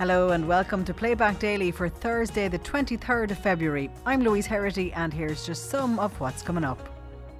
Hello 0.00 0.30
and 0.30 0.48
welcome 0.48 0.82
to 0.86 0.94
Playback 0.94 1.38
Daily 1.38 1.70
for 1.70 1.86
Thursday, 1.86 2.48
the 2.48 2.58
23rd 2.60 3.32
of 3.32 3.38
February. 3.38 3.90
I'm 4.06 4.22
Louise 4.22 4.46
Herity, 4.46 4.96
and 4.96 5.12
here's 5.12 5.44
just 5.44 5.68
some 5.68 5.98
of 5.98 6.18
what's 6.18 6.40
coming 6.40 6.64
up. 6.64 6.88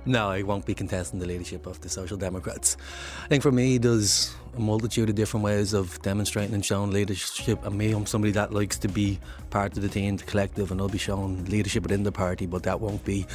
No, 0.05 0.29
I 0.29 0.43
won't 0.43 0.67
be 0.67 0.75
contesting 0.75 1.21
the 1.21 1.27
leadership 1.27 1.67
of 1.67 1.81
the 1.81 1.89
Social 1.89 2.19
Democrats. 2.19 2.77
I 3.25 3.29
think 3.29 3.43
for 3.43 3.51
me, 3.51 3.79
there's 3.79 4.35
a 4.59 4.61
multitude 4.61 5.09
of 5.09 5.15
different 5.15 5.43
ways 5.43 5.73
of 5.73 6.03
demonstrating 6.03 6.53
and 6.53 6.63
showing 6.63 6.91
leadership. 6.91 7.65
And 7.65 7.79
me, 7.79 7.93
I'm 7.93 8.05
somebody 8.05 8.33
that 8.33 8.53
likes 8.53 8.77
to 8.81 8.89
be 8.89 9.19
part 9.49 9.75
of 9.79 9.83
the 9.83 9.89
team, 9.89 10.19
the 10.19 10.25
collective, 10.25 10.71
and 10.71 10.83
I'll 10.83 10.89
be 10.91 10.99
showing 10.99 11.47
leadership 11.47 11.85
within 11.85 12.03
the 12.03 12.13
party, 12.13 12.45
but 12.45 12.65
that 12.65 12.79
won't 12.79 13.03
be 13.07 13.27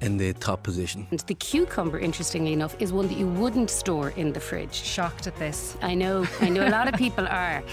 in 0.00 0.16
the 0.16 0.32
top 0.32 0.64
position. 0.64 1.06
And 1.12 1.20
the 1.20 1.34
cucumber, 1.34 2.00
interestingly 2.00 2.52
enough, 2.52 2.74
is 2.80 2.92
one 2.92 3.06
that 3.06 3.18
you 3.18 3.28
wouldn't 3.28 3.70
store 3.70 4.10
in 4.16 4.32
the 4.32 4.40
fridge. 4.40 4.74
Shocked 4.74 5.28
at 5.28 5.36
this. 5.36 5.76
I 5.80 5.94
know, 5.94 6.26
I 6.40 6.48
know 6.48 6.66
a 6.66 6.70
lot 6.70 6.88
of 6.88 6.94
people 6.94 7.28
are. 7.28 7.62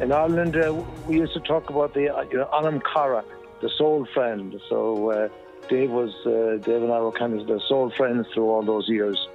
In 0.00 0.10
Ireland, 0.10 0.56
uh, 0.56 0.74
we 1.06 1.18
used 1.18 1.34
to 1.34 1.40
talk 1.40 1.70
about 1.70 1.94
the 1.94 2.14
uh, 2.14 2.22
you 2.22 2.38
know, 2.38 2.48
Anam 2.52 2.80
Cara, 2.80 3.24
the 3.60 3.70
soul 3.78 4.06
friend. 4.12 4.60
So 4.68 5.10
uh, 5.10 5.28
Dave 5.68 5.90
was 5.90 6.12
uh, 6.26 6.58
Dave 6.64 6.82
and 6.82 6.92
I 6.92 7.00
were 7.00 7.12
kind 7.12 7.38
of 7.38 7.46
the 7.46 7.60
soul 7.68 7.90
friends 7.90 8.26
through 8.34 8.50
all 8.50 8.62
those 8.62 8.88
years. 8.88 9.28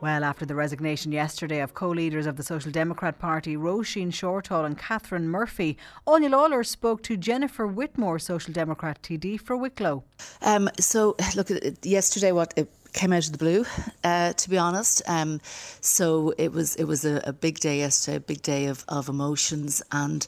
Well, 0.00 0.24
after 0.24 0.44
the 0.44 0.56
resignation 0.56 1.12
yesterday 1.12 1.60
of 1.60 1.74
co 1.74 1.90
leaders 1.90 2.26
of 2.26 2.36
the 2.36 2.42
Social 2.42 2.72
Democrat 2.72 3.20
Party, 3.20 3.56
Roisin 3.56 4.08
Shortall 4.08 4.66
and 4.66 4.76
Catherine 4.76 5.28
Murphy, 5.28 5.78
Áine 6.08 6.28
Lawlor 6.28 6.66
spoke 6.66 7.04
to 7.04 7.16
Jennifer 7.16 7.68
Whitmore, 7.68 8.18
Social 8.18 8.52
Democrat 8.52 9.00
TD 9.04 9.40
for 9.40 9.56
Wicklow. 9.56 10.02
Um, 10.40 10.68
so, 10.80 11.14
look, 11.36 11.48
yesterday, 11.84 12.32
what 12.32 12.52
it 12.56 12.68
came 12.92 13.12
out 13.12 13.26
of 13.26 13.32
the 13.32 13.38
blue, 13.38 13.64
uh, 14.04 14.32
to 14.32 14.50
be 14.50 14.58
honest. 14.58 15.02
Um, 15.06 15.40
so 15.80 16.34
it 16.38 16.52
was 16.52 16.76
it 16.76 16.84
was 16.84 17.04
a, 17.04 17.22
a, 17.24 17.32
big 17.32 17.58
day 17.58 17.78
yesterday, 17.78 18.16
a 18.16 18.20
big 18.20 18.42
day 18.42 18.66
of, 18.66 18.84
of 18.88 19.08
emotions 19.08 19.82
and 19.90 20.26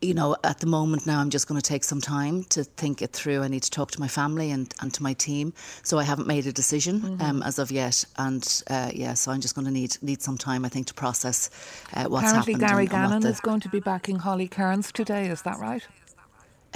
you 0.00 0.14
know, 0.14 0.36
at 0.44 0.60
the 0.60 0.66
moment 0.66 1.06
now, 1.06 1.20
I'm 1.20 1.30
just 1.30 1.48
going 1.48 1.60
to 1.60 1.66
take 1.66 1.82
some 1.82 2.00
time 2.00 2.44
to 2.44 2.64
think 2.64 3.00
it 3.00 3.12
through. 3.12 3.42
I 3.42 3.48
need 3.48 3.62
to 3.62 3.70
talk 3.70 3.90
to 3.92 4.00
my 4.00 4.08
family 4.08 4.50
and, 4.50 4.72
and 4.80 4.92
to 4.94 5.02
my 5.02 5.14
team. 5.14 5.54
So 5.82 5.98
I 5.98 6.04
haven't 6.04 6.28
made 6.28 6.46
a 6.46 6.52
decision 6.52 7.00
mm-hmm. 7.00 7.22
um, 7.22 7.42
as 7.42 7.58
of 7.58 7.70
yet. 7.70 8.04
And 8.18 8.62
uh, 8.68 8.90
yeah, 8.94 9.14
so 9.14 9.32
I'm 9.32 9.40
just 9.40 9.54
going 9.54 9.64
to 9.64 9.70
need 9.70 9.96
need 10.02 10.22
some 10.22 10.36
time, 10.36 10.64
I 10.64 10.68
think, 10.68 10.86
to 10.88 10.94
process 10.94 11.50
uh, 11.94 12.04
what's 12.04 12.28
Apparently 12.28 12.54
happened. 12.54 12.68
Gary 12.68 12.82
and, 12.84 12.90
Gannon 12.90 13.12
and 13.14 13.22
the, 13.22 13.28
is 13.30 13.40
going 13.40 13.60
to 13.60 13.68
be 13.68 13.80
backing 13.80 14.18
Holly 14.18 14.48
Cairns 14.48 14.92
today. 14.92 15.28
Is 15.28 15.42
that 15.42 15.58
right? 15.58 15.86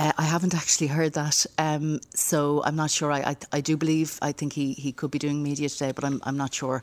Uh, 0.00 0.12
I 0.16 0.22
haven't 0.22 0.54
actually 0.54 0.86
heard 0.86 1.12
that, 1.12 1.44
um, 1.58 2.00
so 2.14 2.62
I'm 2.64 2.74
not 2.74 2.90
sure. 2.90 3.12
I, 3.12 3.20
I, 3.20 3.36
I 3.52 3.60
do 3.60 3.76
believe 3.76 4.18
I 4.22 4.32
think 4.32 4.54
he, 4.54 4.72
he 4.72 4.92
could 4.92 5.10
be 5.10 5.18
doing 5.18 5.42
media 5.42 5.68
today, 5.68 5.92
but 5.92 6.04
I'm 6.04 6.20
I'm 6.24 6.38
not 6.38 6.54
sure. 6.54 6.82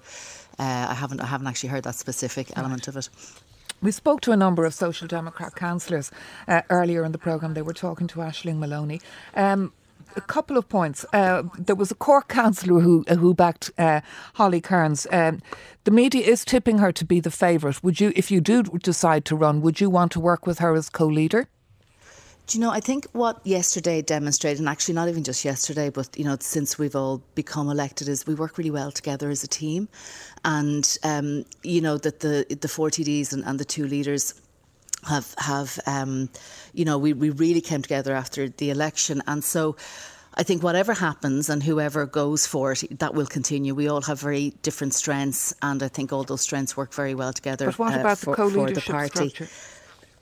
Uh, 0.59 0.85
I 0.89 0.93
haven't 0.93 1.19
I 1.19 1.25
haven't 1.25 1.47
actually 1.47 1.69
heard 1.69 1.83
that 1.85 1.95
specific 1.95 2.49
right. 2.49 2.59
element 2.59 2.87
of 2.87 2.95
it. 2.95 3.09
We 3.81 3.91
spoke 3.91 4.21
to 4.21 4.31
a 4.31 4.37
number 4.37 4.65
of 4.65 4.73
Social 4.73 5.07
Democrat 5.07 5.55
councillors 5.55 6.11
uh, 6.47 6.61
earlier 6.69 7.03
in 7.03 7.11
the 7.11 7.17
programme. 7.17 7.55
They 7.55 7.63
were 7.63 7.73
talking 7.73 8.07
to 8.07 8.19
Ashling 8.19 8.59
Maloney. 8.59 9.01
Um, 9.35 9.73
a 10.15 10.21
couple 10.21 10.57
of 10.57 10.69
points. 10.69 11.03
Uh, 11.11 11.43
there 11.57 11.75
was 11.75 11.89
a 11.89 11.95
Cork 11.95 12.27
councillor 12.27 12.81
who 12.81 13.03
who 13.09 13.33
backed 13.33 13.71
uh, 13.79 14.01
Holly 14.35 14.61
Cairns. 14.61 15.07
Um, 15.11 15.41
the 15.85 15.91
media 15.91 16.23
is 16.23 16.45
tipping 16.45 16.77
her 16.77 16.91
to 16.91 17.05
be 17.05 17.19
the 17.19 17.31
favourite. 17.31 17.83
Would 17.83 17.99
you, 17.99 18.13
if 18.15 18.29
you 18.29 18.41
do 18.41 18.61
decide 18.63 19.25
to 19.25 19.35
run, 19.35 19.61
would 19.61 19.81
you 19.81 19.89
want 19.89 20.11
to 20.11 20.19
work 20.19 20.45
with 20.45 20.59
her 20.59 20.75
as 20.75 20.89
co-leader? 20.89 21.47
Do 22.47 22.57
you 22.57 22.63
know, 22.63 22.71
I 22.71 22.79
think 22.79 23.05
what 23.11 23.45
yesterday 23.45 24.01
demonstrated, 24.01 24.59
and 24.59 24.69
actually 24.69 24.93
not 24.93 25.09
even 25.09 25.25
just 25.25 25.43
yesterday, 25.43 25.89
but, 25.89 26.17
you 26.17 26.23
know, 26.23 26.37
since 26.39 26.79
we've 26.79 26.95
all 26.95 27.21
become 27.35 27.69
elected, 27.69 28.07
is 28.07 28.25
we 28.25 28.35
work 28.35 28.57
really 28.57 28.71
well 28.71 28.89
together 28.89 29.29
as 29.29 29.43
a 29.43 29.47
team. 29.47 29.89
And, 30.45 30.97
um, 31.03 31.43
you 31.63 31.81
know, 31.81 31.97
that 31.97 32.21
the, 32.21 32.45
the 32.61 32.69
four 32.69 32.89
TDs 32.89 33.33
and, 33.33 33.43
and 33.43 33.59
the 33.59 33.65
two 33.65 33.85
leaders 33.85 34.33
have, 35.09 35.35
have 35.39 35.77
um, 35.87 36.29
you 36.73 36.85
know, 36.85 36.97
we, 36.97 37.11
we 37.11 37.31
really 37.31 37.59
came 37.59 37.81
together 37.81 38.15
after 38.15 38.47
the 38.47 38.69
election. 38.69 39.21
And 39.27 39.43
so, 39.43 39.75
I 40.39 40.43
think 40.43 40.61
whatever 40.61 40.93
happens 40.93 41.49
and 41.49 41.63
whoever 41.63 42.05
goes 42.05 42.45
for 42.45 42.71
it, 42.71 42.99
that 42.99 43.15
will 43.15 43.25
continue. 43.25 43.73
We 43.73 43.89
all 43.89 44.03
have 44.03 44.21
very 44.21 44.51
different 44.61 44.93
strengths, 44.93 45.51
and 45.63 45.81
I 45.81 45.87
think 45.87 46.13
all 46.13 46.23
those 46.23 46.41
strengths 46.41 46.77
work 46.77 46.93
very 46.93 47.15
well 47.15 47.33
together. 47.33 47.65
But 47.65 47.79
what 47.79 47.95
uh, 47.95 48.01
about 48.01 48.19
for, 48.19 48.35
the 48.35 48.43
co-leadership 48.43 48.85
the 48.85 48.91
party. 48.91 49.29
structure? 49.29 49.47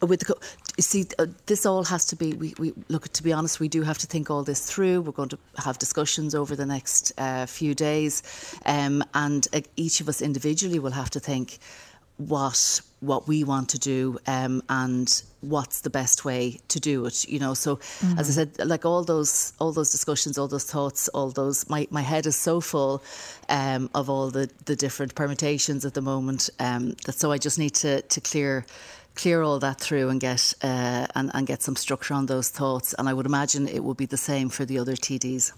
With 0.06 0.22
the 0.22 0.36
you 0.78 0.84
see 0.84 1.06
uh, 1.20 1.28
this 1.46 1.66
all 1.66 1.84
has 1.86 2.06
to 2.06 2.16
be 2.16 2.34
we, 2.34 2.54
we 2.58 2.74
look 2.90 3.08
to 3.10 3.24
be 3.24 3.32
honest 3.32 3.60
we 3.60 3.68
do 3.68 3.82
have 3.84 3.98
to 4.00 4.08
think 4.08 4.30
all 4.30 4.44
this 4.44 4.70
through. 4.70 5.02
We're 5.02 5.12
going 5.12 5.30
to 5.30 5.40
have 5.58 5.78
discussions 5.78 6.36
over 6.36 6.56
the 6.56 6.66
next 6.66 7.12
uh, 7.18 7.46
few 7.46 7.74
days. 7.74 8.24
Um, 8.66 9.04
and 9.14 9.48
uh, 9.54 9.62
each 9.76 10.02
of 10.02 10.10
us 10.10 10.22
individually 10.22 10.80
will 10.80 10.92
have 10.92 11.10
to 11.12 11.20
think 11.20 11.60
what 12.18 12.82
what 13.02 13.28
we 13.28 13.44
want 13.44 13.70
to 13.70 13.78
do 13.78 14.18
um, 14.26 14.64
and 14.70 15.22
what's 15.42 15.82
the 15.82 15.90
best 15.90 16.26
way 16.26 16.60
to 16.70 16.80
do 16.80 17.06
it 17.06 17.28
you 17.28 17.40
know? 17.40 17.54
So 17.54 17.76
mm-hmm. 17.76 18.18
as 18.18 18.30
i 18.30 18.32
said 18.32 18.58
like 18.66 18.86
all 18.86 19.04
those 19.04 19.54
all 19.60 19.74
those 19.74 19.92
discussions 19.92 20.38
all 20.38 20.48
those 20.48 20.64
thoughts 20.64 21.10
all 21.10 21.30
those 21.30 21.70
my, 21.70 21.88
my 21.92 22.02
head 22.02 22.26
is 22.26 22.38
so 22.38 22.62
full 22.62 23.04
um, 23.50 23.90
of 23.94 24.10
all 24.10 24.32
the 24.32 24.50
the 24.66 24.76
different 24.76 25.14
permutations 25.14 25.84
at 25.86 25.94
the 25.94 26.02
moment 26.02 26.50
um, 26.60 26.92
that 27.06 27.16
so 27.16 27.32
i 27.32 27.38
just 27.38 27.60
need 27.60 27.76
to 27.76 28.02
to 28.04 28.22
clear 28.22 28.66
clear 29.16 29.42
all 29.42 29.60
that 29.60 29.80
through 29.80 30.10
and 30.10 30.20
get 30.20 30.54
uh, 30.62 31.08
and, 31.16 31.32
and 31.34 31.48
get 31.48 31.64
some 31.64 31.76
structure 31.76 32.14
on 32.14 32.26
those 32.28 32.50
thoughts. 32.50 32.94
And 32.98 33.10
I 33.10 33.14
would 33.14 33.26
imagine 33.26 33.68
it 33.68 33.84
would 33.84 33.98
be 33.98 34.06
the 34.06 34.18
same 34.18 34.50
for 34.50 34.66
the 34.66 34.78
other 34.80 34.96
TDs. 34.96 35.52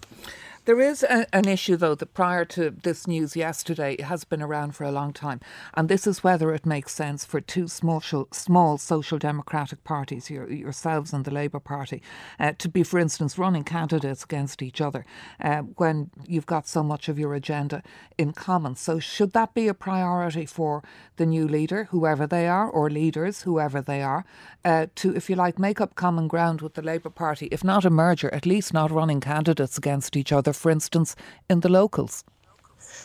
There 0.68 0.82
is 0.82 1.02
a, 1.02 1.34
an 1.34 1.48
issue, 1.48 1.78
though, 1.78 1.96
that 1.96 2.14
prior 2.14 2.44
to 2.44 2.72
this 2.72 3.08
news 3.08 3.38
yesterday 3.38 4.02
has 4.02 4.26
been 4.26 4.42
around 4.42 4.76
for 4.76 4.84
a 4.84 4.92
long 4.92 5.14
time, 5.14 5.40
and 5.76 5.88
this 5.88 6.06
is 6.06 6.26
whether 6.26 6.54
it 6.54 6.66
makes 6.66 6.94
sense 6.94 7.24
for 7.24 7.40
two 7.40 7.70
small, 7.70 8.02
small 8.34 8.78
social 8.78 9.18
democratic 9.18 9.86
parties, 9.86 10.30
your, 10.30 10.52
yourselves 10.52 11.14
and 11.14 11.24
the 11.24 11.32
Labour 11.32 11.62
Party, 11.62 12.02
uh, 12.38 12.52
to 12.58 12.68
be, 12.68 12.84
for 12.84 13.00
instance, 13.00 13.38
running 13.38 13.64
candidates 13.64 14.26
against 14.26 14.62
each 14.62 14.82
other 14.82 15.06
uh, 15.40 15.60
when 15.78 16.10
you've 16.28 16.46
got 16.46 16.68
so 16.68 16.84
much 16.84 17.08
of 17.08 17.18
your 17.18 17.34
agenda 17.34 17.82
in 18.18 18.34
common. 18.34 18.76
So, 18.76 19.00
should 19.00 19.32
that 19.32 19.54
be 19.54 19.70
a 19.70 19.74
priority 19.74 20.46
for 20.46 20.84
the 21.16 21.26
new 21.26 21.48
leader, 21.48 21.86
whoever 21.92 22.28
they 22.28 22.46
are, 22.46 22.70
or 22.70 22.90
leaders, 22.90 23.44
whoever 23.44 23.82
they 23.82 24.02
are, 24.02 24.26
uh, 24.66 24.88
to, 24.96 25.16
if 25.16 25.30
you 25.30 25.38
like, 25.38 25.58
make 25.58 25.80
up 25.80 25.96
common 25.96 26.28
ground 26.28 26.60
with 26.60 26.74
the 26.74 26.82
Labour 26.82 27.10
Party, 27.10 27.48
if 27.54 27.64
not 27.64 27.86
a 27.86 27.90
merger, 27.90 28.30
at 28.34 28.46
least 28.46 28.74
not 28.74 28.92
running 28.92 29.22
candidates 29.22 29.78
against 29.78 30.18
each 30.18 30.34
other? 30.34 30.57
For 30.58 30.72
instance, 30.72 31.16
in 31.50 31.62
the 31.62 31.70
locals? 31.70 32.24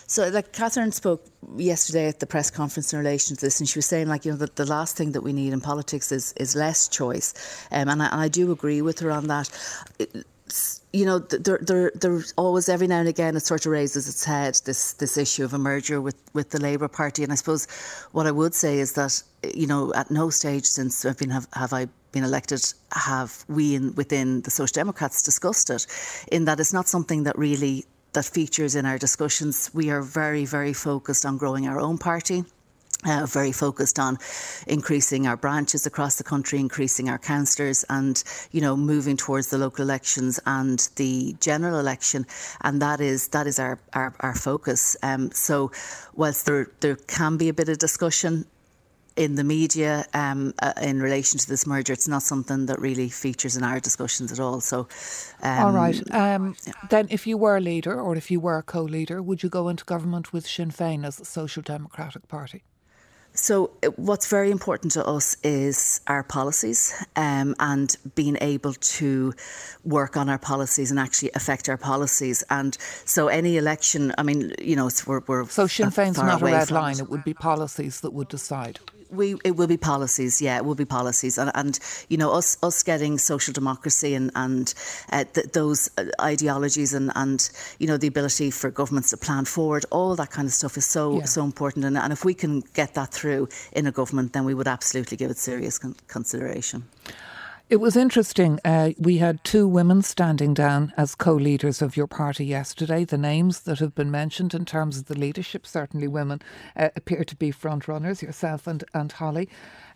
So, 0.06 0.28
like 0.28 0.52
Catherine 0.52 0.92
spoke 0.92 1.24
yesterday 1.56 2.06
at 2.08 2.20
the 2.20 2.26
press 2.26 2.50
conference 2.50 2.92
in 2.92 2.98
relation 2.98 3.36
to 3.36 3.40
this, 3.40 3.60
and 3.60 3.68
she 3.68 3.78
was 3.78 3.86
saying, 3.86 4.08
like, 4.08 4.24
you 4.24 4.32
know, 4.32 4.38
that 4.38 4.56
the 4.56 4.66
last 4.66 4.96
thing 4.96 5.12
that 5.12 5.22
we 5.22 5.32
need 5.32 5.52
in 5.52 5.60
politics 5.60 6.12
is 6.12 6.32
is 6.36 6.54
less 6.54 6.88
choice, 6.88 7.34
um, 7.70 7.88
and, 7.88 8.02
I, 8.02 8.06
and 8.06 8.20
I 8.20 8.28
do 8.28 8.52
agree 8.52 8.82
with 8.82 8.98
her 9.00 9.10
on 9.10 9.28
that. 9.28 9.48
It, 9.98 10.26
you 10.92 11.06
know, 11.06 11.18
there, 11.18 11.58
there, 11.62 11.90
there 11.94 12.22
always 12.36 12.68
every 12.68 12.86
now 12.86 12.98
and 12.98 13.08
again 13.08 13.34
it 13.36 13.40
sort 13.40 13.64
of 13.64 13.72
raises 13.72 14.06
its 14.06 14.24
head 14.24 14.60
this 14.66 14.92
this 14.94 15.16
issue 15.16 15.44
of 15.44 15.54
a 15.54 15.58
merger 15.58 16.00
with 16.00 16.16
with 16.34 16.50
the 16.50 16.60
Labour 16.60 16.88
Party, 16.88 17.22
and 17.22 17.32
I 17.32 17.36
suppose 17.36 17.66
what 18.12 18.26
I 18.26 18.30
would 18.30 18.54
say 18.54 18.78
is 18.78 18.92
that 18.92 19.22
you 19.54 19.66
know 19.66 19.92
at 19.94 20.10
no 20.10 20.28
stage 20.30 20.66
since 20.66 21.04
I've 21.04 21.16
been 21.16 21.30
have, 21.30 21.48
have 21.54 21.72
I 21.72 21.86
been 22.12 22.24
elected 22.24 22.62
have 22.92 23.44
we 23.48 23.74
in, 23.74 23.94
within 23.94 24.42
the 24.42 24.50
Social 24.50 24.74
Democrats 24.74 25.22
discussed 25.22 25.70
it, 25.70 25.86
in 26.30 26.44
that 26.44 26.60
it's 26.60 26.72
not 26.72 26.88
something 26.88 27.24
that 27.24 27.36
really 27.38 27.84
that 28.12 28.26
features 28.26 28.74
in 28.74 28.84
our 28.84 28.98
discussions. 28.98 29.70
We 29.72 29.90
are 29.90 30.02
very 30.02 30.44
very 30.44 30.74
focused 30.74 31.24
on 31.26 31.38
growing 31.38 31.66
our 31.66 31.80
own 31.80 31.98
party. 31.98 32.44
Uh, 33.04 33.26
very 33.26 33.50
focused 33.50 33.98
on 33.98 34.16
increasing 34.68 35.26
our 35.26 35.36
branches 35.36 35.86
across 35.86 36.18
the 36.18 36.22
country, 36.22 36.60
increasing 36.60 37.08
our 37.08 37.18
councillors, 37.18 37.84
and 37.90 38.22
you 38.52 38.60
know 38.60 38.76
moving 38.76 39.16
towards 39.16 39.48
the 39.48 39.58
local 39.58 39.82
elections 39.82 40.38
and 40.46 40.88
the 40.94 41.34
general 41.40 41.80
election, 41.80 42.24
and 42.60 42.80
that 42.80 43.00
is 43.00 43.26
that 43.28 43.48
is 43.48 43.58
our 43.58 43.80
our, 43.94 44.14
our 44.20 44.36
focus. 44.36 44.96
Um, 45.02 45.32
so, 45.32 45.72
whilst 46.14 46.46
there 46.46 46.70
there 46.78 46.94
can 46.94 47.36
be 47.36 47.48
a 47.48 47.52
bit 47.52 47.68
of 47.68 47.78
discussion 47.78 48.46
in 49.16 49.34
the 49.34 49.44
media 49.44 50.04
um, 50.14 50.54
uh, 50.60 50.72
in 50.80 51.00
relation 51.00 51.38
to 51.38 51.48
this 51.48 51.66
merger. 51.66 51.92
It's 51.92 52.08
not 52.08 52.22
something 52.22 52.66
that 52.66 52.80
really 52.80 53.08
features 53.08 53.56
in 53.56 53.62
our 53.62 53.80
discussions 53.80 54.32
at 54.32 54.40
all. 54.40 54.60
So, 54.60 54.88
um, 55.42 55.66
all 55.66 55.72
right. 55.72 56.00
Um. 56.12 56.56
Then, 56.90 57.06
if 57.10 57.26
you 57.26 57.36
were 57.36 57.56
a 57.56 57.60
leader 57.60 58.00
or 58.00 58.16
if 58.16 58.30
you 58.30 58.40
were 58.40 58.58
a 58.58 58.62
co-leader, 58.62 59.22
would 59.22 59.42
you 59.42 59.48
go 59.48 59.68
into 59.68 59.84
government 59.84 60.32
with 60.32 60.46
Sinn 60.46 60.70
Féin 60.70 61.06
as 61.06 61.20
a 61.20 61.24
Social 61.24 61.62
Democratic 61.62 62.28
Party? 62.28 62.64
So, 63.34 63.70
uh, 63.82 63.88
what's 63.96 64.28
very 64.28 64.50
important 64.50 64.92
to 64.92 65.06
us 65.06 65.36
is 65.42 66.02
our 66.06 66.22
policies 66.22 66.94
um, 67.16 67.54
and 67.58 67.96
being 68.14 68.36
able 68.40 68.74
to 68.74 69.32
work 69.84 70.16
on 70.16 70.28
our 70.28 70.38
policies 70.38 70.90
and 70.90 71.00
actually 71.00 71.30
affect 71.34 71.68
our 71.68 71.78
policies. 71.78 72.44
And 72.50 72.76
so, 73.06 73.28
any 73.28 73.56
election, 73.56 74.12
I 74.18 74.22
mean, 74.22 74.52
you 74.60 74.76
know, 74.76 74.90
we're, 75.06 75.22
we're 75.26 75.48
so 75.48 75.66
Sinn 75.66 75.88
Féin's 75.88 76.18
not 76.18 76.42
a 76.42 76.44
red 76.44 76.70
line; 76.70 76.96
it. 76.96 77.02
it 77.02 77.10
would 77.10 77.24
be 77.24 77.32
policies 77.32 78.02
that 78.02 78.12
would 78.12 78.28
decide 78.28 78.80
We 79.12 79.36
it 79.44 79.56
will 79.56 79.66
be 79.66 79.76
policies, 79.76 80.40
yeah, 80.40 80.56
it 80.56 80.64
will 80.64 80.74
be 80.74 80.84
policies, 80.84 81.38
and 81.38 81.50
and 81.54 81.78
you 82.08 82.16
know 82.16 82.32
us 82.32 82.56
us 82.62 82.82
getting 82.82 83.18
social 83.18 83.52
democracy 83.52 84.14
and 84.14 84.30
and 84.34 84.72
uh, 85.12 85.24
th- 85.32 85.52
those 85.52 85.90
uh, 85.98 86.04
ideologies 86.20 86.94
and 86.94 87.12
and 87.14 87.50
you 87.78 87.86
know 87.86 87.96
the 87.96 88.06
ability 88.06 88.50
for 88.50 88.70
governments 88.70 89.10
to 89.10 89.16
plan 89.16 89.44
forward, 89.44 89.84
all 89.90 90.16
that 90.16 90.30
kind 90.30 90.46
of 90.46 90.54
stuff 90.54 90.76
is 90.76 90.86
so 90.86 91.18
yeah. 91.18 91.24
so 91.24 91.44
important, 91.44 91.84
and 91.84 91.96
and 91.98 92.12
if 92.12 92.24
we 92.24 92.34
can 92.34 92.62
get 92.74 92.94
that 92.94 93.12
through 93.12 93.48
in 93.72 93.86
a 93.86 93.92
government, 93.92 94.32
then 94.32 94.44
we 94.44 94.54
would 94.54 94.68
absolutely 94.68 95.16
give 95.16 95.30
it 95.30 95.38
serious 95.38 95.78
con- 95.78 95.96
consideration. 96.08 96.84
It 97.72 97.80
was 97.80 97.96
interesting. 97.96 98.60
Uh, 98.66 98.90
we 98.98 99.16
had 99.16 99.42
two 99.44 99.66
women 99.66 100.02
standing 100.02 100.52
down 100.52 100.92
as 100.98 101.14
co 101.14 101.32
leaders 101.32 101.80
of 101.80 101.96
your 101.96 102.06
party 102.06 102.44
yesterday. 102.44 103.06
The 103.06 103.16
names 103.16 103.60
that 103.60 103.78
have 103.78 103.94
been 103.94 104.10
mentioned 104.10 104.52
in 104.52 104.66
terms 104.66 104.98
of 104.98 105.06
the 105.06 105.18
leadership, 105.18 105.66
certainly 105.66 106.06
women, 106.06 106.42
uh, 106.76 106.90
appear 106.96 107.24
to 107.24 107.34
be 107.34 107.50
front 107.50 107.88
runners, 107.88 108.22
yourself 108.22 108.66
and, 108.66 108.84
and 108.92 109.10
Holly. 109.10 109.48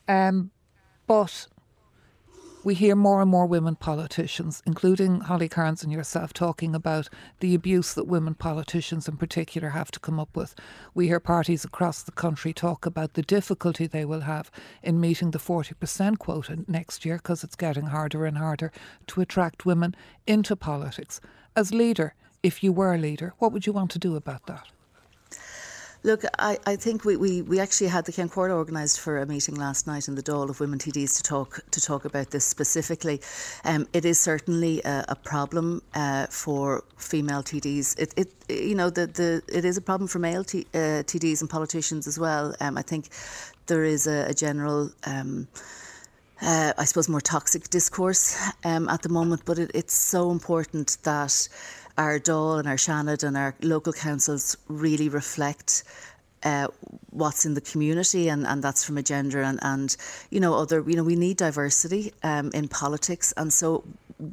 Um, 0.08 0.52
but 1.06 1.48
we 2.66 2.74
hear 2.74 2.96
more 2.96 3.22
and 3.22 3.30
more 3.30 3.46
women 3.46 3.76
politicians, 3.76 4.60
including 4.66 5.20
Holly 5.20 5.48
Cairns 5.48 5.84
and 5.84 5.92
yourself, 5.92 6.32
talking 6.32 6.74
about 6.74 7.08
the 7.38 7.54
abuse 7.54 7.94
that 7.94 8.08
women 8.08 8.34
politicians 8.34 9.06
in 9.06 9.16
particular 9.16 9.68
have 9.68 9.92
to 9.92 10.00
come 10.00 10.18
up 10.18 10.36
with. 10.36 10.52
We 10.92 11.06
hear 11.06 11.20
parties 11.20 11.64
across 11.64 12.02
the 12.02 12.10
country 12.10 12.52
talk 12.52 12.84
about 12.84 13.12
the 13.12 13.22
difficulty 13.22 13.86
they 13.86 14.04
will 14.04 14.22
have 14.22 14.50
in 14.82 14.98
meeting 14.98 15.30
the 15.30 15.38
40% 15.38 16.18
quota 16.18 16.64
next 16.66 17.04
year 17.04 17.18
because 17.18 17.44
it's 17.44 17.54
getting 17.54 17.86
harder 17.86 18.26
and 18.26 18.36
harder 18.36 18.72
to 19.06 19.20
attract 19.20 19.64
women 19.64 19.94
into 20.26 20.56
politics. 20.56 21.20
As 21.54 21.72
leader, 21.72 22.16
if 22.42 22.64
you 22.64 22.72
were 22.72 22.94
a 22.94 22.98
leader, 22.98 23.34
what 23.38 23.52
would 23.52 23.68
you 23.68 23.72
want 23.72 23.92
to 23.92 24.00
do 24.00 24.16
about 24.16 24.46
that? 24.46 24.66
Look, 26.06 26.22
I, 26.38 26.56
I 26.64 26.76
think 26.76 27.04
we, 27.04 27.16
we, 27.16 27.42
we 27.42 27.58
actually 27.58 27.88
had 27.88 28.04
the 28.04 28.12
Comhairle 28.12 28.52
organised 28.52 29.00
for 29.00 29.18
a 29.18 29.26
meeting 29.26 29.56
last 29.56 29.88
night 29.88 30.06
in 30.06 30.14
the 30.14 30.22
Dáil 30.22 30.48
of 30.48 30.60
Women 30.60 30.78
TDs 30.78 31.16
to 31.16 31.22
talk 31.24 31.58
to 31.72 31.80
talk 31.80 32.04
about 32.04 32.30
this 32.30 32.44
specifically. 32.44 33.20
Um, 33.64 33.88
it 33.92 34.04
is 34.04 34.20
certainly 34.20 34.80
a, 34.84 35.04
a 35.08 35.16
problem 35.16 35.82
uh, 35.96 36.28
for 36.30 36.84
female 36.96 37.42
TDs. 37.42 37.98
It, 37.98 38.14
it 38.16 38.32
you 38.48 38.76
know 38.76 38.88
the, 38.88 39.08
the 39.08 39.42
it 39.48 39.64
is 39.64 39.76
a 39.76 39.80
problem 39.80 40.06
for 40.06 40.20
male 40.20 40.44
t, 40.44 40.64
uh, 40.72 41.02
TDs 41.02 41.40
and 41.40 41.50
politicians 41.50 42.06
as 42.06 42.20
well. 42.20 42.54
Um, 42.60 42.78
I 42.78 42.82
think 42.82 43.08
there 43.66 43.82
is 43.82 44.06
a, 44.06 44.26
a 44.28 44.32
general. 44.32 44.92
Um, 45.04 45.48
uh, 46.40 46.72
I 46.78 46.84
suppose 46.84 47.08
more 47.08 47.20
toxic 47.20 47.68
discourse 47.70 48.38
um, 48.62 48.88
at 48.90 49.02
the 49.02 49.08
moment, 49.08 49.42
but 49.44 49.58
it, 49.58 49.72
it's 49.74 49.94
so 49.94 50.30
important 50.30 50.98
that 51.02 51.48
our 51.98 52.18
Dáil 52.18 52.58
and 52.58 52.68
our 52.68 52.76
Seanad 52.76 53.22
and 53.22 53.36
our 53.36 53.54
local 53.62 53.92
councils 53.92 54.56
really 54.68 55.08
reflect 55.08 55.84
uh, 56.42 56.68
what's 57.10 57.46
in 57.46 57.54
the 57.54 57.60
community, 57.60 58.28
and, 58.28 58.46
and 58.46 58.62
that's 58.62 58.84
from 58.84 58.98
a 58.98 59.02
gender 59.02 59.42
and, 59.42 59.58
and 59.62 59.96
you 60.30 60.38
know 60.38 60.54
other 60.54 60.84
you 60.86 60.94
know 60.96 61.02
we 61.02 61.16
need 61.16 61.36
diversity 61.38 62.12
um, 62.22 62.50
in 62.54 62.68
politics, 62.68 63.32
and 63.36 63.52
so 63.52 63.82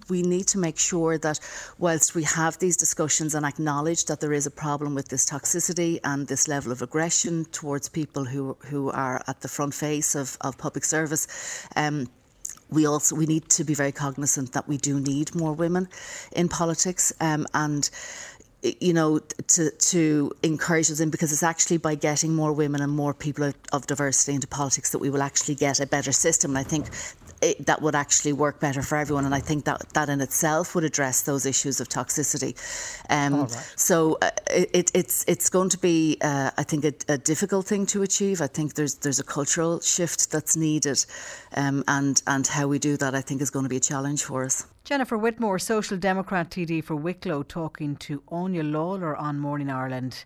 we 0.09 0.21
need 0.21 0.47
to 0.47 0.57
make 0.57 0.77
sure 0.77 1.17
that 1.17 1.39
whilst 1.77 2.15
we 2.15 2.23
have 2.23 2.57
these 2.59 2.77
discussions 2.77 3.35
and 3.35 3.45
acknowledge 3.45 4.05
that 4.05 4.21
there 4.21 4.33
is 4.33 4.45
a 4.45 4.51
problem 4.51 4.95
with 4.95 5.09
this 5.09 5.25
toxicity 5.25 5.99
and 6.03 6.27
this 6.27 6.47
level 6.47 6.71
of 6.71 6.81
aggression 6.81 7.45
towards 7.45 7.89
people 7.89 8.25
who 8.25 8.55
who 8.65 8.91
are 8.91 9.23
at 9.27 9.41
the 9.41 9.47
front 9.47 9.73
face 9.73 10.15
of, 10.15 10.37
of 10.41 10.57
public 10.57 10.83
service. 10.83 11.27
Um, 11.75 12.07
we 12.73 12.85
also 12.85 13.15
we 13.15 13.25
need 13.25 13.47
to 13.49 13.63
be 13.63 13.73
very 13.73 13.91
cognizant 13.91 14.53
that 14.53 14.67
we 14.67 14.77
do 14.77 14.99
need 14.99 15.33
more 15.35 15.53
women 15.53 15.87
in 16.33 16.49
politics 16.49 17.13
um, 17.21 17.45
and 17.53 17.89
you 18.79 18.93
know 18.93 19.19
to 19.47 19.69
to 19.71 20.31
encourage 20.41 20.89
us 20.89 20.99
in 20.99 21.09
because 21.09 21.33
it's 21.33 21.43
actually 21.43 21.77
by 21.77 21.95
getting 21.95 22.33
more 22.33 22.53
women 22.53 22.81
and 22.81 22.91
more 22.91 23.13
people 23.13 23.43
of, 23.43 23.55
of 23.73 23.85
diversity 23.87 24.33
into 24.33 24.47
politics 24.47 24.91
that 24.91 24.99
we 24.99 25.09
will 25.09 25.21
actually 25.21 25.55
get 25.55 25.79
a 25.79 25.85
better 25.85 26.11
system. 26.11 26.51
And 26.51 26.57
I 26.59 26.63
think 26.63 26.89
it, 27.43 27.65
that 27.65 27.81
would 27.81 27.95
actually 27.95 28.33
work 28.33 28.59
better 28.59 28.81
for 28.81 28.97
everyone. 28.97 29.25
And 29.25 29.35
I 29.35 29.39
think 29.39 29.65
that 29.65 29.81
that 29.93 30.09
in 30.09 30.21
itself 30.21 30.75
would 30.75 30.83
address 30.83 31.21
those 31.21 31.45
issues 31.45 31.79
of 31.79 31.89
toxicity. 31.89 32.53
Um, 33.09 33.41
right. 33.41 33.51
So 33.75 34.17
uh, 34.21 34.31
it, 34.49 34.91
it's 34.93 35.25
it's 35.27 35.49
going 35.49 35.69
to 35.69 35.77
be, 35.77 36.17
uh, 36.21 36.51
I 36.57 36.63
think, 36.63 36.85
a, 36.85 36.93
a, 37.09 37.17
difficult 37.17 37.65
thing 37.67 37.85
to 37.87 38.01
achieve. 38.01 38.41
I 38.41 38.47
think 38.47 38.73
there's 38.75 38.95
there's 38.95 39.19
a 39.19 39.23
cultural 39.23 39.79
shift 39.81 40.31
that's 40.31 40.55
needed, 40.55 41.05
um, 41.55 41.83
and 41.87 42.21
and 42.27 42.47
how 42.47 42.67
we 42.67 42.79
do 42.79 42.97
that, 42.97 43.13
I 43.15 43.21
think, 43.21 43.41
is 43.41 43.49
going 43.49 43.63
to 43.63 43.69
be 43.69 43.77
a 43.77 43.87
challenge 43.91 44.23
for 44.23 44.45
us. 44.45 44.65
Jennifer 44.83 45.17
Whitmore, 45.17 45.59
Social 45.59 45.97
Democrat 45.97 46.49
TD 46.49 46.83
for 46.83 46.95
Wicklow, 46.95 47.43
talking 47.43 47.95
to 47.97 48.21
Áine 48.31 48.71
Lawlor 48.71 49.15
on 49.17 49.39
Morning 49.39 49.69
Ireland. 49.69 50.25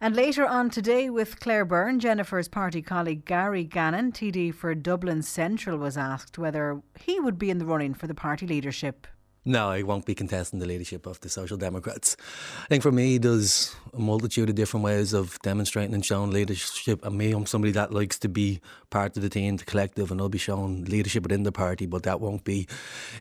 And 0.00 0.14
later 0.14 0.46
on 0.46 0.68
today, 0.68 1.08
with 1.08 1.40
Claire 1.40 1.64
Byrne, 1.64 2.00
Jennifer's 2.00 2.48
party 2.48 2.82
colleague 2.82 3.24
Gary 3.24 3.64
Gannon, 3.64 4.12
TD 4.12 4.54
for 4.54 4.74
Dublin 4.74 5.22
Central, 5.22 5.78
was 5.78 5.96
asked 5.96 6.38
whether 6.38 6.82
he 6.98 7.18
would 7.18 7.38
be 7.38 7.50
in 7.50 7.58
the 7.58 7.66
running 7.66 7.94
for 7.94 8.06
the 8.06 8.14
party 8.14 8.46
leadership. 8.46 9.06
No, 9.48 9.70
I 9.70 9.82
won't 9.82 10.04
be 10.04 10.14
contesting 10.14 10.58
the 10.58 10.66
leadership 10.66 11.06
of 11.06 11.20
the 11.20 11.28
Social 11.28 11.56
Democrats. 11.56 12.16
I 12.64 12.66
think 12.66 12.82
for 12.82 12.90
me, 12.90 13.16
there's 13.16 13.76
a 13.94 14.00
multitude 14.00 14.48
of 14.48 14.56
different 14.56 14.82
ways 14.82 15.12
of 15.12 15.38
demonstrating 15.42 15.94
and 15.94 16.04
showing 16.04 16.32
leadership. 16.32 17.04
And 17.04 17.16
me, 17.16 17.30
I'm 17.30 17.46
somebody 17.46 17.70
that 17.72 17.94
likes 17.94 18.18
to 18.18 18.28
be 18.28 18.60
part 18.90 19.16
of 19.16 19.22
the 19.22 19.28
team, 19.28 19.56
the 19.56 19.64
collective, 19.64 20.10
and 20.10 20.20
I'll 20.20 20.28
be 20.28 20.36
showing 20.36 20.84
leadership 20.86 21.22
within 21.22 21.44
the 21.44 21.52
party, 21.52 21.86
but 21.86 22.02
that 22.02 22.20
won't 22.20 22.42
be 22.42 22.66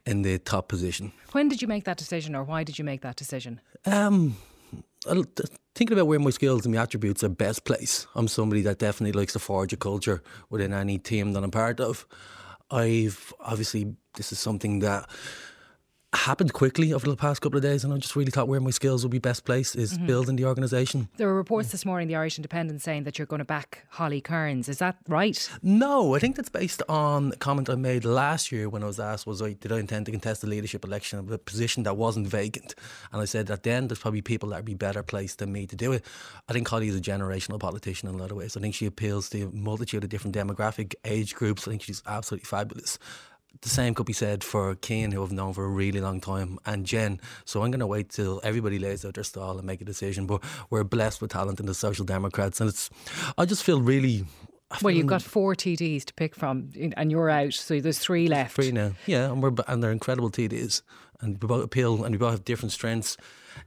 in 0.07 0.23
the 0.23 0.39
top 0.39 0.67
position. 0.67 1.11
When 1.31 1.47
did 1.47 1.61
you 1.61 1.67
make 1.67 1.83
that 1.83 1.97
decision, 1.97 2.35
or 2.35 2.43
why 2.43 2.63
did 2.63 2.79
you 2.79 2.83
make 2.83 3.01
that 3.01 3.17
decision? 3.17 3.61
Um, 3.85 4.35
thinking 5.75 5.93
about 5.93 6.07
where 6.07 6.19
my 6.19 6.29
skills 6.29 6.65
and 6.65 6.73
my 6.75 6.81
attributes 6.81 7.23
are 7.23 7.29
best 7.29 7.65
placed, 7.65 8.07
I'm 8.15 8.27
somebody 8.27 8.61
that 8.63 8.79
definitely 8.79 9.19
likes 9.19 9.33
to 9.33 9.39
forge 9.39 9.73
a 9.73 9.77
culture 9.77 10.21
within 10.49 10.73
any 10.73 10.97
team 10.97 11.33
that 11.33 11.43
I'm 11.43 11.51
part 11.51 11.79
of. 11.79 12.05
I've 12.71 13.33
obviously 13.39 13.95
this 14.15 14.31
is 14.31 14.39
something 14.39 14.79
that 14.79 15.09
happened 16.17 16.53
quickly 16.53 16.93
over 16.93 17.09
the 17.09 17.15
past 17.15 17.41
couple 17.41 17.57
of 17.57 17.63
days, 17.63 17.83
and 17.83 17.93
I 17.93 17.97
just 17.97 18.15
really 18.15 18.31
thought 18.31 18.47
where 18.47 18.59
my 18.59 18.69
skills 18.69 19.03
would 19.03 19.11
be 19.11 19.19
best 19.19 19.45
placed 19.45 19.75
is 19.75 19.93
mm-hmm. 19.93 20.07
building 20.07 20.35
the 20.35 20.45
organisation. 20.45 21.09
There 21.17 21.27
were 21.27 21.35
reports 21.35 21.71
this 21.71 21.85
morning, 21.85 22.07
the 22.07 22.15
Irish 22.15 22.37
Independent, 22.37 22.81
saying 22.81 23.03
that 23.03 23.17
you're 23.17 23.25
going 23.25 23.39
to 23.39 23.45
back 23.45 23.85
Holly 23.89 24.21
Cairns. 24.21 24.69
Is 24.69 24.79
that 24.79 24.97
right? 25.07 25.49
No, 25.61 26.15
I 26.15 26.19
think 26.19 26.35
that's 26.35 26.49
based 26.49 26.81
on 26.89 27.31
a 27.33 27.35
comment 27.37 27.69
I 27.69 27.75
made 27.75 28.05
last 28.05 28.51
year 28.51 28.69
when 28.69 28.83
I 28.83 28.87
was 28.87 28.99
asked, 28.99 29.25
was 29.27 29.41
I 29.41 29.53
did 29.53 29.71
I 29.71 29.79
intend 29.79 30.05
to 30.07 30.11
contest 30.11 30.41
the 30.41 30.47
leadership 30.47 30.83
election 30.85 31.19
of 31.19 31.31
a 31.31 31.37
position 31.37 31.83
that 31.83 31.97
wasn't 31.97 32.27
vacant? 32.27 32.75
And 33.11 33.21
I 33.21 33.25
said 33.25 33.47
that 33.47 33.63
then 33.63 33.87
there's 33.87 33.99
probably 33.99 34.21
people 34.21 34.49
that 34.49 34.57
would 34.57 34.65
be 34.65 34.73
better 34.73 35.03
placed 35.03 35.39
than 35.39 35.51
me 35.51 35.67
to 35.67 35.75
do 35.75 35.91
it. 35.91 36.05
I 36.47 36.53
think 36.53 36.67
Holly 36.67 36.87
is 36.87 36.95
a 36.95 37.01
generational 37.01 37.59
politician 37.59 38.09
in 38.09 38.15
a 38.15 38.17
lot 38.17 38.31
of 38.31 38.37
ways. 38.37 38.55
I 38.57 38.59
think 38.59 38.75
she 38.75 38.85
appeals 38.85 39.29
to 39.29 39.43
a 39.43 39.51
multitude 39.51 40.03
of 40.03 40.09
different 40.09 40.35
demographic 40.35 40.95
age 41.03 41.35
groups. 41.35 41.67
I 41.67 41.71
think 41.71 41.81
she's 41.81 42.03
absolutely 42.05 42.45
fabulous 42.45 42.99
the 43.61 43.69
same 43.69 43.93
could 43.93 44.05
be 44.05 44.13
said 44.13 44.43
for 44.43 44.77
Cian, 44.83 45.11
who 45.11 45.23
I've 45.23 45.31
known 45.31 45.53
for 45.53 45.65
a 45.65 45.69
really 45.69 46.01
long 46.01 46.19
time, 46.19 46.59
and 46.65 46.85
Jen. 46.85 47.19
So 47.45 47.63
I'm 47.63 47.71
going 47.71 47.79
to 47.79 47.87
wait 47.87 48.09
till 48.09 48.41
everybody 48.43 48.79
lays 48.79 49.05
out 49.05 49.15
their 49.15 49.23
stall 49.23 49.57
and 49.57 49.65
make 49.65 49.81
a 49.81 49.85
decision. 49.85 50.25
But 50.25 50.43
we're 50.69 50.83
blessed 50.83 51.21
with 51.21 51.31
talent 51.31 51.59
in 51.59 51.65
the 51.65 51.73
Social 51.73 52.05
Democrats, 52.05 52.59
and 52.61 52.69
it's. 52.69 52.89
I 53.37 53.45
just 53.45 53.63
feel 53.63 53.81
really. 53.81 54.25
well, 54.81 54.93
you've 54.93 55.07
got 55.07 55.21
four 55.21 55.55
TDs 55.55 56.05
to 56.05 56.13
pick 56.13 56.35
from, 56.35 56.71
and 56.97 57.11
you're 57.11 57.29
out, 57.29 57.53
so 57.53 57.79
there's 57.79 57.99
three 57.99 58.27
left. 58.27 58.55
Three 58.55 58.71
now, 58.71 58.91
yeah, 59.05 59.31
and 59.31 59.41
we're 59.41 59.53
and 59.67 59.83
they're 59.83 59.91
incredible 59.91 60.29
TDs, 60.29 60.81
and 61.21 61.41
we 61.41 61.47
both 61.47 61.63
appeal, 61.63 62.03
and 62.03 62.13
we 62.13 62.17
both 62.17 62.31
have 62.31 62.45
different 62.45 62.71
strengths 62.71 63.17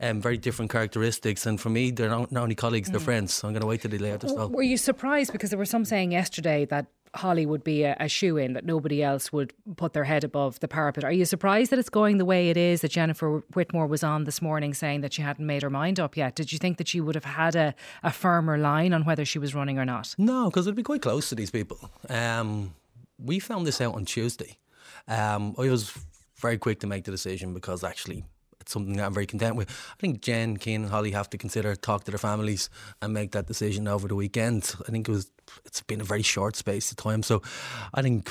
um, 0.00 0.20
very 0.20 0.36
different 0.36 0.70
characteristics. 0.70 1.46
And 1.46 1.60
for 1.60 1.70
me, 1.70 1.90
they're 1.90 2.08
not, 2.08 2.32
not 2.32 2.42
only 2.42 2.54
colleagues, 2.54 2.90
they're 2.90 3.00
mm. 3.00 3.04
friends. 3.04 3.34
So 3.34 3.48
I'm 3.48 3.54
going 3.54 3.62
to 3.62 3.66
wait 3.66 3.82
till 3.82 3.90
they 3.90 3.98
lay 3.98 4.12
out 4.12 4.20
their 4.20 4.30
stall. 4.30 4.48
Were 4.48 4.62
you 4.62 4.76
surprised? 4.76 5.32
Because 5.32 5.50
there 5.50 5.58
were 5.58 5.64
some 5.64 5.84
saying 5.84 6.12
yesterday 6.12 6.64
that 6.66 6.86
Holly 7.14 7.46
would 7.46 7.64
be 7.64 7.84
a, 7.84 7.96
a 8.00 8.08
shoe 8.08 8.36
in, 8.36 8.52
that 8.52 8.64
nobody 8.64 9.02
else 9.02 9.32
would 9.32 9.52
put 9.76 9.92
their 9.92 10.04
head 10.04 10.24
above 10.24 10.60
the 10.60 10.68
parapet. 10.68 11.04
Are 11.04 11.12
you 11.12 11.24
surprised 11.24 11.70
that 11.72 11.78
it's 11.78 11.88
going 11.88 12.18
the 12.18 12.24
way 12.24 12.50
it 12.50 12.56
is? 12.56 12.80
That 12.80 12.90
Jennifer 12.90 13.42
Whitmore 13.54 13.86
was 13.86 14.02
on 14.02 14.24
this 14.24 14.42
morning 14.42 14.74
saying 14.74 15.00
that 15.02 15.12
she 15.12 15.22
hadn't 15.22 15.46
made 15.46 15.62
her 15.62 15.70
mind 15.70 15.98
up 15.98 16.16
yet. 16.16 16.34
Did 16.34 16.52
you 16.52 16.58
think 16.58 16.78
that 16.78 16.88
she 16.88 17.00
would 17.00 17.14
have 17.14 17.24
had 17.24 17.54
a, 17.54 17.74
a 18.02 18.12
firmer 18.12 18.58
line 18.58 18.92
on 18.92 19.04
whether 19.04 19.24
she 19.24 19.38
was 19.38 19.54
running 19.54 19.78
or 19.78 19.84
not? 19.84 20.14
No, 20.18 20.50
because 20.50 20.66
it'd 20.66 20.76
be 20.76 20.82
quite 20.82 21.02
close 21.02 21.28
to 21.30 21.34
these 21.34 21.50
people. 21.50 21.78
Um, 22.08 22.74
we 23.18 23.38
found 23.38 23.66
this 23.66 23.80
out 23.80 23.94
on 23.94 24.04
Tuesday. 24.04 24.58
Um, 25.06 25.54
I 25.58 25.68
was 25.68 25.92
very 26.36 26.58
quick 26.58 26.80
to 26.80 26.86
make 26.86 27.04
the 27.04 27.10
decision 27.10 27.54
because 27.54 27.82
actually 27.82 28.24
something 28.68 28.96
that 28.96 29.06
I'm 29.06 29.14
very 29.14 29.26
content 29.26 29.56
with. 29.56 29.70
I 29.70 29.96
think 29.98 30.20
Jen, 30.20 30.56
Cian, 30.58 30.82
and 30.82 30.90
Holly 30.90 31.12
have 31.12 31.30
to 31.30 31.38
consider 31.38 31.74
talk 31.74 32.04
to 32.04 32.10
their 32.10 32.18
families 32.18 32.70
and 33.02 33.12
make 33.12 33.32
that 33.32 33.46
decision 33.46 33.88
over 33.88 34.08
the 34.08 34.14
weekend. 34.14 34.74
I 34.86 34.90
think 34.90 35.08
it 35.08 35.12
was 35.12 35.30
it's 35.64 35.80
been 35.80 36.00
a 36.00 36.04
very 36.04 36.22
short 36.22 36.56
space 36.56 36.90
of 36.90 36.96
time, 36.98 37.22
so 37.22 37.42
I 37.94 38.02
think 38.02 38.28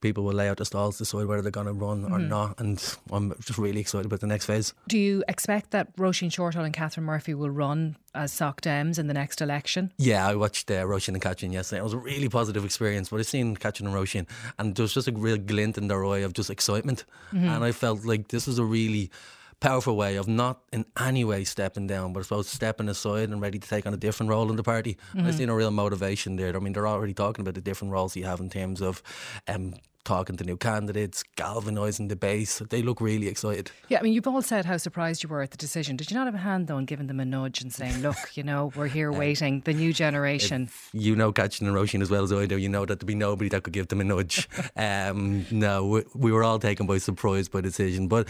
people 0.00 0.24
will 0.24 0.32
lay 0.32 0.48
out 0.48 0.56
the 0.56 0.64
stalls, 0.64 0.96
to 0.96 1.04
decide 1.04 1.26
whether 1.26 1.42
they're 1.42 1.50
going 1.50 1.66
to 1.66 1.72
run 1.72 2.02
mm-hmm. 2.02 2.14
or 2.14 2.18
not. 2.18 2.58
And 2.58 2.96
I'm 3.10 3.34
just 3.40 3.58
really 3.58 3.80
excited 3.80 4.06
about 4.06 4.20
the 4.20 4.26
next 4.26 4.46
phase. 4.46 4.72
Do 4.88 4.98
you 4.98 5.22
expect 5.28 5.70
that 5.70 5.94
Roisin 5.96 6.30
Shortall 6.30 6.64
and 6.64 6.72
Catherine 6.72 7.06
Murphy 7.06 7.34
will 7.34 7.50
run 7.50 7.96
as 8.14 8.32
Soc 8.32 8.60
Dems 8.62 8.98
in 8.98 9.06
the 9.06 9.14
next 9.14 9.40
election? 9.40 9.92
Yeah, 9.98 10.26
I 10.26 10.34
watched 10.34 10.70
uh, 10.70 10.84
Roisin 10.84 11.08
and 11.08 11.22
Catherine 11.22 11.52
yesterday. 11.52 11.80
It 11.80 11.84
was 11.84 11.92
a 11.92 11.98
really 11.98 12.28
positive 12.28 12.64
experience. 12.64 13.10
But 13.10 13.20
I've 13.20 13.26
seen 13.26 13.56
Catherine 13.56 13.88
and 13.88 13.96
Roisin, 13.96 14.26
and 14.58 14.74
there 14.74 14.84
was 14.84 14.94
just 14.94 15.08
a 15.08 15.12
real 15.12 15.38
glint 15.38 15.76
in 15.76 15.88
their 15.88 16.04
eye 16.06 16.18
of 16.18 16.32
just 16.32 16.50
excitement. 16.50 17.04
Mm-hmm. 17.32 17.48
And 17.48 17.64
I 17.64 17.72
felt 17.72 18.04
like 18.04 18.28
this 18.28 18.46
was 18.46 18.58
a 18.58 18.64
really 18.64 19.10
powerful 19.60 19.96
way 19.96 20.16
of 20.16 20.26
not 20.26 20.60
in 20.72 20.84
any 20.98 21.24
way 21.24 21.44
stepping 21.44 21.86
down, 21.86 22.12
but 22.12 22.20
I 22.20 22.22
suppose 22.24 22.48
stepping 22.48 22.88
aside 22.88 23.28
and 23.28 23.40
ready 23.40 23.58
to 23.58 23.68
take 23.68 23.86
on 23.86 23.94
a 23.94 23.98
different 23.98 24.30
role 24.30 24.50
in 24.50 24.56
the 24.56 24.62
party. 24.62 24.96
Mm-hmm. 25.14 25.26
I 25.26 25.30
see 25.30 25.46
no 25.46 25.54
real 25.54 25.70
motivation 25.70 26.36
there. 26.36 26.54
I 26.54 26.58
mean, 26.58 26.72
they're 26.72 26.88
already 26.88 27.14
talking 27.14 27.42
about 27.42 27.54
the 27.54 27.60
different 27.60 27.92
roles 27.92 28.16
you 28.16 28.24
have 28.24 28.40
in 28.40 28.48
terms 28.48 28.80
of 28.80 29.02
um, 29.46 29.74
talking 30.04 30.36
to 30.36 30.44
new 30.44 30.56
candidates, 30.56 31.22
galvanising 31.36 32.08
the 32.08 32.16
base. 32.16 32.58
They 32.70 32.82
look 32.82 33.00
really 33.00 33.28
excited. 33.28 33.70
Yeah, 33.88 33.98
I 33.98 34.02
mean, 34.02 34.12
you've 34.12 34.26
all 34.26 34.42
said 34.42 34.64
how 34.64 34.76
surprised 34.76 35.22
you 35.22 35.28
were 35.28 35.42
at 35.42 35.50
the 35.50 35.56
decision. 35.56 35.96
Did 35.96 36.10
you 36.10 36.16
not 36.16 36.26
have 36.26 36.34
a 36.34 36.38
hand, 36.38 36.66
though, 36.66 36.78
in 36.78 36.86
giving 36.86 37.06
them 37.06 37.20
a 37.20 37.24
nudge 37.24 37.60
and 37.60 37.72
saying, 37.72 37.98
look, 38.02 38.16
you 38.34 38.42
know, 38.42 38.72
we're 38.74 38.88
here 38.88 39.12
waiting, 39.12 39.60
the 39.64 39.74
new 39.74 39.92
generation? 39.92 40.70
you 40.92 41.14
know 41.14 41.32
Catherine 41.32 41.68
and 41.68 41.76
Roisin 41.76 42.02
as 42.02 42.10
well 42.10 42.24
as 42.24 42.32
I 42.32 42.46
do. 42.46 42.56
You 42.56 42.68
know 42.68 42.86
that 42.86 43.00
there'd 43.00 43.06
be 43.06 43.14
nobody 43.14 43.50
that 43.50 43.62
could 43.62 43.72
give 43.72 43.88
them 43.88 44.00
a 44.00 44.04
nudge. 44.04 44.48
um, 44.76 45.46
no, 45.50 45.86
we, 45.86 46.04
we, 46.14 46.32
were 46.32 46.44
all 46.44 46.58
taken 46.58 46.86
by 46.86 46.98
surprise 46.98 47.48
by 47.48 47.60
the 47.60 47.68
decision. 47.68 48.08
But 48.08 48.28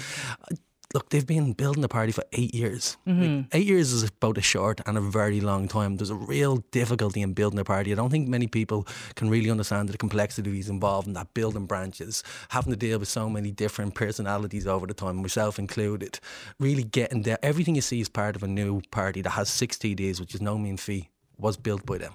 look, 0.95 1.11
they've 1.11 1.27
been 1.27 1.53
building 1.53 1.83
the 1.83 1.89
party 1.89 2.13
for 2.13 2.25
eight 2.33 2.55
years. 2.55 2.97
Mm-hmm. 3.07 3.37
Like, 3.37 3.47
eight 3.53 3.67
years 3.67 3.93
is 3.93 4.11
both 4.11 4.37
a 4.39 4.43
short 4.43 4.81
and 4.87 4.99
a 4.99 5.01
very 5.01 5.41
long 5.41 5.69
time. 5.69 5.97
There's 5.97 6.11
a 6.11 6.15
real 6.15 6.57
difficulty 6.71 7.23
in 7.23 7.33
building 7.33 7.59
a 7.59 7.65
party. 7.65 7.93
I 7.93 7.95
don't 7.95 8.11
think 8.11 8.29
many 8.29 8.47
people 8.47 8.87
can 9.15 9.31
really 9.31 9.51
understand 9.51 9.89
the 9.89 9.99
complexities 9.99 10.69
involved 10.69 11.07
in 11.07 11.15
that 11.15 11.33
building 11.35 11.67
branches, 11.67 12.25
having 12.49 12.73
to 12.73 12.77
deal 12.77 12.99
with 12.99 13.09
so 13.09 13.29
many 13.29 13.51
different 13.51 13.95
personalities 13.95 14.67
over 14.67 14.87
the 14.87 14.95
time, 14.95 15.17
myself 15.17 15.59
included. 15.59 16.19
Really 16.59 16.85
getting 16.85 17.23
there. 17.23 17.39
Everything 17.43 17.75
you 17.77 17.83
see 17.83 18.01
is 18.01 18.09
part 18.09 18.35
of 18.37 18.43
a 18.43 18.49
new 18.49 18.83
party 18.91 19.23
that 19.23 19.31
has 19.31 19.49
six 19.49 19.77
TDs, 19.77 20.19
which 20.19 20.35
is 20.35 20.41
no 20.41 20.59
mean 20.59 20.77
feat 20.77 21.07
was 21.39 21.57
built 21.57 21.87
by 21.87 21.97
them. 21.99 22.13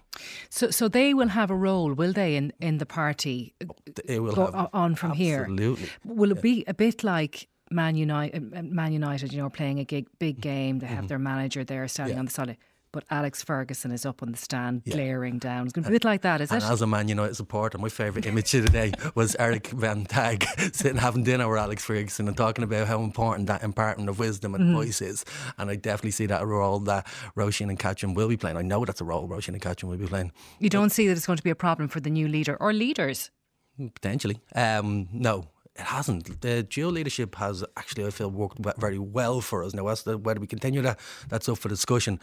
So, 0.49 0.69
so 0.69 0.87
they 0.87 1.13
will 1.13 1.29
have 1.29 1.49
a 1.49 1.55
role, 1.55 1.93
will 1.93 2.13
they, 2.13 2.35
in, 2.35 2.53
in 2.59 2.77
the 2.77 2.85
party? 2.85 3.55
It 4.05 4.21
will 4.21 4.35
have, 4.35 4.69
on 4.71 4.95
from 4.95 5.11
absolutely. 5.11 5.25
here. 5.25 5.41
Absolutely. 5.41 5.89
Will 6.03 6.31
it 6.31 6.41
be 6.43 6.63
a 6.67 6.73
bit 6.75 7.03
like 7.03 7.47
Man 7.75 7.95
United, 7.95 8.53
uh, 8.55 8.63
Man 8.63 8.93
United, 8.93 9.33
you 9.33 9.41
know, 9.41 9.49
playing 9.49 9.79
a 9.79 9.83
gig, 9.83 10.07
big 10.17 10.39
game. 10.39 10.79
They 10.79 10.87
have 10.87 10.99
mm-hmm. 10.99 11.07
their 11.07 11.19
manager 11.19 11.63
there 11.63 11.87
standing 11.87 12.15
yeah. 12.15 12.19
on 12.19 12.25
the 12.25 12.31
side. 12.31 12.57
But 12.93 13.03
Alex 13.11 13.43
Ferguson 13.43 13.91
is 13.91 14.05
up 14.05 14.23
on 14.23 14.31
the 14.31 14.37
stand, 14.37 14.83
yeah. 14.85 14.95
glaring 14.95 15.37
down. 15.37 15.65
It's 15.65 15.73
going 15.73 15.83
to 15.83 15.89
be 15.89 15.95
a 15.95 15.99
bit 15.99 16.05
like 16.05 16.21
that, 16.21 16.39
is 16.39 16.49
and 16.49 16.63
it? 16.63 16.65
As 16.65 16.81
a 16.81 16.87
Man 16.87 17.09
United 17.09 17.35
supporter, 17.35 17.77
my 17.77 17.89
favourite 17.89 18.25
image 18.25 18.53
of 18.53 18.63
the 18.63 18.69
day 18.69 18.93
was 19.15 19.35
Eric 19.37 19.73
ten 19.81 20.07
Hag 20.09 20.45
sitting 20.71 20.95
having 20.95 21.25
dinner 21.25 21.49
with 21.49 21.59
Alex 21.59 21.83
Ferguson 21.83 22.29
and 22.29 22.37
talking 22.37 22.63
about 22.63 22.87
how 22.87 23.01
important 23.01 23.47
that 23.47 23.63
imparting 23.63 24.07
of 24.07 24.17
wisdom 24.17 24.55
and 24.55 24.63
mm-hmm. 24.63 24.79
advice 24.79 25.01
is. 25.01 25.25
And 25.57 25.69
I 25.69 25.75
definitely 25.75 26.11
see 26.11 26.27
that 26.27 26.47
role 26.47 26.79
that 26.79 27.05
Roisin 27.35 27.67
and 27.67 27.77
Catherine 27.77 28.13
will 28.13 28.29
be 28.29 28.37
playing. 28.37 28.55
I 28.55 28.61
know 28.61 28.85
that's 28.85 29.01
a 29.01 29.05
role 29.05 29.27
Roisin 29.27 29.49
and 29.49 29.61
Catherine 29.61 29.89
will 29.89 29.97
be 29.97 30.07
playing. 30.07 30.31
You 30.59 30.69
don't 30.69 30.89
see 30.89 31.05
that 31.07 31.17
it's 31.17 31.27
going 31.27 31.35
to 31.35 31.43
be 31.43 31.49
a 31.49 31.55
problem 31.55 31.89
for 31.89 31.99
the 31.99 32.09
new 32.09 32.29
leader 32.29 32.55
or 32.61 32.71
leaders? 32.71 33.29
Potentially. 33.93 34.39
Um, 34.55 35.09
no, 35.11 35.49
it 35.75 35.85
hasn't. 35.85 36.41
The 36.41 36.63
geo 36.63 36.89
leadership 36.89 37.35
has 37.35 37.63
actually, 37.75 38.05
I 38.05 38.09
feel, 38.09 38.29
worked 38.31 38.59
very 38.77 38.99
well 38.99 39.41
for 39.41 39.63
us. 39.63 39.73
Now, 39.73 39.87
as 39.87 40.03
to 40.03 40.17
whether 40.17 40.39
we 40.39 40.47
continue 40.47 40.81
that, 40.81 40.99
that's 41.27 41.49
up 41.49 41.57
for 41.57 41.69
discussion. 41.69 42.19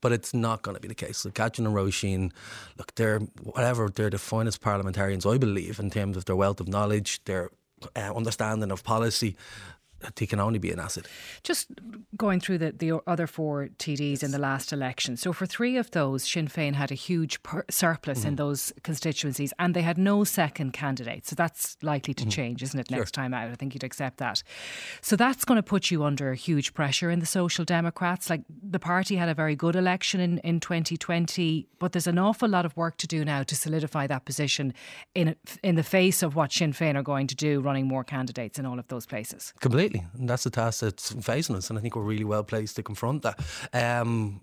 But 0.00 0.12
it's 0.12 0.34
not 0.34 0.62
going 0.62 0.74
to 0.74 0.80
be 0.80 0.88
the 0.88 0.94
case. 0.94 1.18
So, 1.18 1.30
Catherine 1.30 1.66
and 1.66 1.74
Roisin, 1.74 2.30
look, 2.78 2.94
they're 2.94 3.20
whatever, 3.42 3.88
they're 3.88 4.10
the 4.10 4.18
finest 4.18 4.60
parliamentarians, 4.60 5.24
I 5.24 5.38
believe, 5.38 5.78
in 5.78 5.90
terms 5.90 6.16
of 6.16 6.26
their 6.26 6.36
wealth 6.36 6.60
of 6.60 6.68
knowledge, 6.68 7.24
their 7.24 7.50
uh, 7.94 8.12
understanding 8.14 8.70
of 8.70 8.84
policy 8.84 9.36
they 10.16 10.26
can 10.26 10.40
only 10.40 10.58
be 10.58 10.70
an 10.70 10.78
asset. 10.78 11.06
Just 11.42 11.68
going 12.16 12.40
through 12.40 12.58
the, 12.58 12.72
the 12.72 13.00
other 13.06 13.26
four 13.26 13.68
TDs 13.78 14.22
in 14.22 14.30
the 14.30 14.38
last 14.38 14.72
election. 14.72 15.16
So 15.16 15.32
for 15.32 15.46
three 15.46 15.76
of 15.76 15.90
those, 15.90 16.24
Sinn 16.24 16.48
Féin 16.48 16.74
had 16.74 16.90
a 16.90 16.94
huge 16.94 17.42
per- 17.42 17.64
surplus 17.70 18.20
mm-hmm. 18.20 18.28
in 18.28 18.36
those 18.36 18.72
constituencies 18.82 19.52
and 19.58 19.74
they 19.74 19.82
had 19.82 19.98
no 19.98 20.24
second 20.24 20.72
candidate. 20.72 21.26
So 21.26 21.34
that's 21.34 21.76
likely 21.82 22.14
to 22.14 22.22
mm-hmm. 22.22 22.30
change, 22.30 22.62
isn't 22.62 22.78
it, 22.78 22.90
next 22.90 23.14
sure. 23.14 23.22
time 23.22 23.34
out? 23.34 23.50
I 23.50 23.54
think 23.54 23.74
you'd 23.74 23.84
accept 23.84 24.18
that. 24.18 24.42
So 25.00 25.16
that's 25.16 25.44
going 25.44 25.56
to 25.56 25.62
put 25.62 25.90
you 25.90 26.04
under 26.04 26.34
huge 26.34 26.74
pressure 26.74 27.10
in 27.10 27.20
the 27.20 27.26
Social 27.26 27.64
Democrats. 27.64 28.28
Like 28.28 28.42
the 28.48 28.78
party 28.78 29.16
had 29.16 29.28
a 29.28 29.34
very 29.34 29.56
good 29.56 29.76
election 29.76 30.20
in, 30.20 30.38
in 30.38 30.60
2020, 30.60 31.66
but 31.78 31.92
there's 31.92 32.06
an 32.06 32.18
awful 32.18 32.48
lot 32.48 32.66
of 32.66 32.76
work 32.76 32.96
to 32.98 33.06
do 33.06 33.24
now 33.24 33.42
to 33.42 33.56
solidify 33.56 34.06
that 34.06 34.24
position 34.24 34.74
in, 35.14 35.36
in 35.62 35.76
the 35.76 35.82
face 35.82 36.22
of 36.22 36.36
what 36.36 36.52
Sinn 36.52 36.72
Féin 36.72 36.96
are 36.96 37.02
going 37.02 37.26
to 37.26 37.34
do, 37.34 37.60
running 37.60 37.86
more 37.86 38.04
candidates 38.04 38.58
in 38.58 38.66
all 38.66 38.78
of 38.78 38.86
those 38.88 39.06
places. 39.06 39.52
Completely 39.60 39.85
Absolutely. 39.86 40.20
And 40.20 40.28
that's 40.28 40.44
the 40.44 40.50
task 40.50 40.80
that's 40.80 41.12
facing 41.12 41.56
us. 41.56 41.70
And 41.70 41.78
I 41.78 41.82
think 41.82 41.96
we're 41.96 42.02
really 42.02 42.24
well 42.24 42.44
placed 42.44 42.76
to 42.76 42.82
confront 42.82 43.22
that. 43.22 43.38
Um, 43.72 44.40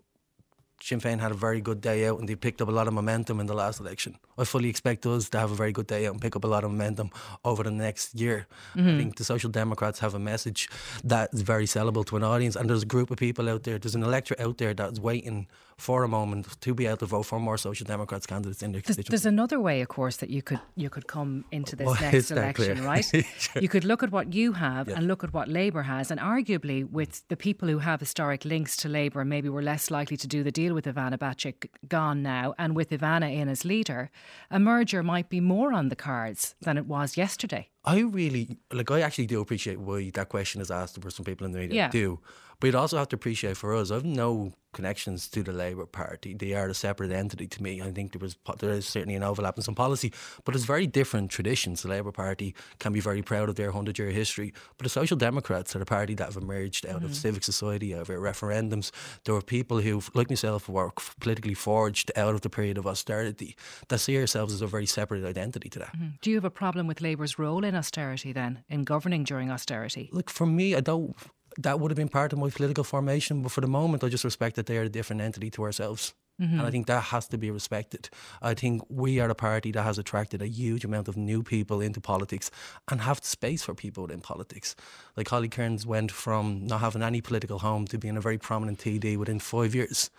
Sinn 0.84 1.00
Féin 1.00 1.20
had 1.22 1.32
a 1.32 1.36
very 1.36 1.62
good 1.62 1.80
day 1.80 2.06
out 2.08 2.20
and 2.20 2.28
they 2.28 2.36
picked 2.36 2.62
up 2.62 2.68
a 2.68 2.72
lot 2.72 2.90
of 2.90 2.94
momentum 2.94 3.40
in 3.40 3.46
the 3.46 3.54
last 3.54 3.80
election. 3.80 4.18
I 4.38 4.44
fully 4.44 4.68
expect 4.68 5.06
us 5.06 5.30
to 5.30 5.40
have 5.40 5.50
a 5.50 5.56
very 5.56 5.72
good 5.72 5.88
day 5.88 6.08
out 6.08 6.12
and 6.12 6.22
pick 6.22 6.36
up 6.36 6.44
a 6.44 6.48
lot 6.48 6.66
of 6.66 6.72
momentum 6.72 7.10
over 7.46 7.64
the 7.64 7.72
next 7.72 8.20
year. 8.20 8.48
Mm-hmm. 8.76 8.90
I 8.90 8.98
think 8.98 9.16
the 9.16 9.24
Social 9.24 9.50
Democrats 9.50 10.00
have 10.00 10.14
a 10.14 10.20
message 10.20 10.68
that 11.06 11.30
is 11.32 11.42
very 11.42 11.68
sellable 11.68 12.06
to 12.08 12.18
an 12.18 12.24
audience, 12.24 12.58
and 12.58 12.70
there's 12.70 12.84
a 12.84 12.86
group 12.86 13.12
of 13.12 13.18
people 13.18 13.48
out 13.48 13.64
there, 13.64 13.80
there's 13.80 13.96
an 13.96 14.04
electorate 14.04 14.42
out 14.42 14.58
there 14.58 14.74
that's 14.74 15.00
waiting 15.00 15.48
for 15.84 16.06
a 16.06 16.08
moment 16.08 16.48
to 16.62 16.74
be 16.74 16.86
able 16.86 16.96
to 16.96 17.06
vote 17.06 17.24
for 17.24 17.40
more 17.40 17.58
Social 17.58 17.86
Democrats 17.86 18.26
candidates 18.26 18.64
in 18.64 18.72
their 18.72 18.82
constituency. 18.82 19.12
There's 19.12 19.26
another 19.26 19.60
way, 19.60 19.82
of 19.82 19.90
course, 19.90 20.16
that 20.18 20.30
you 20.30 20.42
could 20.42 20.62
you 20.76 20.90
could 20.90 21.08
come 21.08 21.44
into 21.52 21.76
this 21.76 21.86
well, 21.86 21.98
next 22.12 22.32
election, 22.32 22.84
right? 22.92 23.06
sure. 23.38 23.62
You 23.62 23.68
could 23.68 23.84
look 23.84 24.02
at 24.02 24.10
what 24.10 24.34
you 24.34 24.54
have 24.54 24.88
yeah. 24.88 24.96
and 24.96 25.08
look 25.08 25.26
at 25.26 25.34
what 25.34 25.50
Labour 25.50 25.84
has, 25.84 26.10
and 26.10 26.20
arguably 26.22 26.90
with 26.90 27.28
the 27.28 27.36
people 27.36 27.68
who 27.68 27.80
have 27.80 28.00
historic 28.00 28.46
links 28.46 28.78
to 28.78 28.88
Labour, 28.88 29.26
maybe 29.26 29.50
we're 29.50 29.70
less 29.74 29.92
likely 29.92 30.16
to 30.18 30.28
do 30.28 30.42
the 30.42 30.52
deal 30.52 30.74
with 30.74 30.86
Ivana 30.86 31.18
Bacik 31.18 31.68
gone 31.90 32.24
now, 32.24 32.56
and 32.58 32.78
with 32.78 32.90
Ivana 32.90 33.30
in 33.36 33.50
as 33.50 33.66
leader, 33.66 34.10
a 34.50 34.60
merger 34.60 35.04
might 35.04 35.28
be 35.28 35.42
more 35.42 35.74
on 35.74 35.90
the 35.90 35.98
cards 35.98 36.56
than 36.62 36.78
it 36.78 36.86
was 36.86 37.18
yesterday. 37.18 37.73
I 37.86 38.00
really 38.00 38.58
like. 38.72 38.90
I 38.92 39.02
actually 39.02 39.28
do 39.28 39.42
appreciate 39.42 39.80
why 39.80 40.10
that 40.14 40.30
question 40.30 40.62
is 40.62 40.72
asked 40.72 41.02
for 41.02 41.10
some 41.10 41.26
people 41.26 41.46
in 41.46 41.52
the 41.52 41.60
media. 41.60 41.76
Yeah. 41.76 41.90
Do 41.90 42.20
but 42.64 42.68
you'd 42.68 42.76
also 42.76 42.98
have 42.98 43.10
to 43.10 43.18
appreciate 43.18 43.58
for 43.58 43.76
us, 43.76 43.92
I've 43.92 44.06
no 44.06 44.54
connections 44.72 45.28
to 45.28 45.44
the 45.44 45.52
Labour 45.52 45.86
Party. 45.86 46.34
They 46.34 46.54
are 46.54 46.68
a 46.68 46.74
separate 46.74 47.12
entity 47.12 47.46
to 47.46 47.62
me. 47.62 47.82
I 47.82 47.92
think 47.92 48.14
there 48.14 48.20
was 48.20 48.38
there 48.58 48.72
is 48.72 48.88
certainly 48.88 49.16
an 49.16 49.22
overlap 49.22 49.58
in 49.58 49.64
some 49.64 49.76
policy, 49.76 50.12
but 50.46 50.56
it's 50.56 50.64
very 50.64 50.88
different 50.88 51.30
traditions. 51.30 51.84
The 51.84 51.90
Labour 51.90 52.12
Party 52.12 52.56
can 52.80 52.94
be 52.94 53.02
very 53.02 53.22
proud 53.22 53.50
of 53.50 53.56
their 53.56 53.72
hundred 53.72 54.00
year 54.00 54.10
history, 54.10 54.54
but 54.78 54.86
the 54.86 54.90
Social 54.90 55.18
Democrats 55.18 55.76
are 55.76 55.82
a 55.82 55.86
party 55.86 56.16
that 56.16 56.26
have 56.26 56.38
emerged 56.38 56.88
out 56.88 57.02
mm. 57.02 57.06
of 57.06 57.16
civic 57.16 57.44
society, 57.44 57.94
out 57.94 58.02
of 58.02 58.08
referendums. 58.08 58.92
There 59.26 59.36
were 59.36 59.42
people 59.42 59.82
who, 59.82 60.02
like 60.16 60.30
myself, 60.30 60.68
were 60.68 60.92
politically 61.20 61.54
forged 61.54 62.12
out 62.16 62.34
of 62.34 62.42
the 62.42 62.50
period 62.50 62.78
of 62.78 62.88
austerity 62.88 63.58
that 63.90 64.00
see 64.00 64.18
ourselves 64.18 64.54
as 64.54 64.62
a 64.62 64.68
very 64.68 64.88
separate 64.88 65.24
identity 65.24 65.70
to 65.70 65.80
that. 65.80 65.96
Mm. 65.96 66.14
Do 66.22 66.32
you 66.32 66.38
have 66.38 66.46
a 66.46 66.50
problem 66.50 66.88
with 66.88 67.02
Labour's 67.02 67.38
role 67.38 67.64
in 67.64 67.73
austerity 67.76 68.34
then, 68.34 68.64
in 68.70 68.84
governing 68.84 69.24
during 69.24 69.52
austerity? 69.52 70.10
Look, 70.12 70.30
for 70.30 70.46
me, 70.46 70.76
I 70.76 70.82
don't 70.82 71.16
that 71.58 71.80
would 71.80 71.92
have 71.92 71.98
been 71.98 72.10
part 72.10 72.34
of 72.34 72.40
my 72.40 72.50
political 72.50 72.84
formation. 72.84 73.42
But 73.42 73.52
for 73.52 73.62
the 73.62 73.68
moment, 73.68 74.04
I 74.04 74.10
just 74.10 74.24
respect 74.24 74.56
that 74.56 74.66
they 74.66 74.78
are 74.78 74.84
a 74.84 74.90
different 74.90 75.22
entity 75.22 75.50
to 75.52 75.64
ourselves. 75.64 76.14
Mm-hmm. 76.42 76.60
And 76.60 76.68
I 76.68 76.72
think 76.72 76.88
that 76.88 77.06
has 77.06 77.28
to 77.28 77.38
be 77.38 77.52
respected. 77.52 78.10
I 78.42 78.54
think 78.54 78.82
we 78.90 79.20
are 79.20 79.30
a 79.30 79.36
party 79.36 79.72
that 79.72 79.84
has 79.84 80.00
attracted 80.00 80.42
a 80.42 80.48
huge 80.48 80.84
amount 80.84 81.08
of 81.08 81.16
new 81.16 81.44
people 81.44 81.80
into 81.80 82.02
politics 82.02 82.50
and 82.90 83.02
have 83.02 83.24
space 83.24 83.64
for 83.64 83.76
people 83.76 84.12
in 84.12 84.22
politics. 84.22 84.76
Like 85.16 85.30
Holly 85.30 85.50
Cairns 85.50 85.86
went 85.86 86.12
from 86.12 86.66
not 86.66 86.82
having 86.82 87.04
any 87.04 87.22
political 87.22 87.60
home 87.60 87.86
to 87.88 87.98
being 87.98 88.18
a 88.18 88.22
very 88.22 88.38
prominent 88.38 88.80
TD 88.80 89.18
within 89.18 89.40
five 89.40 89.76
years. 89.76 90.10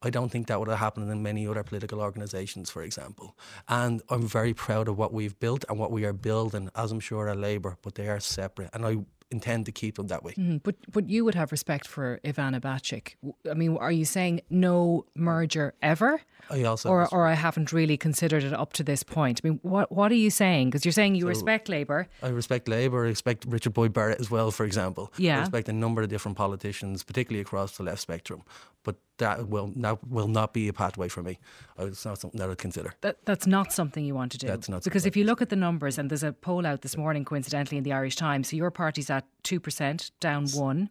I 0.00 0.10
don't 0.10 0.28
think 0.28 0.46
that 0.48 0.58
would 0.58 0.68
have 0.68 0.78
happened 0.78 1.10
in 1.10 1.22
many 1.22 1.46
other 1.46 1.62
political 1.62 2.00
organisations, 2.00 2.70
for 2.70 2.82
example. 2.82 3.36
And 3.68 4.02
I'm 4.10 4.28
very 4.28 4.52
proud 4.52 4.86
of 4.86 4.98
what 4.98 5.14
we've 5.14 5.38
built 5.40 5.64
and 5.68 5.78
what 5.78 5.90
we 5.90 6.04
are 6.04 6.12
building, 6.12 6.68
as 6.76 6.92
I'm 6.92 7.00
sure 7.00 7.28
are 7.28 7.34
Labour, 7.34 7.78
but 7.82 7.94
they 7.94 8.08
are 8.08 8.20
separate. 8.20 8.70
And 8.74 8.84
I 8.84 8.98
intend 9.34 9.66
to 9.66 9.72
keep 9.72 9.96
them 9.96 10.06
that 10.08 10.22
way. 10.24 10.32
Mm, 10.32 10.62
but 10.62 10.76
but 10.90 11.04
you 11.08 11.24
would 11.24 11.34
have 11.34 11.50
respect 11.52 11.86
for 11.94 12.20
Ivana 12.24 12.60
Bacik. 12.60 13.06
I 13.50 13.54
mean, 13.54 13.76
are 13.76 13.92
you 14.00 14.04
saying 14.04 14.40
no 14.48 15.04
merger 15.14 15.74
ever? 15.82 16.20
I 16.50 16.62
also 16.64 16.88
or 16.88 17.08
or 17.14 17.26
I 17.26 17.34
haven't 17.34 17.72
really 17.72 17.96
considered 17.96 18.44
it 18.44 18.52
up 18.52 18.72
to 18.74 18.82
this 18.90 19.02
point. 19.02 19.40
I 19.42 19.48
mean, 19.48 19.58
what 19.62 19.90
what 19.90 20.12
are 20.12 20.20
you 20.26 20.30
saying? 20.30 20.64
Because 20.68 20.84
you're 20.84 20.92
saying 21.00 21.14
you 21.16 21.22
so 21.22 21.28
respect 21.28 21.68
Labour. 21.68 22.06
I 22.22 22.28
respect 22.28 22.68
Labour. 22.68 23.04
I 23.04 23.08
respect 23.08 23.44
Richard 23.48 23.74
Boyd 23.74 23.92
Barrett 23.92 24.20
as 24.20 24.30
well, 24.30 24.50
for 24.50 24.64
example. 24.64 25.12
Yeah. 25.18 25.38
I 25.38 25.40
respect 25.40 25.68
a 25.68 25.72
number 25.72 26.02
of 26.02 26.08
different 26.08 26.36
politicians, 26.36 27.02
particularly 27.02 27.40
across 27.40 27.76
the 27.76 27.82
left 27.82 28.00
spectrum. 28.00 28.42
But 28.84 28.96
that 29.18 29.48
will 29.48 29.72
that 29.76 30.06
will 30.06 30.28
not 30.28 30.52
be 30.52 30.68
a 30.68 30.72
pathway 30.72 31.08
for 31.08 31.22
me. 31.22 31.38
It's 31.78 32.04
not 32.04 32.20
something 32.20 32.38
that 32.38 32.50
I'd 32.50 32.58
consider. 32.58 32.94
That, 33.00 33.24
that's 33.24 33.46
not 33.46 33.72
something 33.72 34.04
you 34.04 34.14
want 34.14 34.32
to 34.32 34.38
do. 34.38 34.46
That's 34.46 34.68
not 34.68 34.84
because 34.84 35.06
if 35.06 35.16
you 35.16 35.24
look 35.24 35.42
at 35.42 35.48
the 35.48 35.56
numbers, 35.56 35.98
and 35.98 36.10
there's 36.10 36.22
a 36.22 36.32
poll 36.32 36.66
out 36.66 36.82
this 36.82 36.96
morning, 36.96 37.24
coincidentally, 37.24 37.78
in 37.78 37.84
the 37.84 37.92
Irish 37.92 38.16
Times. 38.16 38.50
So 38.50 38.56
your 38.56 38.70
party's 38.70 39.10
at 39.10 39.24
two 39.42 39.58
percent, 39.58 40.10
down 40.20 40.46
one. 40.48 40.90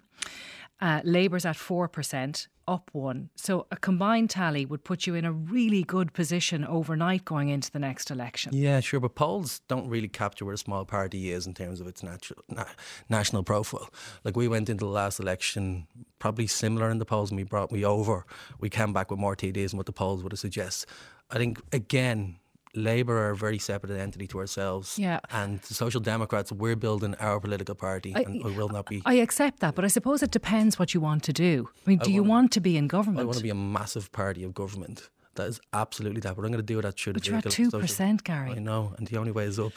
Uh, 0.84 1.00
Labour's 1.06 1.46
at 1.46 1.56
4%, 1.56 2.48
up 2.68 2.90
one. 2.92 3.30
So 3.38 3.68
a 3.72 3.78
combined 3.78 4.30
tally 4.30 4.66
would 4.66 4.84
put 4.84 5.08
you 5.08 5.16
in 5.16 5.24
a 5.24 5.32
really 5.32 5.82
good 5.82 6.12
position 6.12 6.66
overnight 6.66 7.24
going 7.24 7.48
into 7.48 7.72
the 7.72 7.80
next 7.80 8.12
election. 8.12 8.52
Yeah, 8.54 8.82
sure. 8.82 9.00
But 9.00 9.16
polls 9.16 9.62
don't 9.70 9.88
really 9.88 10.10
capture 10.10 10.44
where 10.44 10.56
a 10.56 10.58
small 10.58 10.84
party 10.84 11.32
is 11.32 11.48
in 11.48 11.54
terms 11.54 11.80
of 11.80 11.88
its 11.88 12.04
natural, 12.04 12.44
na- 12.50 12.66
national 13.08 13.44
profile. 13.44 13.90
Like 14.26 14.36
we 14.36 14.50
went 14.50 14.70
into 14.70 14.84
the 14.84 14.92
last 14.92 15.22
election 15.22 15.88
probably 16.20 16.48
similar 16.48 16.90
in 16.90 16.98
the 16.98 17.06
polls 17.06 17.32
and 17.32 17.38
we 17.38 17.44
brought 17.44 17.72
me 17.72 17.86
over. 17.86 18.26
We 18.60 18.70
came 18.70 18.92
back 18.92 19.10
with 19.10 19.22
more 19.22 19.38
TDs 19.38 19.70
than 19.70 19.78
what 19.78 19.86
the 19.86 19.94
polls 19.94 20.22
would 20.22 20.34
have 20.34 20.40
suggested. 20.40 20.90
I 21.32 21.38
think, 21.38 21.62
again, 21.72 22.40
Labour 22.76 23.18
are 23.18 23.30
a 23.32 23.36
very 23.36 23.60
separate 23.60 23.92
entity 24.00 24.28
to 24.28 24.40
ourselves. 24.40 24.98
Yeah. 24.98 25.20
And 25.32 25.60
the 25.62 25.74
Social 25.74 26.02
Democrats, 26.02 26.52
we're 26.52 26.76
building 26.76 27.16
our 27.20 27.40
political 27.40 27.76
party, 27.76 28.14
I, 28.16 28.22
and 28.22 28.44
we 28.44 28.52
will 28.52 28.70
not 28.70 28.88
be. 28.88 29.02
I 29.06 29.16
accept 29.16 29.60
that, 29.60 29.76
but 29.76 29.86
I 29.86 29.88
suppose 29.88 30.24
it 30.24 30.32
depends 30.32 30.80
what 30.80 30.94
you 30.94 31.02
want 31.02 31.24
to 31.24 31.34
do. 31.34 31.70
I 31.86 31.90
mean, 31.90 32.00
do 32.00 32.10
I 32.10 32.14
you 32.14 32.24
want 32.24 32.52
to 32.54 32.62
be 32.62 32.78
in 32.78 32.88
government? 32.88 33.22
I 33.22 33.26
want 33.26 33.38
to 33.38 33.44
be 33.44 33.52
a 33.52 33.56
massive 33.56 34.12
party 34.12 34.44
of 34.44 34.54
government. 34.54 35.10
That 35.36 35.48
is 35.48 35.60
absolutely 35.74 36.22
that. 36.22 36.36
But 36.36 36.46
I'm 36.46 36.52
going 36.52 36.64
to 36.66 36.74
do 36.74 36.82
that 36.82 37.00
through 37.00 37.14
but 37.14 37.24
the 37.24 37.30
you're 37.30 37.38
at 37.40 37.50
two 37.50 37.72
percent, 37.72 38.24
Gary. 38.24 38.52
I 38.52 38.60
know, 38.60 38.94
and 38.98 39.08
the 39.08 39.18
only 39.18 39.32
way 39.32 39.46
is 39.46 39.60
up. 39.60 39.74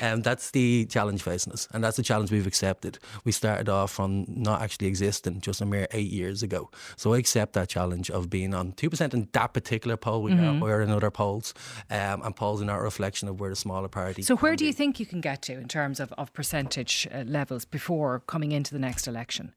and 0.00 0.02
um, 0.02 0.22
that's 0.22 0.50
the 0.50 0.84
challenge 0.86 1.22
facing 1.22 1.52
us, 1.52 1.66
and 1.72 1.82
that's 1.82 1.96
the 1.96 2.02
challenge 2.02 2.30
we've 2.30 2.46
accepted. 2.46 2.98
We 3.24 3.32
started 3.32 3.68
off 3.68 3.92
from 3.92 4.26
not 4.28 4.60
actually 4.60 4.88
existing 4.88 5.40
just 5.40 5.60
a 5.60 5.66
mere 5.66 5.86
eight 5.92 6.10
years 6.10 6.42
ago. 6.42 6.70
So 6.96 7.14
I 7.14 7.18
accept 7.18 7.54
that 7.54 7.68
challenge 7.68 8.10
of 8.10 8.28
being 8.28 8.52
on 8.52 8.72
two 8.72 8.90
percent 8.90 9.14
in 9.14 9.28
that 9.32 9.54
particular 9.54 9.96
poll. 9.96 10.22
We 10.22 10.32
mm-hmm. 10.32 10.62
are 10.62 10.82
in 10.82 10.90
other 10.90 11.10
polls, 11.10 11.54
um, 11.90 12.22
and 12.22 12.36
polls 12.36 12.60
are 12.60 12.66
not 12.66 12.80
a 12.80 12.82
reflection 12.82 13.28
of 13.28 13.40
where 13.40 13.50
the 13.50 13.56
smaller 13.56 13.88
party. 13.88 14.22
So 14.22 14.36
where 14.36 14.56
do 14.56 14.66
you 14.66 14.72
think 14.72 15.00
you 15.00 15.06
can 15.06 15.20
get 15.20 15.42
to 15.42 15.54
in 15.54 15.68
terms 15.68 16.00
of 16.00 16.12
of 16.18 16.32
percentage 16.34 17.08
uh, 17.12 17.24
levels 17.26 17.64
before 17.64 18.20
coming 18.26 18.52
into 18.52 18.72
the 18.74 18.80
next 18.80 19.06
election? 19.06 19.54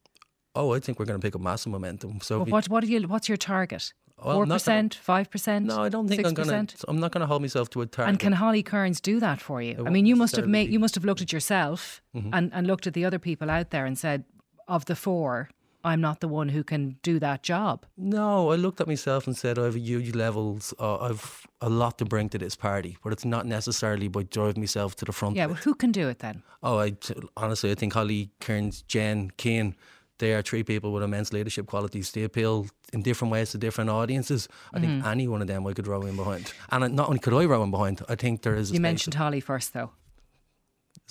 Oh, 0.55 0.73
I 0.73 0.79
think 0.79 0.99
we're 0.99 1.05
going 1.05 1.19
to 1.19 1.25
pick 1.25 1.35
up 1.35 1.41
massive 1.41 1.71
momentum. 1.71 2.21
So, 2.21 2.37
well, 2.39 2.45
what 2.45 2.69
what, 2.69 2.87
you, 2.87 3.07
what's 3.07 3.27
your 3.27 3.37
target? 3.37 3.91
Four 4.21 4.45
percent, 4.45 4.95
five 4.95 5.29
percent. 5.29 5.65
No, 5.65 5.81
I 5.81 5.89
don't 5.89 6.07
think 6.07 6.25
i 6.25 6.29
I'm 6.29 6.33
going 6.33 6.67
to. 6.67 6.85
I'm 6.87 6.99
not 6.99 7.11
going 7.11 7.21
to 7.21 7.27
hold 7.27 7.41
myself 7.41 7.69
to 7.71 7.81
a 7.81 7.85
target. 7.85 8.09
And 8.09 8.19
can 8.19 8.33
Holly 8.33 8.63
Cairns 8.63 9.01
do 9.01 9.19
that 9.19 9.41
for 9.41 9.61
you? 9.61 9.83
I 9.85 9.89
mean, 9.89 10.05
you 10.05 10.15
must 10.15 10.35
have 10.35 10.47
made. 10.47 10.69
You 10.69 10.79
must 10.79 10.95
have 10.95 11.03
looked 11.03 11.21
at 11.21 11.33
yourself 11.33 12.01
mm-hmm. 12.15 12.29
and 12.31 12.53
and 12.53 12.65
looked 12.65 12.87
at 12.87 12.93
the 12.93 13.05
other 13.05 13.19
people 13.19 13.49
out 13.49 13.71
there 13.71 13.85
and 13.85 13.97
said, 13.97 14.23
of 14.67 14.85
the 14.85 14.95
four, 14.95 15.49
I'm 15.83 15.99
not 15.99 16.21
the 16.21 16.27
one 16.27 16.49
who 16.49 16.63
can 16.63 16.97
do 17.03 17.19
that 17.19 17.43
job. 17.43 17.85
No, 17.97 18.51
I 18.51 18.55
looked 18.55 18.79
at 18.79 18.87
myself 18.87 19.27
and 19.27 19.35
said 19.35 19.59
I 19.59 19.65
have 19.65 19.75
huge 19.75 20.15
levels. 20.15 20.73
Uh, 20.79 20.97
I've 20.97 21.45
a 21.59 21.69
lot 21.69 21.97
to 21.97 22.05
bring 22.05 22.29
to 22.29 22.37
this 22.37 22.55
party, 22.55 22.97
but 23.03 23.11
it's 23.11 23.25
not 23.25 23.45
necessarily 23.45 24.07
by 24.07 24.23
driving 24.23 24.61
myself 24.61 24.95
to 24.97 25.05
the 25.05 25.11
front. 25.11 25.35
Yeah, 25.35 25.47
but 25.47 25.57
who 25.57 25.75
can 25.75 25.91
do 25.91 26.07
it 26.07 26.19
then? 26.19 26.43
Oh, 26.61 26.79
I 26.79 26.93
honestly, 27.35 27.71
I 27.71 27.75
think 27.75 27.93
Holly 27.93 28.29
Cairns, 28.39 28.83
Jen, 28.83 29.31
Cian 29.37 29.75
they 30.23 30.33
are 30.33 30.41
three 30.41 30.63
people 30.63 30.93
with 30.93 31.03
immense 31.03 31.33
leadership 31.33 31.67
qualities. 31.67 32.11
They 32.11 32.23
appeal 32.23 32.67
in 32.93 33.01
different 33.01 33.33
ways 33.33 33.51
to 33.51 33.57
different 33.57 33.89
audiences. 33.89 34.47
I 34.73 34.79
mm-hmm. 34.79 34.85
think 34.85 35.05
any 35.05 35.27
one 35.27 35.41
of 35.41 35.47
them 35.47 35.67
I 35.67 35.73
could 35.73 35.85
row 35.85 36.01
in 36.03 36.15
behind. 36.15 36.53
And 36.71 36.95
not 36.95 37.09
only 37.09 37.19
could 37.19 37.33
I 37.33 37.43
row 37.43 37.61
in 37.61 37.71
behind, 37.71 38.01
I 38.07 38.15
think 38.15 38.41
there 38.41 38.55
is. 38.55 38.71
you 38.71 38.79
mentioned 38.79 39.15
Holly 39.15 39.41
first, 39.41 39.73
though. 39.73 39.91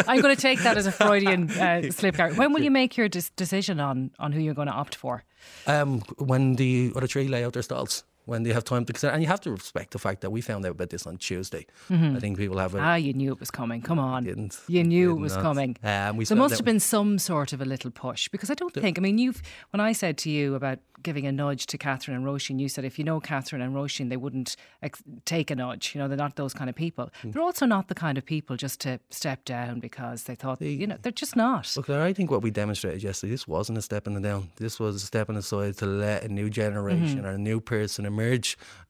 I'm 0.08 0.22
going 0.22 0.34
to 0.34 0.40
take 0.40 0.60
that 0.60 0.78
as 0.78 0.86
a 0.86 0.92
Freudian 0.92 1.50
uh, 1.50 1.82
slip. 1.90 2.16
When 2.16 2.52
will 2.54 2.62
you 2.62 2.70
make 2.70 2.96
your 2.96 3.08
decision 3.08 3.78
on, 3.78 4.10
on 4.18 4.32
who 4.32 4.40
you're 4.40 4.54
going 4.54 4.68
to 4.68 4.74
opt 4.74 4.94
for? 4.94 5.24
Um, 5.66 6.00
when 6.16 6.54
the 6.54 6.92
other 6.96 7.06
three 7.06 7.28
lay 7.28 7.44
out 7.44 7.52
their 7.52 7.62
stalls 7.62 8.04
when 8.28 8.42
they 8.42 8.52
have 8.52 8.62
time 8.62 8.84
to 8.84 8.92
consider. 8.92 9.12
And 9.12 9.22
you 9.22 9.28
have 9.28 9.40
to 9.40 9.50
respect 9.50 9.92
the 9.92 9.98
fact 9.98 10.20
that 10.20 10.30
we 10.30 10.42
found 10.42 10.66
out 10.66 10.72
about 10.72 10.90
this 10.90 11.06
on 11.06 11.16
Tuesday. 11.16 11.66
Mm-hmm. 11.88 12.16
I 12.16 12.20
think 12.20 12.36
people 12.36 12.58
have 12.58 12.74
a. 12.74 12.78
Ah, 12.78 12.94
you 12.94 13.14
knew 13.14 13.32
it 13.32 13.40
was 13.40 13.50
coming. 13.50 13.80
Come 13.80 13.98
on. 13.98 14.24
Didn't. 14.24 14.60
You 14.68 14.84
knew 14.84 15.14
did 15.14 15.18
it 15.18 15.20
was 15.20 15.34
not. 15.34 15.42
coming. 15.42 15.76
Um, 15.82 16.18
there 16.18 16.36
must 16.36 16.56
have 16.56 16.64
been 16.64 16.78
some 16.78 17.18
sort 17.18 17.54
of 17.54 17.62
a 17.62 17.64
little 17.64 17.90
push 17.90 18.28
because 18.28 18.50
I 18.50 18.54
don't 18.54 18.74
the, 18.74 18.82
think, 18.82 18.98
I 18.98 19.00
mean, 19.00 19.16
you've, 19.16 19.42
when 19.70 19.80
I 19.80 19.92
said 19.92 20.18
to 20.18 20.30
you 20.30 20.54
about 20.54 20.78
giving 21.02 21.26
a 21.26 21.32
nudge 21.32 21.66
to 21.68 21.78
Catherine 21.78 22.16
and 22.16 22.26
Roisin, 22.26 22.60
you 22.60 22.68
said 22.68 22.84
if 22.84 22.98
you 22.98 23.04
know 23.04 23.18
Catherine 23.18 23.62
and 23.62 23.74
Roisin, 23.74 24.10
they 24.10 24.16
wouldn't 24.16 24.56
ex- 24.82 25.02
take 25.24 25.50
a 25.50 25.56
nudge. 25.56 25.94
You 25.94 26.00
know, 26.00 26.08
they're 26.08 26.18
not 26.18 26.36
those 26.36 26.52
kind 26.52 26.68
of 26.68 26.76
people. 26.76 27.10
Mm. 27.22 27.32
They're 27.32 27.42
also 27.42 27.64
not 27.64 27.88
the 27.88 27.94
kind 27.94 28.18
of 28.18 28.26
people 28.26 28.56
just 28.56 28.80
to 28.80 29.00
step 29.08 29.44
down 29.46 29.80
because 29.80 30.24
they 30.24 30.34
thought, 30.34 30.58
they, 30.58 30.68
you 30.68 30.86
know, 30.86 30.98
they're 31.00 31.12
just 31.12 31.36
not. 31.36 31.72
Look, 31.76 31.88
I 31.88 32.12
think 32.12 32.30
what 32.30 32.42
we 32.42 32.50
demonstrated 32.50 33.02
yesterday, 33.02 33.30
this 33.30 33.48
wasn't 33.48 33.78
a 33.78 33.82
step 33.82 34.06
in 34.06 34.14
the 34.14 34.20
down. 34.20 34.50
This 34.56 34.78
was 34.78 34.96
a 34.96 35.06
step 35.06 35.30
in 35.30 35.36
the 35.36 35.42
side 35.42 35.78
to 35.78 35.86
let 35.86 36.24
a 36.24 36.28
new 36.28 36.50
generation 36.50 37.18
mm-hmm. 37.18 37.26
or 37.26 37.30
a 37.30 37.38
new 37.38 37.60
person 37.60 38.04
emerge. 38.04 38.17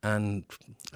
And 0.02 0.44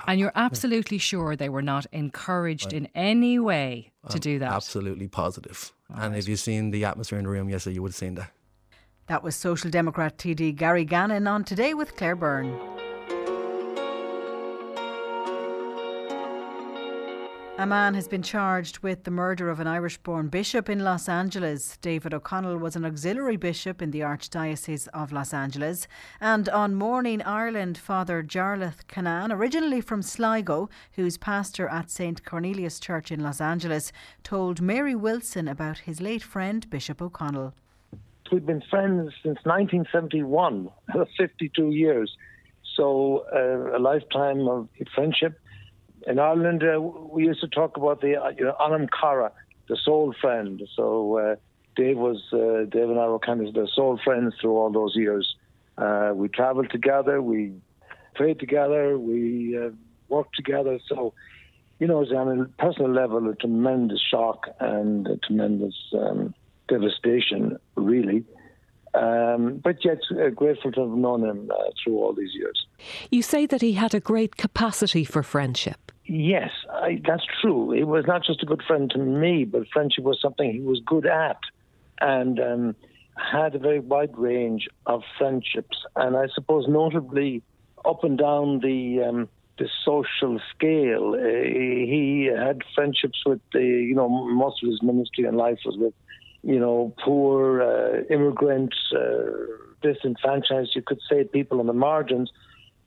and 0.07 0.19
you're 0.21 0.33
absolutely 0.35 0.99
sure 0.99 1.37
they 1.37 1.49
were 1.49 1.63
not 1.63 1.87
encouraged 1.93 2.73
in 2.73 2.89
any 2.95 3.39
way 3.39 3.93
to 4.09 4.15
I'm 4.15 4.21
do 4.21 4.39
that? 4.39 4.53
Absolutely 4.53 5.09
positive. 5.09 5.73
All 5.91 6.01
and 6.01 6.13
right. 6.13 6.19
if 6.19 6.29
you've 6.29 6.41
seen 6.41 6.71
the 6.71 6.85
atmosphere 6.85 7.19
in 7.19 7.25
the 7.25 7.31
room 7.31 7.49
yesterday, 7.49 7.75
you 7.75 7.83
would 7.83 7.91
have 7.91 7.97
seen 7.97 8.15
that. 8.15 8.31
That 9.07 9.23
was 9.23 9.37
Social 9.37 9.71
Democrat 9.71 10.17
TD 10.17 10.57
Gary 10.57 10.85
Gannon 10.85 11.27
on 11.27 11.45
Today 11.45 11.75
with 11.75 11.97
Claire 11.97 12.17
Byrne. 12.17 12.82
A 17.63 17.67
man 17.67 17.95
has 17.95 18.09
been 18.09 18.25
charged 18.25 18.81
with 18.81 19.05
the 19.05 19.13
murder 19.13 19.49
of 19.49 19.61
an 19.61 19.69
Irish 19.69 19.97
born 19.99 20.27
bishop 20.27 20.69
in 20.69 20.81
Los 20.81 21.09
Angeles. 21.09 21.77
David 21.77 22.13
O'Connell 22.13 22.59
was 22.59 22.75
an 22.75 22.85
auxiliary 22.85 23.37
bishop 23.37 23.81
in 23.81 23.93
the 23.93 24.01
Archdiocese 24.01 24.89
of 24.89 25.13
Los 25.13 25.33
Angeles. 25.33 25.87
And 26.21 26.49
on 26.49 26.75
Morning 26.75 27.23
Ireland, 27.23 27.79
Father 27.79 28.21
Jarlath 28.21 28.85
Cunnane, 28.89 29.33
originally 29.33 29.81
from 29.81 30.03
Sligo, 30.03 30.71
who's 30.95 31.17
pastor 31.17 31.69
at 31.69 31.89
St 31.89 32.25
Cornelius 32.25 32.81
Church 32.81 33.13
in 33.13 33.21
Los 33.21 33.41
Angeles, 33.41 33.93
told 34.25 34.61
Mary 34.61 34.97
Wilson 34.97 35.47
about 35.47 35.79
his 35.79 36.01
late 36.01 36.25
friend, 36.25 36.69
Bishop 36.69 37.01
O'Connell. 37.01 37.55
We've 38.33 38.45
been 38.45 38.65
friends 38.69 39.13
since 39.23 39.39
1971, 39.45 40.69
52 41.17 41.71
years. 41.71 42.11
So 42.75 43.25
uh, 43.33 43.77
a 43.77 43.79
lifetime 43.79 44.49
of 44.49 44.69
friendship. 44.97 45.39
In 46.07 46.19
Ireland, 46.19 46.63
uh, 46.65 46.81
we 46.81 47.25
used 47.27 47.41
to 47.41 47.49
talk 47.49 47.77
about 47.77 48.01
the 48.01 48.17
uh, 48.17 48.31
you 48.31 48.45
know 48.45 48.57
Anam 48.61 48.89
Cara, 48.89 49.33
the 49.69 49.77
soul 49.77 50.15
friend. 50.21 50.61
So 50.75 51.19
uh, 51.19 51.37
Dave 51.77 51.97
was 51.97 52.23
uh, 52.33 52.65
Dave 52.69 52.91
and 52.91 52.99
I 52.99 53.07
were 53.07 53.19
kind 53.19 53.47
of 53.47 53.55
the 53.55 53.69
soul 53.73 53.99
friends 54.03 54.35
through 54.41 54.57
all 54.57 54.71
those 54.71 54.97
years. 54.97 55.37
Uh, 55.79 56.13
we 56.15 56.29
travelled 56.29 56.71
together, 56.71 57.23
we 57.23 57.53
prayed 58.15 58.41
together, 58.41 58.99
we 58.99 59.59
uh, 59.59 59.71
worked 60.09 60.35
together. 60.37 60.79
So 60.89 61.15
you 61.79 61.87
know, 61.87 61.99
on 61.99 62.41
a 62.41 62.45
personal 62.63 62.93
level, 62.93 63.29
a 63.29 63.35
tremendous 63.35 64.01
shock 64.01 64.47
and 64.61 65.07
a 65.07 65.17
tremendous 65.17 65.75
um, 65.93 66.35
devastation, 66.69 67.59
really. 67.75 68.25
Um, 68.95 69.61
but 69.63 69.85
yet, 69.85 69.99
grateful 70.35 70.71
to 70.73 70.81
have 70.81 70.91
known 70.91 71.25
him 71.25 71.51
through 71.83 71.99
all 71.99 72.13
these 72.13 72.35
years. 72.35 72.67
You 73.11 73.23
say 73.23 73.47
that 73.47 73.63
he 73.63 73.73
had 73.73 73.95
a 73.95 74.01
great 74.01 74.37
capacity 74.37 75.05
for 75.05 75.23
friendship. 75.23 75.93
Yes, 76.05 76.51
I, 76.71 77.01
that's 77.07 77.25
true. 77.41 77.71
He 77.71 77.85
was 77.85 78.05
not 78.07 78.25
just 78.25 78.43
a 78.43 78.47
good 78.47 78.63
friend 78.67 78.91
to 78.91 78.99
me, 78.99 79.45
but 79.45 79.69
friendship 79.73 80.05
was 80.05 80.21
something 80.21 80.53
he 80.53 80.61
was 80.61 80.81
good 80.85 81.07
at 81.07 81.39
and 82.01 82.41
um, 82.41 82.77
had 83.17 83.55
a 83.55 83.59
very 83.59 83.81
wide 83.81 84.17
range 84.19 84.69
of 84.87 85.03
friendships. 85.17 85.77
And 85.95 86.17
I 86.17 86.27
suppose, 86.35 86.67
notably, 86.69 87.43
up 87.85 88.05
and 88.05 88.19
down 88.19 88.61
the 88.61 89.03
um, 89.09 89.29
the 89.59 89.69
social 89.85 90.41
scale, 90.55 91.15
uh, 91.15 91.45
he 91.45 92.31
had 92.35 92.63
friendships 92.75 93.23
with 93.25 93.41
the, 93.53 93.61
you 93.61 93.95
know, 93.95 94.09
most 94.09 94.63
of 94.63 94.71
his 94.71 94.83
ministry 94.83 95.25
and 95.25 95.37
life 95.37 95.59
was 95.65 95.77
with 95.77 95.93
you 96.43 96.59
know, 96.59 96.95
poor 97.03 97.63
uh, 97.63 98.03
immigrants, 98.13 98.77
uh, 98.95 99.31
disenfranchised, 99.81 100.75
you 100.75 100.83
could 100.83 101.01
say, 101.09 101.25
people 101.25 101.61
on 101.61 101.67
the 101.67 101.73
margins. 101.73 102.31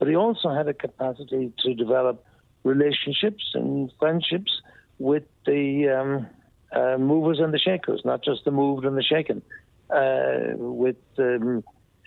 But 0.06 0.12
he 0.12 0.18
also 0.18 0.54
had 0.54 0.68
a 0.68 0.74
capacity 0.76 1.52
to 1.64 1.74
develop 1.74 2.24
relationships 2.64 3.44
and 3.56 3.92
friendships 3.98 4.62
with 5.00 5.24
the 5.48 5.90
um, 5.90 6.28
uh, 6.72 7.00
movers 7.00 7.40
and 7.40 7.52
the 7.52 7.58
shakers, 7.58 8.02
not 8.06 8.24
just 8.24 8.46
the 8.46 8.52
moved 8.52 8.86
and 8.86 8.96
the 8.96 9.02
shaken, 9.02 9.42
uh, 9.90 10.58
with 10.58 10.98
um, 11.18 11.64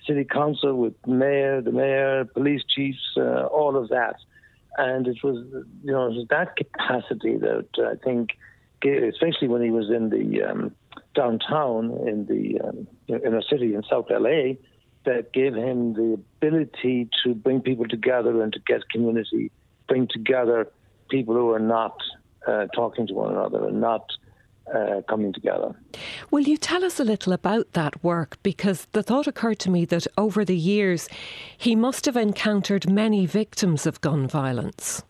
city 0.06 0.24
council, 0.24 0.74
with 0.74 0.94
mayor, 1.08 1.61
the 1.61 1.72
mayor, 1.72 2.24
police 2.24 2.62
chiefs, 2.72 3.02
uh, 3.16 3.46
all 3.46 3.76
of 3.76 3.88
that. 3.88 4.14
And 4.76 5.08
it 5.08 5.18
was, 5.24 5.44
you 5.82 5.90
know, 5.90 6.06
it 6.06 6.14
was 6.14 6.26
that 6.30 6.54
capacity 6.54 7.37
that 7.38 7.66
I 7.78 7.96
think, 8.04 8.38
especially 8.84 9.48
when 9.48 9.62
he 9.64 9.72
was 9.72 9.90
in 9.90 10.11
the 10.11 10.44
um, 10.44 10.72
downtown 11.16 11.90
in 12.06 12.26
the 12.26 12.61
um, 12.61 12.87
inner 13.08 13.42
city 13.42 13.74
in 13.74 13.82
South 13.90 14.06
LA 14.08 14.54
that 15.08 15.32
gave 15.32 15.54
him 15.54 15.94
the 15.94 16.12
ability 16.12 17.08
to 17.24 17.34
bring 17.34 17.62
people 17.62 17.88
together 17.88 18.42
and 18.42 18.52
to 18.52 18.60
get 18.66 18.88
community, 18.90 19.50
bring 19.88 20.06
together 20.06 20.70
people 21.08 21.34
who 21.34 21.50
are 21.50 21.58
not 21.58 21.96
uh, 22.46 22.66
talking 22.74 23.06
to 23.06 23.14
one 23.14 23.30
another 23.32 23.66
and 23.66 23.80
not 23.80 24.04
uh, 24.74 25.00
coming 25.08 25.32
together. 25.32 25.74
Will 26.30 26.46
you 26.46 26.58
tell 26.58 26.84
us 26.84 27.00
a 27.00 27.04
little 27.04 27.32
about 27.32 27.72
that 27.72 28.04
work? 28.04 28.36
Because 28.42 28.86
the 28.92 29.02
thought 29.02 29.26
occurred 29.26 29.58
to 29.60 29.70
me 29.70 29.86
that 29.86 30.06
over 30.18 30.44
the 30.44 30.56
years 30.56 31.08
he 31.56 31.74
must 31.74 32.04
have 32.04 32.16
encountered 32.16 32.90
many 32.90 33.24
victims 33.24 33.86
of 33.86 34.02
gun 34.02 34.28
violence. 34.28 35.02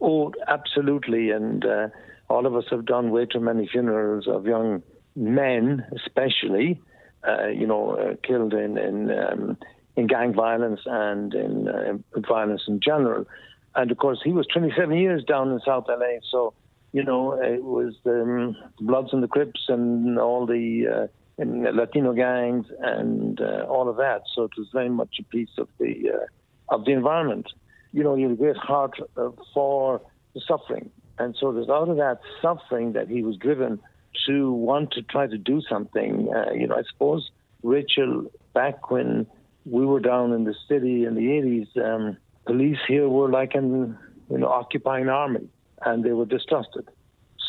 Oh, 0.00 0.32
absolutely. 0.48 1.30
And 1.30 1.64
uh, 1.64 1.88
all 2.28 2.46
of 2.46 2.56
us 2.56 2.64
have 2.70 2.84
done 2.84 3.12
way 3.12 3.26
too 3.26 3.38
many 3.38 3.68
funerals 3.68 4.26
of 4.26 4.44
young 4.44 4.82
men, 5.14 5.86
especially, 5.94 6.80
uh, 7.26 7.48
you 7.48 7.66
know, 7.66 7.96
uh, 7.96 8.14
killed 8.26 8.54
in 8.54 8.78
in, 8.78 9.10
um, 9.10 9.56
in 9.96 10.06
gang 10.06 10.34
violence 10.34 10.80
and 10.86 11.34
in 11.34 11.68
uh, 11.68 12.20
violence 12.28 12.62
in 12.68 12.80
general. 12.80 13.26
And 13.74 13.90
of 13.90 13.98
course, 13.98 14.20
he 14.22 14.32
was 14.32 14.46
27 14.46 14.96
years 14.96 15.24
down 15.24 15.50
in 15.50 15.60
South 15.60 15.86
LA, 15.88 16.20
so 16.30 16.54
you 16.92 17.02
know 17.02 17.32
it 17.32 17.64
was 17.64 17.94
um, 18.06 18.56
the 18.78 18.84
Bloods 18.84 19.10
and 19.12 19.22
the 19.22 19.28
Crips 19.28 19.64
and 19.68 20.18
all 20.18 20.46
the 20.46 20.86
uh, 20.86 21.06
Latino 21.38 22.12
gangs 22.12 22.66
and 22.80 23.40
uh, 23.40 23.64
all 23.68 23.88
of 23.88 23.96
that. 23.96 24.22
So 24.34 24.44
it 24.44 24.52
was 24.56 24.68
very 24.72 24.90
much 24.90 25.16
a 25.18 25.24
piece 25.24 25.56
of 25.58 25.68
the 25.78 26.10
uh, 26.14 26.74
of 26.74 26.84
the 26.84 26.92
environment. 26.92 27.48
you 27.92 28.02
know, 28.02 28.16
you 28.16 28.28
have 28.28 28.32
a 28.32 28.36
great 28.36 28.56
heart 28.56 28.98
uh, 29.16 29.30
for 29.54 30.00
the 30.34 30.40
suffering. 30.40 30.90
And 31.18 31.36
so 31.38 31.52
there's 31.52 31.68
out 31.68 31.88
of 31.88 31.96
that 31.96 32.18
suffering 32.42 32.92
that 32.92 33.08
he 33.08 33.22
was 33.22 33.36
driven 33.36 33.78
to 34.26 34.52
want 34.52 34.92
to 34.92 35.02
try 35.02 35.26
to 35.26 35.38
do 35.38 35.60
something. 35.68 36.32
Uh, 36.34 36.52
you 36.52 36.66
know, 36.66 36.76
I 36.76 36.82
suppose, 36.90 37.30
Rachel, 37.62 38.30
back 38.52 38.90
when 38.90 39.26
we 39.64 39.84
were 39.86 40.00
down 40.00 40.32
in 40.32 40.44
the 40.44 40.54
city 40.68 41.04
in 41.04 41.14
the 41.14 41.22
80s, 41.22 41.84
um, 41.84 42.16
police 42.46 42.78
here 42.86 43.08
were 43.08 43.30
like 43.30 43.54
an 43.54 43.98
you 44.30 44.38
know, 44.38 44.48
occupying 44.48 45.08
army, 45.08 45.48
and 45.84 46.04
they 46.04 46.12
were 46.12 46.26
distrusted. 46.26 46.88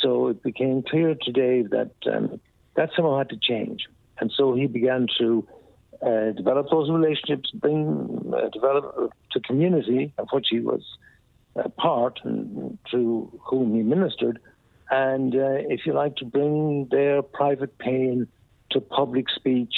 So 0.02 0.28
it 0.28 0.44
became 0.44 0.84
clear 0.84 1.16
to 1.16 1.32
Dave 1.32 1.70
that 1.72 1.92
um, 2.12 2.40
that 2.76 2.90
somehow 2.96 3.18
had 3.18 3.30
to 3.30 3.38
change. 3.38 3.88
And 4.20 4.32
so 4.36 4.54
he 4.54 4.68
began 4.68 5.08
to 5.18 5.48
uh, 6.06 6.32
develop 6.32 6.70
those 6.70 6.90
relationships, 6.90 7.52
bring, 7.52 8.34
uh, 8.36 8.50
develop 8.50 8.94
uh, 8.98 9.08
to 9.32 9.40
community 9.42 10.14
of 10.18 10.28
which 10.32 10.48
he 10.50 10.60
was 10.60 10.84
a 11.56 11.70
part 11.70 12.20
and 12.24 12.78
to 12.92 13.32
whom 13.46 13.76
he 13.76 13.82
ministered, 13.82 14.40
and 14.90 15.36
uh, 15.36 15.58
if 15.70 15.86
you 15.86 15.94
like, 15.94 16.16
to 16.18 16.26
bring 16.26 16.88
their 16.92 17.22
private 17.22 17.78
pain 17.78 18.28
to 18.72 18.82
public 18.82 19.26
speech 19.30 19.76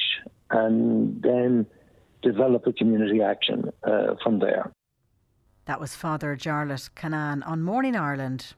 and 0.50 1.22
then 1.22 1.65
develop 2.22 2.65
a 2.67 2.74
community 2.74 3.22
action 3.22 3.72
uh, 3.84 4.15
from 4.24 4.39
there. 4.39 4.72
That 5.65 5.80
was 5.80 5.96
Father 5.96 6.36
Jarlath 6.36 6.89
Cunnane 6.96 7.46
on 7.46 7.62
Morning 7.62 7.96
Ireland. 7.96 8.54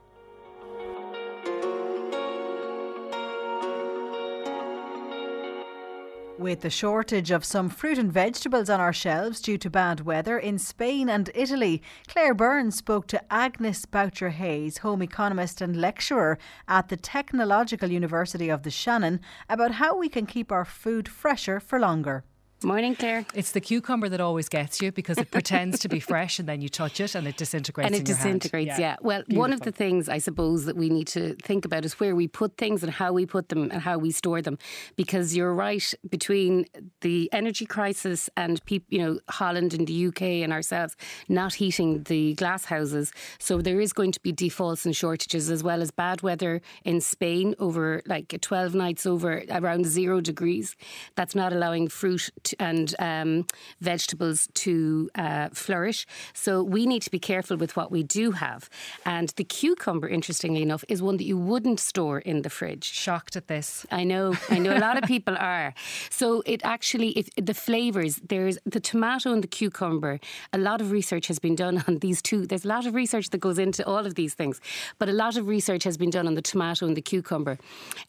With 6.40 6.62
the 6.62 6.70
shortage 6.70 7.32
of 7.32 7.44
some 7.44 7.68
fruit 7.68 7.98
and 7.98 8.10
vegetables 8.10 8.70
on 8.70 8.80
our 8.80 8.94
shelves 8.94 9.42
due 9.42 9.58
to 9.58 9.70
bad 9.70 10.06
weather 10.06 10.40
in 10.40 10.58
Spain 10.58 11.10
and 11.10 11.30
Italy, 11.36 11.82
Claire 12.08 12.34
Byrne 12.34 12.72
spoke 12.72 13.08
to 13.08 13.22
Agnes 13.30 13.86
Boucher 13.86 14.30
Hayes, 14.30 14.78
home 14.78 15.02
economist 15.02 15.60
and 15.60 15.76
lecturer 15.76 16.40
at 16.66 16.88
the 16.88 16.96
Technological 16.96 17.92
University 17.92 18.48
of 18.48 18.64
the 18.64 18.72
Shannon, 18.72 19.20
about 19.50 19.72
how 19.72 19.98
we 19.98 20.08
can 20.08 20.26
keep 20.26 20.50
our 20.50 20.64
food 20.64 21.10
fresher 21.10 21.60
for 21.60 21.78
longer. 21.78 22.24
Morning, 22.62 22.94
Claire. 22.94 23.26
It's 23.34 23.54
the 23.54 23.62
cucumber 23.62 24.10
that 24.10 24.20
always 24.20 24.50
gets 24.50 24.82
you 24.82 24.92
because 24.92 25.18
it 25.18 25.32
pretends 25.32 25.80
to 25.80 25.88
be 25.88 26.00
fresh 26.02 26.40
and 26.40 26.50
then 26.50 26.60
you 26.60 26.68
touch 26.68 27.00
it 27.00 27.16
and 27.16 27.26
it 27.26 27.38
disintegrates. 27.38 27.88
And 27.88 27.96
it 27.96 28.04
disintegrates, 28.04 28.78
yeah. 28.78 28.80
yeah. 28.80 28.96
Well, 29.02 29.20
Beautiful. 29.20 29.40
one 29.40 29.54
of 29.54 29.62
the 29.62 29.72
things 29.72 30.10
I 30.10 30.18
suppose 30.18 30.66
that 30.66 30.76
we 30.76 30.90
need 30.90 31.08
to 31.10 31.36
think 31.36 31.64
about 31.64 31.86
is 31.86 32.02
where 32.02 32.18
we 32.18 32.28
put 32.28 32.58
things 32.58 32.84
and 32.84 32.92
how 32.92 33.14
we 33.14 33.26
put 33.26 33.48
them 33.48 33.72
and 33.72 33.82
how 33.82 33.98
we 33.98 34.12
store 34.12 34.42
them. 34.42 34.58
Because 34.98 35.38
you're 35.38 35.54
right, 35.54 35.94
between 36.10 36.66
the 37.00 37.30
energy 37.32 37.66
crisis 37.66 38.30
and 38.36 38.64
people, 38.66 38.88
you 38.90 39.00
know, 39.00 39.20
Holland 39.30 39.74
and 39.74 39.88
the 39.88 40.08
UK 40.08 40.22
and 40.44 40.52
ourselves 40.52 40.98
not 41.30 41.54
heating 41.54 42.04
the 42.04 42.34
glass 42.34 42.66
houses, 42.66 43.14
so 43.40 43.62
there 43.62 43.80
is 43.80 43.94
going 43.94 44.12
to 44.12 44.20
be 44.20 44.34
defaults 44.34 44.86
and 44.86 44.94
shortages 44.94 45.50
as 45.50 45.64
well 45.64 45.82
as 45.82 45.92
bad 45.92 46.24
weather 46.24 46.62
in 46.84 47.00
Spain 47.00 47.56
over 47.58 48.02
like 48.06 48.36
12 48.42 48.76
nights 48.76 49.06
over 49.06 49.44
around 49.50 49.86
zero 49.86 50.20
degrees. 50.20 50.76
That's 51.16 51.36
not 51.36 51.54
allowing 51.54 51.88
fruit 51.88 52.30
and 52.60 52.96
um, 53.00 53.46
vegetables 53.82 54.48
to 54.54 55.10
uh, 55.16 55.50
flourish. 55.54 56.06
So 56.34 56.64
we 56.64 56.86
need 56.86 57.02
to 57.04 57.12
be 57.12 57.20
careful 57.20 57.58
with 57.58 57.76
what 57.76 57.92
we 57.92 58.04
do 58.04 58.32
have. 58.32 58.70
And 59.06 59.30
the 59.30 59.44
cucumber, 59.44 60.08
interestingly 60.08 60.62
enough, 60.62 60.84
is 60.88 61.02
one 61.02 61.18
that 61.18 61.26
you 61.26 61.38
wouldn't 61.38 61.80
store 61.80 62.20
in 62.20 62.42
the 62.42 62.50
fridge. 62.50 62.86
Shocked 62.86 63.36
at 63.36 63.48
this. 63.48 63.86
I 63.92 64.04
know. 64.04 64.36
I 64.50 64.60
know 64.60 64.76
a 64.76 64.80
lot 64.80 64.98
of 64.98 65.04
people 65.04 65.36
are. 65.38 65.74
So 66.10 66.44
it 66.46 66.62
actually, 66.64 67.10
if 67.10 67.30
the 67.36 67.54
flavours, 67.54 68.22
there's 68.28 68.58
the 68.66 68.80
tomato 68.80 69.32
and 69.32 69.44
the 69.44 69.48
cucumber. 69.48 70.20
A 70.54 70.58
lot 70.58 70.82
of 70.82 70.92
research 70.92 71.28
has 71.28 71.40
been 71.40 71.56
done 71.56 71.84
on 71.88 72.00
these 72.00 72.22
two. 72.22 72.46
There's 72.46 72.66
a 72.66 72.68
lot 72.68 72.86
of 72.86 72.94
research 72.94 73.30
that 73.32 73.40
goes 73.40 73.60
into 73.60 73.86
all 73.86 74.06
of 74.06 74.16
these 74.16 74.34
things, 74.34 74.62
but 74.98 75.10
a 75.10 75.14
lot 75.14 75.38
of 75.38 75.48
research 75.48 75.84
has 75.84 75.98
been 75.98 76.10
done 76.10 76.28
on 76.28 76.36
the 76.36 76.42
tomato 76.42 76.86
and 76.86 76.96
the 76.96 77.02
cucumber, 77.02 77.58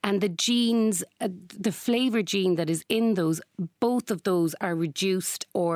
and 0.03 0.21
the 0.21 0.29
genes, 0.29 1.03
uh, 1.21 1.29
the 1.69 1.73
flavour 1.73 2.23
gene 2.23 2.55
that 2.57 2.71
is 2.71 2.85
in 2.89 3.15
those, 3.15 3.41
both 3.81 4.11
of 4.11 4.23
those 4.23 4.30
those 4.31 4.55
are 4.61 4.77
reduced 4.77 5.43
or 5.55 5.75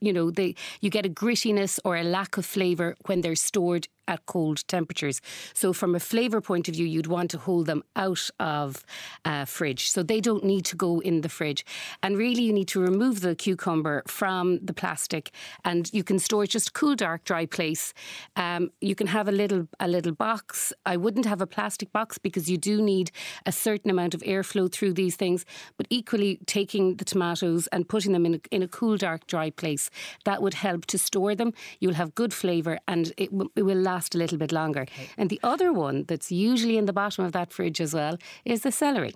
you 0.00 0.12
know 0.16 0.26
they 0.38 0.50
you 0.82 0.90
get 0.96 1.04
a 1.10 1.14
grittiness 1.22 1.74
or 1.84 1.92
a 1.96 2.04
lack 2.16 2.32
of 2.40 2.46
flavor 2.56 2.88
when 3.06 3.18
they're 3.22 3.44
stored 3.50 3.84
at 4.08 4.26
cold 4.26 4.66
temperatures. 4.66 5.20
So, 5.54 5.72
from 5.72 5.94
a 5.94 6.00
flavour 6.00 6.40
point 6.40 6.68
of 6.68 6.74
view, 6.74 6.86
you'd 6.86 7.06
want 7.06 7.30
to 7.30 7.38
hold 7.38 7.66
them 7.66 7.84
out 7.94 8.28
of 8.40 8.84
uh, 9.24 9.44
fridge. 9.44 9.90
So, 9.90 10.02
they 10.02 10.20
don't 10.20 10.44
need 10.44 10.64
to 10.66 10.76
go 10.76 11.00
in 11.00 11.20
the 11.20 11.28
fridge. 11.28 11.64
And 12.02 12.16
really, 12.16 12.42
you 12.42 12.52
need 12.52 12.68
to 12.68 12.80
remove 12.80 13.20
the 13.20 13.34
cucumber 13.34 14.02
from 14.06 14.58
the 14.64 14.72
plastic 14.72 15.30
and 15.64 15.90
you 15.92 16.02
can 16.02 16.18
store 16.18 16.44
it 16.44 16.50
just 16.50 16.72
cool, 16.72 16.94
dark, 16.94 17.24
dry 17.24 17.46
place. 17.46 17.92
Um, 18.36 18.70
you 18.80 18.94
can 18.94 19.06
have 19.08 19.28
a 19.28 19.32
little, 19.32 19.68
a 19.80 19.88
little 19.88 20.12
box. 20.12 20.72
I 20.86 20.96
wouldn't 20.96 21.26
have 21.26 21.40
a 21.40 21.46
plastic 21.46 21.92
box 21.92 22.18
because 22.18 22.50
you 22.50 22.56
do 22.56 22.80
need 22.80 23.10
a 23.44 23.52
certain 23.52 23.90
amount 23.90 24.14
of 24.14 24.22
airflow 24.22 24.70
through 24.70 24.94
these 24.94 25.16
things. 25.16 25.44
But 25.76 25.86
equally, 25.90 26.40
taking 26.46 26.96
the 26.96 27.04
tomatoes 27.04 27.66
and 27.68 27.88
putting 27.88 28.12
them 28.12 28.24
in 28.24 28.34
a, 28.36 28.40
in 28.50 28.62
a 28.62 28.68
cool, 28.68 28.96
dark, 28.96 29.26
dry 29.26 29.50
place, 29.50 29.90
that 30.24 30.42
would 30.42 30.54
help 30.54 30.86
to 30.86 30.98
store 30.98 31.34
them. 31.34 31.52
You'll 31.80 31.94
have 31.94 32.14
good 32.14 32.32
flavour 32.32 32.78
and 32.86 33.12
it, 33.16 33.30
w- 33.30 33.50
it 33.54 33.62
will 33.62 33.76
last 33.76 33.97
last 33.98 34.14
a 34.14 34.18
little 34.18 34.38
bit 34.38 34.52
longer. 34.52 34.82
Okay. 34.82 35.08
And 35.16 35.28
the 35.30 35.40
other 35.42 35.70
one 35.72 36.04
that's 36.08 36.30
usually 36.30 36.76
in 36.76 36.86
the 36.86 36.92
bottom 36.92 37.24
of 37.24 37.32
that 37.32 37.52
fridge 37.52 37.80
as 37.80 37.92
well 37.94 38.16
is 38.44 38.60
the 38.60 38.72
celery. 38.72 39.14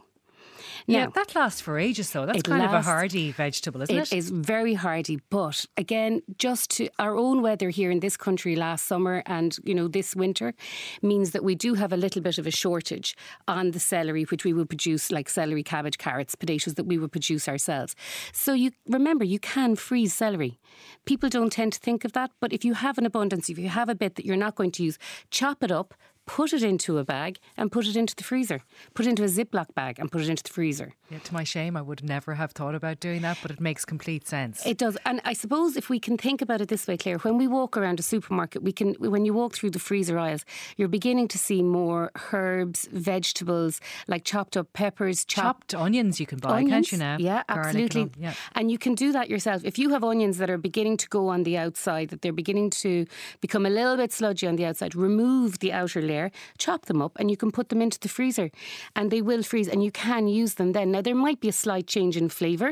Yeah, 0.86 1.06
that 1.14 1.34
lasts 1.34 1.60
for 1.60 1.78
ages, 1.78 2.10
though. 2.10 2.26
That's 2.26 2.42
kind 2.42 2.60
lasts, 2.60 2.74
of 2.74 2.80
a 2.80 2.82
hardy 2.82 3.32
vegetable, 3.32 3.82
isn't 3.82 3.96
it? 3.96 4.12
It 4.12 4.16
is 4.16 4.30
very 4.30 4.74
hardy, 4.74 5.20
but 5.30 5.66
again, 5.76 6.22
just 6.38 6.70
to 6.72 6.88
our 6.98 7.16
own 7.16 7.42
weather 7.42 7.70
here 7.70 7.90
in 7.90 8.00
this 8.00 8.16
country 8.16 8.56
last 8.56 8.86
summer 8.86 9.22
and 9.26 9.56
you 9.64 9.74
know 9.74 9.88
this 9.88 10.14
winter 10.14 10.54
means 11.02 11.30
that 11.30 11.44
we 11.44 11.54
do 11.54 11.74
have 11.74 11.92
a 11.92 11.96
little 11.96 12.22
bit 12.22 12.38
of 12.38 12.46
a 12.46 12.50
shortage 12.50 13.16
on 13.48 13.72
the 13.72 13.80
celery, 13.80 14.24
which 14.24 14.44
we 14.44 14.52
would 14.52 14.68
produce 14.68 15.10
like 15.10 15.28
celery, 15.28 15.62
cabbage, 15.62 15.98
carrots, 15.98 16.34
potatoes 16.34 16.74
that 16.74 16.84
we 16.84 16.98
would 16.98 17.12
produce 17.12 17.48
ourselves. 17.48 17.94
So 18.32 18.52
you 18.52 18.72
remember 18.88 19.24
you 19.24 19.38
can 19.38 19.76
freeze 19.76 20.14
celery. 20.14 20.60
People 21.04 21.28
don't 21.28 21.52
tend 21.52 21.72
to 21.74 21.78
think 21.78 22.04
of 22.04 22.12
that, 22.12 22.30
but 22.40 22.52
if 22.52 22.64
you 22.64 22.74
have 22.74 22.98
an 22.98 23.06
abundance, 23.06 23.48
if 23.48 23.58
you 23.58 23.68
have 23.68 23.88
a 23.88 23.94
bit 23.94 24.14
that 24.16 24.24
you're 24.24 24.36
not 24.36 24.54
going 24.54 24.70
to 24.72 24.82
use, 24.82 24.98
chop 25.30 25.62
it 25.62 25.70
up, 25.70 25.94
put 26.26 26.52
it 26.52 26.62
into 26.62 26.98
a 26.98 27.04
bag 27.04 27.38
and 27.56 27.70
put 27.70 27.86
it 27.86 27.96
into 27.96 28.14
the 28.14 28.22
freezer. 28.22 28.62
Put 28.94 29.06
it 29.06 29.10
into 29.10 29.24
a 29.24 29.26
Ziploc 29.26 29.74
bag 29.74 29.98
and 29.98 30.10
put 30.10 30.22
it 30.22 30.28
into 30.28 30.42
the 30.42 30.50
freezer. 30.50 30.94
Yeah, 31.10 31.18
to 31.18 31.34
my 31.34 31.44
shame, 31.44 31.76
I 31.76 31.82
would 31.82 32.04
never 32.04 32.34
have 32.34 32.52
thought 32.52 32.74
about 32.74 33.00
doing 33.00 33.22
that, 33.22 33.38
but 33.42 33.50
it 33.50 33.60
makes 33.60 33.84
complete 33.84 34.26
sense. 34.28 34.64
It 34.64 34.78
does. 34.78 34.96
And 35.04 35.20
I 35.24 35.32
suppose 35.32 35.76
if 35.76 35.90
we 35.90 35.98
can 35.98 36.16
think 36.16 36.40
about 36.40 36.60
it 36.60 36.68
this 36.68 36.86
way, 36.86 36.96
Claire, 36.96 37.18
when 37.18 37.38
we 37.38 37.46
walk 37.46 37.76
around 37.76 37.98
a 37.98 38.02
supermarket, 38.02 38.62
we 38.62 38.72
can 38.72 38.94
when 38.94 39.24
you 39.24 39.34
walk 39.34 39.54
through 39.54 39.70
the 39.70 39.78
freezer 39.78 40.18
aisles, 40.18 40.44
you're 40.76 40.88
beginning 40.88 41.28
to 41.28 41.38
see 41.38 41.62
more 41.62 42.12
herbs, 42.32 42.88
vegetables, 42.92 43.80
like 44.06 44.24
chopped 44.24 44.56
up 44.56 44.72
peppers, 44.72 45.24
chopped, 45.24 45.72
chopped 45.72 45.74
onions 45.74 46.20
you 46.20 46.26
can 46.26 46.38
buy, 46.38 46.58
onions, 46.58 46.70
can't 46.70 46.92
you 46.92 46.98
now? 46.98 47.16
Yeah, 47.18 47.42
absolutely. 47.48 48.02
And, 48.02 48.16
yeah. 48.18 48.34
and 48.54 48.70
you 48.70 48.78
can 48.78 48.94
do 48.94 49.12
that 49.12 49.28
yourself. 49.28 49.64
If 49.64 49.78
you 49.78 49.90
have 49.90 50.04
onions 50.04 50.38
that 50.38 50.50
are 50.50 50.58
beginning 50.58 50.96
to 50.98 51.08
go 51.08 51.28
on 51.28 51.42
the 51.42 51.58
outside, 51.58 52.10
that 52.10 52.22
they're 52.22 52.32
beginning 52.32 52.70
to 52.70 53.06
become 53.40 53.66
a 53.66 53.70
little 53.70 53.96
bit 53.96 54.12
sludgy 54.12 54.46
on 54.46 54.56
the 54.56 54.64
outside, 54.64 54.94
remove 54.94 55.58
the 55.58 55.72
outer 55.72 56.00
layer 56.00 56.11
layer, 56.12 56.30
chop 56.64 56.80
them 56.86 57.00
up, 57.06 57.12
and 57.18 57.26
you 57.30 57.36
can 57.42 57.50
put 57.58 57.66
them 57.70 57.80
into 57.86 57.98
the 58.04 58.08
freezer, 58.08 58.48
and 58.96 59.10
they 59.10 59.22
will 59.22 59.42
freeze, 59.42 59.68
and 59.72 59.80
you 59.86 59.92
can 60.06 60.24
use 60.42 60.54
them 60.54 60.72
then. 60.72 60.86
Now 60.92 61.02
there 61.08 61.20
might 61.26 61.40
be 61.44 61.48
a 61.48 61.58
slight 61.64 61.86
change 61.86 62.14
in 62.16 62.28
flavour, 62.28 62.70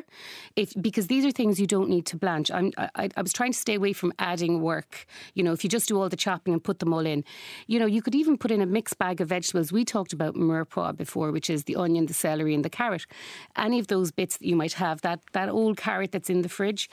if 0.57 0.69
because 0.87 1.07
these 1.13 1.25
are 1.29 1.35
things 1.41 1.61
you 1.63 1.67
don't 1.77 1.91
need 1.95 2.07
to 2.13 2.17
blanch. 2.17 2.51
I'm, 2.51 2.73
I, 3.03 3.09
I 3.19 3.23
was 3.23 3.33
trying 3.33 3.53
to 3.53 3.59
stay 3.67 3.77
away 3.81 3.93
from 4.01 4.13
adding 4.19 4.55
work. 4.73 4.91
You 5.37 5.43
know, 5.45 5.53
if 5.53 5.61
you 5.65 5.71
just 5.71 5.89
do 5.89 5.95
all 6.01 6.09
the 6.09 6.23
chopping 6.27 6.53
and 6.53 6.63
put 6.63 6.79
them 6.79 6.93
all 6.93 7.07
in, 7.15 7.25
you 7.67 7.79
know, 7.81 7.87
you 7.87 8.03
could 8.03 8.15
even 8.15 8.37
put 8.43 8.51
in 8.51 8.61
a 8.61 8.67
mixed 8.67 8.99
bag 8.99 9.21
of 9.21 9.29
vegetables. 9.29 9.73
We 9.73 9.85
talked 9.85 10.13
about 10.13 10.35
mirepoix 10.35 10.97
before, 10.97 11.29
which 11.33 11.49
is 11.51 11.65
the 11.65 11.77
onion, 11.77 12.07
the 12.07 12.15
celery, 12.15 12.55
and 12.55 12.65
the 12.65 12.71
carrot. 12.81 13.07
Any 13.57 13.79
of 13.79 13.87
those 13.87 14.11
bits 14.11 14.37
that 14.39 14.47
you 14.47 14.57
might 14.57 14.75
have, 14.75 14.97
that 15.03 15.21
that 15.33 15.49
old 15.49 15.77
carrot 15.77 16.13
that's 16.13 16.31
in 16.31 16.43
the 16.43 16.49
fridge, 16.49 16.89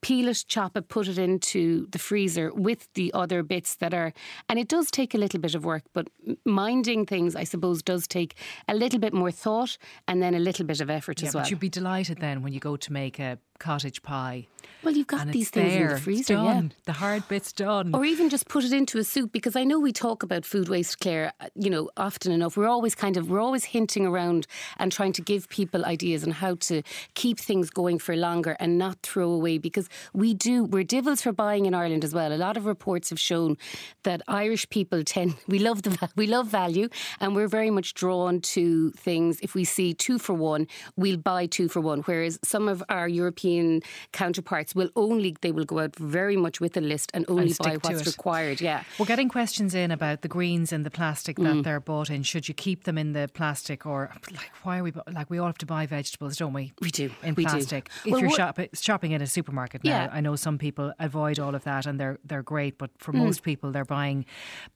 peel 0.00 0.28
it, 0.28 0.44
chop 0.48 0.76
it, 0.76 0.88
put 0.88 1.08
it 1.08 1.18
into 1.18 1.86
the 1.90 1.98
freezer 1.98 2.52
with 2.52 2.88
the 2.94 3.10
other 3.14 3.42
bits 3.42 3.76
that 3.76 3.94
are. 3.94 4.12
And 4.48 4.58
it 4.58 4.68
does 4.68 4.90
take 4.90 5.14
a 5.14 5.18
little 5.18 5.40
bit 5.40 5.54
of 5.54 5.64
work, 5.64 5.84
but 5.92 6.08
minding 6.44 7.06
things, 7.06 7.34
I 7.34 7.44
suppose, 7.44 7.82
does 7.82 8.06
take 8.06 8.34
a 8.68 8.74
little 8.74 9.00
bit 9.00 9.12
more 9.12 9.30
thought 9.30 9.78
and 10.06 10.22
then 10.22 10.34
a 10.34 10.38
little 10.38 10.64
bit 10.66 10.80
of 10.80 10.90
effort 10.90 11.20
yeah, 11.20 11.28
as 11.28 11.34
well. 11.34 11.44
But 11.44 11.50
you'd 11.50 11.60
be 11.60 11.68
delighted 11.68 12.18
then 12.18 12.42
when 12.42 12.52
you 12.52 12.60
go 12.60 12.76
to 12.76 12.92
make 12.92 13.18
a 13.18 13.38
cottage 13.58 14.02
pie. 14.02 14.46
Well, 14.84 14.94
you've 14.94 15.08
got 15.08 15.26
these 15.28 15.50
things 15.50 15.72
there. 15.72 15.88
in 15.88 15.94
the 15.94 16.00
freezer, 16.00 16.34
yeah. 16.34 16.62
The 16.84 16.92
hard 16.92 17.26
bit's 17.26 17.52
done. 17.52 17.94
Or 17.94 18.04
even 18.04 18.30
just 18.30 18.46
put 18.48 18.64
it 18.64 18.72
into 18.72 18.98
a 18.98 19.04
soup 19.04 19.32
because 19.32 19.56
I 19.56 19.64
know 19.64 19.80
we 19.80 19.92
talk 19.92 20.22
about 20.22 20.44
food 20.44 20.68
waste, 20.68 21.00
Claire, 21.00 21.32
uh, 21.40 21.48
you 21.56 21.68
know, 21.68 21.90
often 21.96 22.30
enough. 22.30 22.56
We're 22.56 22.68
always 22.68 22.94
kind 22.94 23.16
of, 23.16 23.28
we're 23.28 23.40
always 23.40 23.64
hinting 23.64 24.06
around 24.06 24.46
and 24.76 24.92
trying 24.92 25.12
to 25.14 25.22
give 25.22 25.48
people 25.48 25.84
ideas 25.84 26.22
on 26.22 26.30
how 26.30 26.54
to 26.60 26.82
keep 27.14 27.40
things 27.40 27.70
going 27.70 27.98
for 27.98 28.14
longer 28.16 28.56
and 28.60 28.78
not 28.78 28.98
throw 29.02 29.30
away 29.30 29.58
because 29.58 29.88
we 30.12 30.32
do, 30.32 30.64
we're 30.64 30.84
divils 30.84 31.22
for 31.22 31.32
buying 31.32 31.66
in 31.66 31.74
Ireland 31.74 32.04
as 32.04 32.14
well. 32.14 32.32
A 32.32 32.38
lot 32.38 32.56
of 32.56 32.64
reports 32.64 33.10
have 33.10 33.18
shown 33.18 33.56
that 34.04 34.22
Irish 34.28 34.68
people 34.70 35.02
tend, 35.02 35.34
we 35.48 35.58
love 35.58 35.82
the, 35.82 36.08
we 36.14 36.28
love 36.28 36.46
value 36.46 36.88
and 37.18 37.34
we're 37.34 37.48
very 37.48 37.70
much 37.70 37.94
drawn 37.94 38.40
to 38.40 38.92
things. 38.92 39.40
If 39.42 39.56
we 39.56 39.64
see 39.64 39.92
two 39.92 40.20
for 40.20 40.34
one, 40.34 40.68
we'll 40.96 41.16
buy 41.16 41.46
two 41.46 41.68
for 41.68 41.80
one. 41.80 42.02
Whereas 42.02 42.38
some 42.44 42.68
of 42.68 42.82
our 42.88 43.08
European 43.08 43.47
European 43.48 43.82
counterparts 44.12 44.74
will 44.74 44.90
only 44.96 45.36
they 45.40 45.52
will 45.52 45.64
go 45.64 45.78
out 45.80 45.96
very 45.96 46.36
much 46.36 46.60
with 46.60 46.76
a 46.76 46.80
list 46.80 47.10
and 47.14 47.24
only 47.28 47.48
And 47.48 47.58
buy 47.58 47.76
what's 47.82 48.06
required. 48.06 48.60
Yeah. 48.60 48.82
We're 48.98 49.06
getting 49.06 49.28
questions 49.28 49.74
in 49.74 49.90
about 49.90 50.22
the 50.22 50.28
greens 50.28 50.72
and 50.72 50.84
the 50.84 50.90
plastic 50.90 51.36
that 51.36 51.44
Mm. 51.58 51.64
they're 51.64 51.80
bought 51.80 52.10
in. 52.10 52.22
Should 52.22 52.48
you 52.48 52.54
keep 52.54 52.84
them 52.84 52.98
in 52.98 53.12
the 53.12 53.28
plastic 53.32 53.86
or 53.86 54.10
like 54.30 54.50
why 54.62 54.78
are 54.78 54.82
we 54.82 54.92
like 55.12 55.30
we 55.30 55.38
all 55.38 55.46
have 55.46 55.58
to 55.58 55.66
buy 55.66 55.86
vegetables, 55.86 56.36
don't 56.36 56.52
we? 56.52 56.72
We 56.80 56.90
do. 56.90 57.10
in 57.22 57.34
We 57.34 57.44
do. 57.44 57.50
plastic. 57.50 57.90
If 58.04 58.12
Well, 58.12 58.20
you're 58.20 58.30
shop- 58.30 58.58
shopping 58.74 59.12
in 59.12 59.22
a 59.22 59.26
supermarket 59.26 59.84
now, 59.84 59.90
Yeah. 59.90 60.08
I 60.12 60.20
know 60.20 60.36
some 60.36 60.58
people 60.58 60.92
avoid 60.98 61.38
all 61.38 61.54
of 61.54 61.64
that 61.64 61.86
and 61.86 61.98
they're 62.00 62.18
they're 62.24 62.42
great, 62.42 62.78
but 62.78 62.90
for 62.98 63.12
most 63.12 63.42
people 63.42 63.70
they're 63.72 63.84
buying 63.84 64.24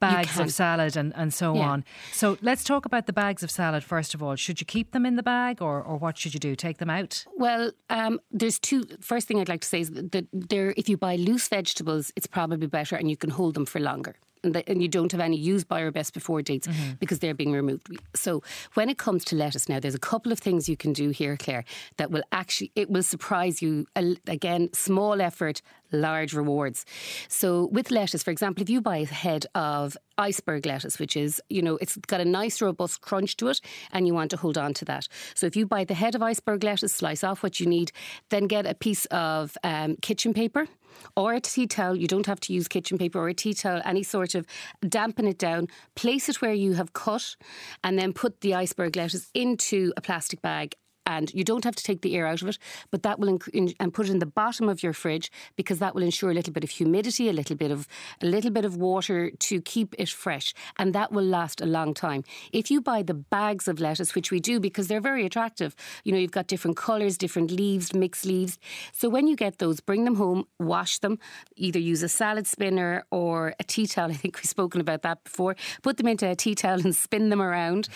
bags 0.01 0.39
of 0.39 0.53
salad 0.53 0.97
and, 0.97 1.13
and 1.17 1.33
so 1.35 1.55
Yeah. 1.55 1.71
on. 1.71 1.85
So 2.13 2.39
let's 2.43 2.65
talk 2.65 2.87
about 2.87 3.07
the 3.07 3.13
bags 3.13 3.43
of 3.43 3.51
salad 3.51 3.85
first 3.85 4.15
of 4.15 4.23
all. 4.23 4.37
Should 4.37 4.61
you 4.61 4.67
keep 4.67 4.93
them 4.93 5.05
in 5.07 5.17
the 5.17 5.23
bag 5.23 5.61
or, 5.61 5.83
or 5.83 5.97
what 5.97 6.17
should 6.19 6.35
you 6.35 6.41
do? 6.41 6.55
Take 6.57 6.79
them 6.79 6.91
out? 6.91 7.25
Well, 7.37 7.73
um, 7.91 8.21
there's 8.31 8.59
two. 8.63 8.85
First 9.01 9.29
thing 9.29 9.41
I'd 9.41 9.49
like 9.49 9.61
to 9.61 9.69
say 9.69 9.81
is 9.81 9.91
that 9.91 10.27
there, 10.33 10.75
if 10.77 10.89
you 10.89 10.97
buy 10.97 11.17
loose 11.17 11.49
vegetables, 11.49 12.13
it's 12.17 12.27
probably 12.27 12.67
better, 12.67 12.97
and 12.97 13.11
you 13.11 13.17
can 13.17 13.31
hold 13.31 13.55
them 13.55 13.67
for 13.67 13.81
longer. 13.81 14.17
And, 14.45 14.63
and 14.67 14.83
you 14.83 14.89
don't 14.89 15.13
have 15.13 15.21
any 15.21 15.37
used 15.37 15.69
by 15.69 15.81
or 15.83 15.91
best 15.91 16.15
before 16.15 16.43
dates 16.43 16.69
because 16.99 17.21
they're 17.21 17.35
being 17.35 17.53
removed. 17.53 17.89
So 18.15 18.43
when 18.75 18.89
it 18.89 18.99
comes 18.99 19.25
to 19.27 19.37
lettuce 19.37 19.69
now, 19.69 19.79
there's 19.79 19.95
a 19.95 20.01
couple 20.01 20.33
of 20.33 20.39
things 20.41 20.69
you 20.69 20.77
can 20.77 20.93
do 20.93 21.11
here, 21.11 21.37
Claire, 21.37 21.65
that 21.97 22.11
will 22.11 22.23
actually 22.33 22.73
it 22.75 22.91
will 22.91 23.03
surprise 23.03 23.63
you. 23.63 23.87
Again, 24.27 24.71
small 24.73 25.21
effort, 25.21 25.63
large 25.93 26.33
rewards. 26.35 26.85
So 27.29 27.67
with 27.67 27.91
lettuce, 27.91 28.23
for 28.23 28.31
example, 28.31 28.63
if 28.63 28.71
you 28.71 28.81
buy 28.81 28.99
a 28.99 29.07
head 29.07 29.47
of 29.55 29.97
iceberg 30.19 30.67
lettuce, 30.67 30.99
which 30.99 31.17
is, 31.17 31.41
you 31.49 31.63
know, 31.63 31.79
it's 31.81 31.97
got 31.97 32.21
a 32.21 32.25
nice 32.25 32.61
robust 32.61 33.01
crunch 33.01 33.37
to 33.39 33.49
it 33.49 33.61
and 33.93 34.07
you 34.07 34.15
want 34.15 34.31
to 34.31 34.37
hold 34.37 34.59
on 34.59 34.75
to 34.75 34.85
that. 34.87 35.09
So 35.35 35.47
if 35.47 35.57
you 35.57 35.67
buy 35.67 35.85
the 35.85 35.95
head 35.95 36.15
of 36.15 36.23
iceberg 36.23 36.65
lettuce, 36.65 36.93
slice 36.93 37.25
off 37.25 37.43
what 37.43 37.61
you 37.61 37.67
need, 37.67 37.93
then 38.31 38.47
get 38.47 38.67
a 38.67 38.75
piece 38.75 39.05
of 39.07 39.57
um, 39.63 39.97
kitchen 39.97 40.35
paper 40.35 40.69
or 41.17 41.35
a 41.35 41.41
tea 41.41 41.67
towel. 41.67 41.97
You 41.97 42.07
don't 42.07 42.27
have 42.27 42.41
to 42.41 42.53
use 42.53 42.69
kitchen 42.69 42.99
paper 42.99 43.19
or 43.19 43.29
a 43.29 43.35
tea 43.35 43.55
towel, 43.55 43.83
any 43.85 44.03
sort 44.03 44.35
of 44.35 44.47
dampen 44.89 45.27
it 45.27 45.39
down, 45.39 45.69
place 45.95 46.29
it 46.29 46.41
where 46.41 46.53
you 46.53 46.75
have 46.75 46.93
cut, 46.93 47.37
and 47.83 47.99
then 47.99 48.13
put 48.13 48.41
the 48.41 48.55
iceberg 48.55 48.97
lettuce 48.97 49.31
into 49.35 49.93
a 49.97 50.01
plastic 50.01 50.43
bag 50.43 50.75
and 51.07 51.33
you 51.35 51.45
don't 51.45 51.65
have 51.65 51.77
to 51.77 51.85
take 51.85 52.03
the 52.03 52.17
air 52.17 52.27
out 52.27 52.43
of 52.43 52.49
it, 52.49 52.59
but 52.91 53.03
that 53.03 53.19
will 53.19 53.29
inc- 53.29 53.49
in, 53.49 53.73
and 53.81 53.93
put 53.93 54.09
it 54.09 54.13
in 54.13 54.19
the 54.19 54.27
bottom 54.27 54.69
of 54.69 54.83
your 54.83 54.93
fridge 54.93 55.31
because 55.57 55.79
that 55.79 55.95
will 55.95 56.03
ensure 56.03 56.31
a 56.31 56.35
little 56.35 56.53
bit 56.53 56.65
of 56.65 56.71
humidity, 56.71 57.29
a 57.29 57.33
little 57.33 57.57
bit 57.57 57.71
of 57.71 57.89
a 58.21 58.27
little 58.27 58.51
bit 58.51 58.65
of 58.65 58.77
water 58.77 59.31
to 59.31 59.61
keep 59.61 59.95
it 59.99 60.09
fresh, 60.09 60.55
and 60.79 60.95
that 60.95 61.13
will 61.13 61.25
last 61.25 61.61
a 61.61 61.67
long 61.67 61.95
time. 61.95 62.25
If 62.53 62.71
you 62.71 62.81
buy 62.81 63.03
the 63.03 63.15
bags 63.15 63.69
of 63.69 63.81
lettuce, 63.81 64.15
which 64.15 64.31
we 64.31 64.41
do 64.41 64.61
because 64.61 64.89
they're 64.89 65.01
very 65.01 65.27
attractive, 65.27 65.75
you 66.05 66.13
know 66.13 66.19
you've 66.19 66.31
got 66.31 66.47
different 66.47 66.77
colours, 66.77 67.19
different 67.19 67.51
leaves, 67.51 67.95
mixed 67.95 68.25
leaves. 68.25 68.59
So 68.93 69.09
when 69.09 69.27
you 69.27 69.37
get 69.37 69.59
those, 69.59 69.81
bring 69.81 70.05
them 70.05 70.17
home, 70.17 70.47
wash 70.59 70.99
them, 70.99 71.19
either 71.57 71.79
use 71.79 72.03
a 72.03 72.09
salad 72.09 72.47
spinner 72.47 73.05
or 73.11 73.55
a 73.59 73.65
tea 73.65 73.87
towel. 73.87 74.11
I 74.13 74.15
think 74.15 74.37
we've 74.37 74.45
spoken 74.45 74.81
about 74.81 75.03
that 75.03 75.25
before. 75.25 75.57
Put 75.83 75.97
them 75.97 76.07
into 76.07 76.29
a 76.29 76.37
tea 76.37 76.55
towel 76.55 76.81
and 76.81 76.95
spin 76.95 77.29
them 77.29 77.43
around. 77.43 77.89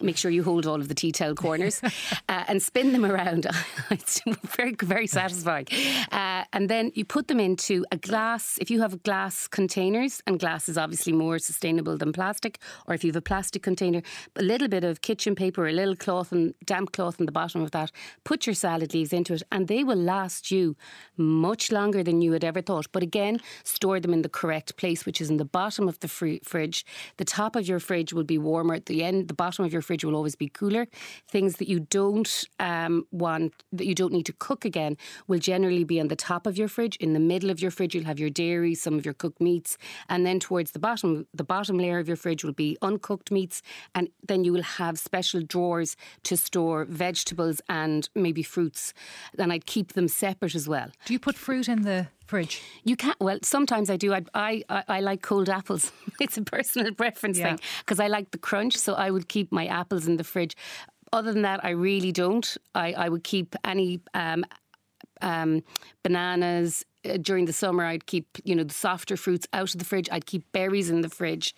Make 0.00 0.16
sure 0.16 0.30
you 0.30 0.42
hold 0.42 0.66
all 0.66 0.80
of 0.80 0.88
the 0.88 0.94
tea 0.94 1.12
towel 1.12 1.34
corners. 1.34 1.80
uh, 2.28 2.44
and 2.54 2.62
spin 2.62 2.92
them 2.92 3.04
around. 3.04 3.48
it's 3.90 4.20
very, 4.56 4.76
very 4.80 5.08
satisfying. 5.08 5.66
Uh, 6.12 6.44
and 6.52 6.70
then 6.70 6.92
you 6.94 7.04
put 7.04 7.26
them 7.26 7.40
into 7.40 7.84
a 7.90 7.96
glass. 7.96 8.58
If 8.60 8.70
you 8.70 8.80
have 8.80 9.02
glass 9.02 9.48
containers, 9.48 10.22
and 10.24 10.38
glass 10.38 10.68
is 10.68 10.78
obviously 10.78 11.12
more 11.12 11.40
sustainable 11.40 11.96
than 11.96 12.12
plastic, 12.12 12.60
or 12.86 12.94
if 12.94 13.02
you 13.02 13.08
have 13.08 13.16
a 13.16 13.20
plastic 13.20 13.64
container, 13.64 14.02
a 14.36 14.42
little 14.42 14.68
bit 14.68 14.84
of 14.84 15.00
kitchen 15.00 15.34
paper, 15.34 15.66
a 15.66 15.72
little 15.72 15.96
cloth 15.96 16.30
and 16.30 16.54
damp 16.64 16.92
cloth 16.92 17.18
in 17.18 17.26
the 17.26 17.32
bottom 17.32 17.60
of 17.60 17.72
that, 17.72 17.90
put 18.22 18.46
your 18.46 18.54
salad 18.54 18.94
leaves 18.94 19.12
into 19.12 19.34
it, 19.34 19.42
and 19.50 19.66
they 19.66 19.82
will 19.82 19.96
last 19.96 20.52
you 20.52 20.76
much 21.16 21.72
longer 21.72 22.04
than 22.04 22.22
you 22.22 22.30
had 22.30 22.44
ever 22.44 22.62
thought. 22.62 22.86
But 22.92 23.02
again, 23.02 23.40
store 23.64 23.98
them 23.98 24.12
in 24.12 24.22
the 24.22 24.28
correct 24.28 24.76
place, 24.76 25.04
which 25.04 25.20
is 25.20 25.28
in 25.28 25.38
the 25.38 25.44
bottom 25.44 25.88
of 25.88 25.98
the 25.98 26.08
fri- 26.08 26.40
fridge. 26.44 26.86
The 27.16 27.24
top 27.24 27.56
of 27.56 27.66
your 27.66 27.80
fridge 27.80 28.12
will 28.12 28.22
be 28.22 28.38
warmer. 28.38 28.74
At 28.74 28.86
the 28.86 29.02
end, 29.02 29.26
the 29.26 29.34
bottom 29.34 29.64
of 29.64 29.72
your 29.72 29.82
fridge 29.82 30.04
will 30.04 30.14
always 30.14 30.36
be 30.36 30.48
cooler. 30.48 30.86
Things 31.28 31.56
that 31.56 31.68
you 31.68 31.80
don't 31.80 32.43
um, 32.58 33.06
want, 33.10 33.52
that 33.72 33.86
you 33.86 33.94
don't 33.94 34.12
need 34.12 34.26
to 34.26 34.32
cook 34.34 34.64
again, 34.64 34.96
will 35.26 35.38
generally 35.38 35.84
be 35.84 36.00
on 36.00 36.08
the 36.08 36.16
top 36.16 36.46
of 36.46 36.56
your 36.56 36.68
fridge. 36.68 36.96
In 36.96 37.12
the 37.12 37.20
middle 37.20 37.50
of 37.50 37.60
your 37.60 37.70
fridge, 37.70 37.94
you'll 37.94 38.04
have 38.04 38.18
your 38.18 38.30
dairy, 38.30 38.74
some 38.74 38.94
of 38.98 39.04
your 39.04 39.14
cooked 39.14 39.40
meats, 39.40 39.76
and 40.08 40.24
then 40.26 40.40
towards 40.40 40.72
the 40.72 40.78
bottom, 40.78 41.26
the 41.34 41.44
bottom 41.44 41.78
layer 41.78 41.98
of 41.98 42.08
your 42.08 42.16
fridge 42.16 42.44
will 42.44 42.52
be 42.52 42.76
uncooked 42.82 43.30
meats, 43.30 43.62
and 43.94 44.08
then 44.26 44.44
you 44.44 44.52
will 44.52 44.62
have 44.62 44.98
special 44.98 45.40
drawers 45.42 45.96
to 46.24 46.36
store 46.36 46.84
vegetables 46.84 47.60
and 47.68 48.08
maybe 48.14 48.42
fruits. 48.42 48.94
And 49.38 49.52
I'd 49.52 49.66
keep 49.66 49.92
them 49.94 50.08
separate 50.08 50.54
as 50.54 50.68
well. 50.68 50.88
Do 51.06 51.12
you 51.12 51.18
put 51.18 51.36
fruit 51.36 51.68
in 51.68 51.82
the 51.82 52.08
fridge? 52.26 52.62
You 52.84 52.96
can't. 52.96 53.18
Well, 53.20 53.38
sometimes 53.42 53.90
I 53.90 53.96
do. 53.96 54.12
I 54.14 54.22
I, 54.34 54.62
I, 54.68 54.84
I 54.88 55.00
like 55.00 55.22
cold 55.22 55.48
apples. 55.48 55.92
it's 56.20 56.36
a 56.38 56.42
personal 56.42 56.92
preference 56.94 57.38
Yeah. 57.38 57.44
thing 57.56 57.60
because 57.80 58.00
I 58.00 58.08
like 58.08 58.30
the 58.30 58.38
crunch. 58.38 58.76
So 58.76 58.94
I 58.94 59.10
would 59.10 59.28
keep 59.28 59.52
my 59.52 59.66
apples 59.66 60.06
in 60.06 60.16
the 60.16 60.24
fridge. 60.24 60.56
Other 61.14 61.32
than 61.32 61.42
that, 61.42 61.64
I 61.64 61.70
really 61.70 62.10
don't. 62.10 62.56
I, 62.74 62.92
I 62.92 63.08
would 63.08 63.22
keep 63.22 63.54
any 63.64 64.00
um, 64.14 64.44
um, 65.22 65.62
bananas. 66.02 66.84
Uh, 67.08 67.18
During 67.18 67.44
the 67.44 67.52
summer, 67.52 67.84
I'd 67.84 68.06
keep 68.06 68.26
you 68.44 68.54
know 68.56 68.64
the 68.64 68.74
softer 68.74 69.16
fruits 69.16 69.46
out 69.52 69.72
of 69.74 69.78
the 69.78 69.84
fridge. 69.84 70.08
I'd 70.10 70.26
keep 70.26 70.42
berries 70.52 70.90
in 70.90 71.02
the 71.02 71.08
fridge, 71.08 71.54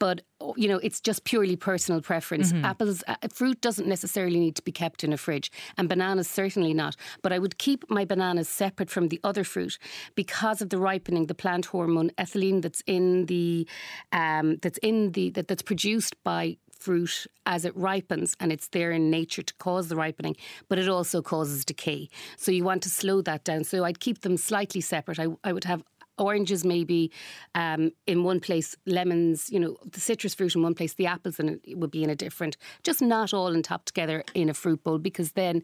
but 0.00 0.22
you 0.56 0.68
know 0.68 0.78
it's 0.78 1.00
just 1.00 1.22
purely 1.24 1.54
personal 1.54 2.00
preference. 2.00 2.52
Apples, 2.64 3.04
uh, 3.06 3.14
fruit 3.32 3.60
doesn't 3.60 3.86
necessarily 3.86 4.40
need 4.40 4.56
to 4.56 4.62
be 4.62 4.72
kept 4.72 5.04
in 5.04 5.12
a 5.12 5.16
fridge, 5.16 5.52
and 5.76 5.88
bananas 5.88 6.28
certainly 6.28 6.74
not. 6.74 6.96
But 7.22 7.32
I 7.32 7.38
would 7.38 7.58
keep 7.58 7.88
my 7.88 8.04
bananas 8.06 8.48
separate 8.48 8.90
from 8.90 9.08
the 9.08 9.20
other 9.22 9.44
fruit 9.44 9.78
because 10.14 10.62
of 10.62 10.70
the 10.70 10.78
ripening, 10.78 11.26
the 11.26 11.34
plant 11.34 11.66
hormone 11.66 12.10
ethylene 12.18 12.60
that's 12.62 12.82
in 12.86 13.26
the 13.26 13.68
um, 14.12 14.56
that's 14.62 14.78
in 14.78 15.12
the 15.12 15.30
that, 15.30 15.46
that's 15.46 15.62
produced 15.62 16.14
by 16.24 16.56
fruit 16.86 17.26
as 17.46 17.64
it 17.64 17.76
ripens 17.76 18.36
and 18.38 18.52
it's 18.52 18.68
there 18.68 18.92
in 18.92 19.10
nature 19.10 19.42
to 19.42 19.52
cause 19.54 19.88
the 19.88 19.96
ripening, 19.96 20.36
but 20.68 20.78
it 20.78 20.88
also 20.88 21.20
causes 21.20 21.64
decay. 21.64 22.08
So 22.36 22.52
you 22.52 22.62
want 22.62 22.84
to 22.84 22.88
slow 22.88 23.22
that 23.22 23.42
down. 23.42 23.64
So 23.64 23.84
I'd 23.84 23.98
keep 23.98 24.20
them 24.20 24.36
slightly 24.36 24.80
separate. 24.80 25.18
I, 25.18 25.26
I 25.42 25.52
would 25.52 25.64
have 25.64 25.82
oranges 26.18 26.64
maybe 26.64 27.10
um, 27.54 27.90
in 28.06 28.24
one 28.24 28.40
place, 28.40 28.76
lemons, 28.86 29.50
you 29.50 29.60
know, 29.60 29.76
the 29.90 30.00
citrus 30.00 30.34
fruit 30.34 30.54
in 30.54 30.62
one 30.62 30.74
place, 30.74 30.94
the 30.94 31.06
apples 31.06 31.38
in 31.38 31.60
it 31.64 31.78
would 31.78 31.90
be 31.90 32.02
in 32.02 32.10
a 32.10 32.16
different, 32.16 32.56
just 32.82 33.02
not 33.02 33.32
all 33.34 33.48
in 33.48 33.62
top 33.62 33.84
together 33.84 34.24
in 34.34 34.48
a 34.48 34.54
fruit 34.54 34.82
bowl 34.82 34.98
because 34.98 35.32
then 35.32 35.62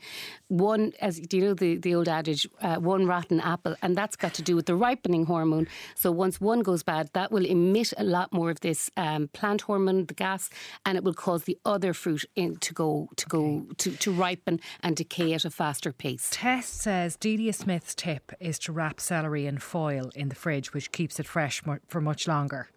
one, 0.49 0.93
as 1.01 1.19
do 1.21 1.37
you 1.37 1.45
know 1.45 1.55
the, 1.55 1.77
the 1.77 1.95
old 1.95 2.09
adage, 2.09 2.47
uh, 2.61 2.77
one 2.77 3.07
rotten 3.07 3.41
apple, 3.41 3.75
and 3.83 3.97
that's 3.97 4.17
got 4.17 4.35
to 4.35 4.43
do 4.43 4.57
with 4.57 4.67
the 4.67 4.75
ripening 4.75 5.27
hormone. 5.27 5.67
So 5.95 6.11
once 6.11 6.41
one 6.41 6.61
goes 6.61 6.83
bad, 6.83 7.11
that 7.15 7.33
will 7.33 7.47
emit 7.47 7.93
a 7.97 8.05
lot 8.05 8.33
more 8.33 8.51
of 8.51 8.61
this 8.61 8.91
um, 8.97 9.29
plant 9.29 9.63
hormone, 9.63 10.07
the 10.07 10.15
gas, 10.15 10.51
and 10.85 10.97
it 10.97 11.05
will 11.05 11.15
cause 11.15 11.45
the 11.45 11.59
other 11.65 11.93
fruit 11.95 12.25
in, 12.37 12.57
to 12.57 12.75
go 12.75 13.09
to 13.17 13.27
go 13.27 13.67
to, 13.79 13.93
to 13.93 14.13
ripen 14.13 14.61
and 14.83 14.97
decay 14.97 15.33
at 15.33 15.45
a 15.45 15.51
faster 15.51 15.93
pace. 15.93 16.29
Tess 16.31 16.67
says 16.67 17.17
Delia 17.17 17.53
Smith's 17.53 17.95
tip 17.95 18.33
is 18.41 18.59
to 18.61 18.73
wrap 18.73 19.01
celery 19.01 19.47
in 19.47 19.59
foil 19.59 20.11
in 20.15 20.29
the 20.29 20.35
fridge, 20.43 20.75
which 20.75 20.93
keeps 20.93 21.19
it 21.21 21.27
fresh 21.27 21.63
for 21.89 22.01
much 22.01 22.29
longer. 22.29 22.69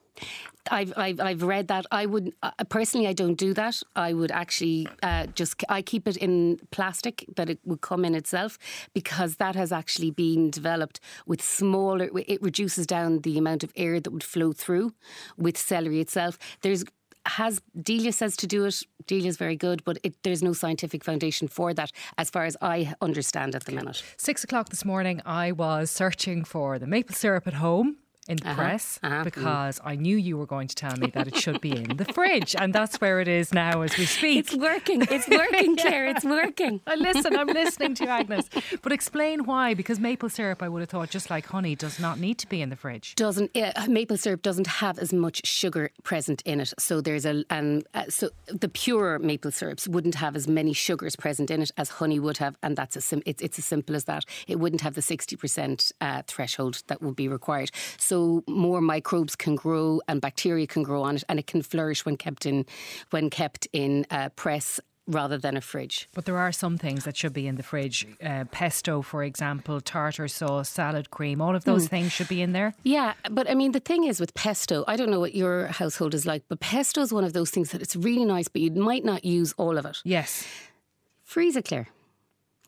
I've, 0.71 0.93
I've 0.97 1.19
I've 1.19 1.43
read 1.43 1.67
that. 1.67 1.85
I 1.91 2.05
would 2.05 2.33
uh, 2.41 2.51
personally, 2.69 3.07
I 3.07 3.13
don't 3.13 3.35
do 3.35 3.53
that. 3.53 3.83
I 3.95 4.13
would 4.13 4.31
actually 4.31 4.87
uh, 5.03 5.27
just 5.27 5.63
I 5.69 5.81
keep 5.81 6.07
it 6.07 6.17
in 6.17 6.57
plastic 6.71 7.25
that 7.35 7.49
it 7.49 7.59
would 7.65 7.81
come 7.81 8.03
in 8.05 8.15
itself 8.15 8.57
because 8.93 9.35
that 9.35 9.55
has 9.55 9.71
actually 9.71 10.11
been 10.11 10.49
developed 10.49 10.99
with 11.27 11.41
smaller. 11.41 12.09
It 12.15 12.41
reduces 12.41 12.87
down 12.87 13.21
the 13.21 13.37
amount 13.37 13.63
of 13.63 13.71
air 13.75 13.99
that 13.99 14.11
would 14.11 14.23
flow 14.23 14.53
through 14.53 14.93
with 15.37 15.57
celery 15.57 15.99
itself. 15.99 16.39
There's 16.61 16.83
has 17.25 17.61
Delia 17.81 18.11
says 18.11 18.35
to 18.37 18.47
do 18.47 18.65
it. 18.65 18.81
Delia's 19.07 19.37
very 19.37 19.55
good, 19.55 19.83
but 19.83 19.99
it, 20.03 20.15
there's 20.23 20.41
no 20.41 20.53
scientific 20.53 21.03
foundation 21.03 21.47
for 21.47 21.73
that, 21.73 21.91
as 22.17 22.29
far 22.29 22.45
as 22.45 22.57
I 22.61 22.93
understand 23.01 23.55
at 23.55 23.65
the 23.65 23.71
minute. 23.71 24.01
Six 24.17 24.43
o'clock 24.43 24.69
this 24.69 24.85
morning, 24.85 25.21
I 25.25 25.51
was 25.51 25.91
searching 25.91 26.43
for 26.43 26.79
the 26.79 26.87
maple 26.87 27.15
syrup 27.15 27.47
at 27.47 27.55
home 27.55 27.97
in 28.27 28.37
the 28.37 28.53
press 28.55 28.99
uh-huh, 29.03 29.21
mm. 29.21 29.23
because 29.23 29.79
I 29.83 29.95
knew 29.95 30.17
you 30.17 30.37
were 30.37 30.47
going 30.47 30.67
to 30.67 30.75
tell 30.75 30.97
me 30.97 31.07
that 31.11 31.27
it 31.27 31.35
should 31.35 31.61
be 31.61 31.71
in 31.71 31.97
the 31.97 32.05
fridge, 32.05 32.55
and 32.57 32.73
that's 32.73 32.99
where 32.99 33.21
it 33.21 33.27
is 33.27 33.53
now 33.53 33.81
as 33.81 33.97
we 33.97 34.05
speak. 34.05 34.39
It's 34.39 34.55
working. 34.55 35.03
It's 35.09 35.27
working, 35.27 35.75
Claire. 35.81 36.07
It's 36.07 36.25
working. 36.25 36.81
I 36.87 36.95
listen, 36.95 37.35
I'm 37.35 37.47
listening 37.47 37.93
to 37.95 38.05
you, 38.05 38.09
Agnes. 38.09 38.49
But 38.81 38.91
explain 38.91 39.45
why, 39.45 39.73
because 39.73 39.99
maple 39.99 40.29
syrup, 40.29 40.63
I 40.63 40.69
would 40.69 40.81
have 40.81 40.89
thought, 40.89 41.09
just 41.09 41.29
like 41.29 41.45
honey, 41.45 41.75
does 41.75 41.99
not 41.99 42.19
need 42.19 42.37
to 42.39 42.47
be 42.47 42.61
in 42.61 42.69
the 42.69 42.75
fridge. 42.75 43.15
doesn't 43.15 43.55
uh, 43.55 43.71
maple 43.87 44.17
syrup 44.17 44.41
doesn't 44.41 44.67
have 44.67 44.97
as 44.97 45.13
much 45.13 45.45
sugar 45.45 45.91
present 46.03 46.41
in 46.45 46.59
it. 46.59 46.73
So 46.79 47.01
there's 47.01 47.25
a 47.25 47.43
um, 47.49 47.83
uh, 47.93 48.05
so 48.09 48.29
the 48.47 48.69
pure 48.69 49.19
maple 49.19 49.51
syrups 49.51 49.87
wouldn't 49.87 50.15
have 50.15 50.35
as 50.35 50.47
many 50.47 50.73
sugars 50.73 51.15
present 51.15 51.51
in 51.51 51.61
it 51.61 51.71
as 51.77 51.89
honey 51.89 52.19
would 52.19 52.37
have, 52.37 52.57
and 52.63 52.75
that's 52.75 52.95
a 52.95 53.01
sim- 53.01 53.23
it's 53.25 53.41
it's 53.43 53.59
as 53.59 53.65
simple 53.65 53.95
as 53.95 54.05
that. 54.05 54.25
It 54.47 54.59
wouldn't 54.59 54.81
have 54.81 54.95
the 54.95 55.01
sixty 55.01 55.35
percent 55.35 55.91
uh, 56.01 56.23
threshold 56.25 56.81
that 56.87 57.01
would 57.01 57.15
be 57.15 57.27
required. 57.27 57.69
So 57.97 58.14
more 58.47 58.81
microbes 58.81 59.35
can 59.35 59.55
grow 59.55 60.01
and 60.07 60.21
bacteria 60.21 60.67
can 60.67 60.83
grow 60.83 61.03
on 61.03 61.15
it, 61.15 61.23
and 61.29 61.39
it 61.39 61.47
can 61.47 61.61
flourish 61.61 62.05
when 62.05 62.17
kept 62.17 62.45
in 62.45 62.65
when 63.11 63.29
kept 63.29 63.67
in 63.73 64.05
uh, 64.09 64.29
press 64.35 64.79
rather 65.07 65.37
than 65.37 65.55
a 65.55 65.61
fridge. 65.61 66.09
But 66.13 66.25
there 66.25 66.37
are 66.37 66.51
some 66.51 66.77
things 66.77 67.03
that 67.03 67.15
should 67.15 67.33
be 67.33 67.47
in 67.47 67.55
the 67.55 67.63
fridge. 67.63 68.07
Uh, 68.23 68.45
pesto, 68.51 69.01
for 69.01 69.23
example, 69.23 69.81
tartar 69.81 70.27
sauce, 70.27 70.69
salad 70.69 71.11
cream, 71.11 71.41
all 71.41 71.55
of 71.55 71.63
those 71.63 71.85
mm. 71.85 71.89
things 71.89 72.11
should 72.11 72.27
be 72.27 72.41
in 72.41 72.53
there. 72.53 72.73
Yeah, 72.83 73.13
but 73.29 73.49
I 73.49 73.53
mean, 73.53 73.71
the 73.71 73.79
thing 73.79 74.05
is 74.05 74.19
with 74.19 74.33
pesto, 74.33 74.83
I 74.87 74.95
don't 74.95 75.11
know 75.11 75.19
what 75.19 75.35
your 75.35 75.67
household 75.67 76.13
is 76.13 76.25
like, 76.25 76.43
but 76.49 76.59
pesto 76.59 77.01
is 77.01 77.13
one 77.13 77.23
of 77.23 77.33
those 77.33 77.51
things 77.51 77.71
that 77.71 77.81
it's 77.81 77.95
really 77.95 78.25
nice, 78.25 78.47
but 78.47 78.61
you 78.61 78.71
might 78.71 79.05
not 79.05 79.23
use 79.23 79.53
all 79.57 79.77
of 79.77 79.85
it. 79.85 79.97
Yes. 80.03 80.47
Freeze 81.23 81.55
it 81.55 81.65
clear. 81.65 81.87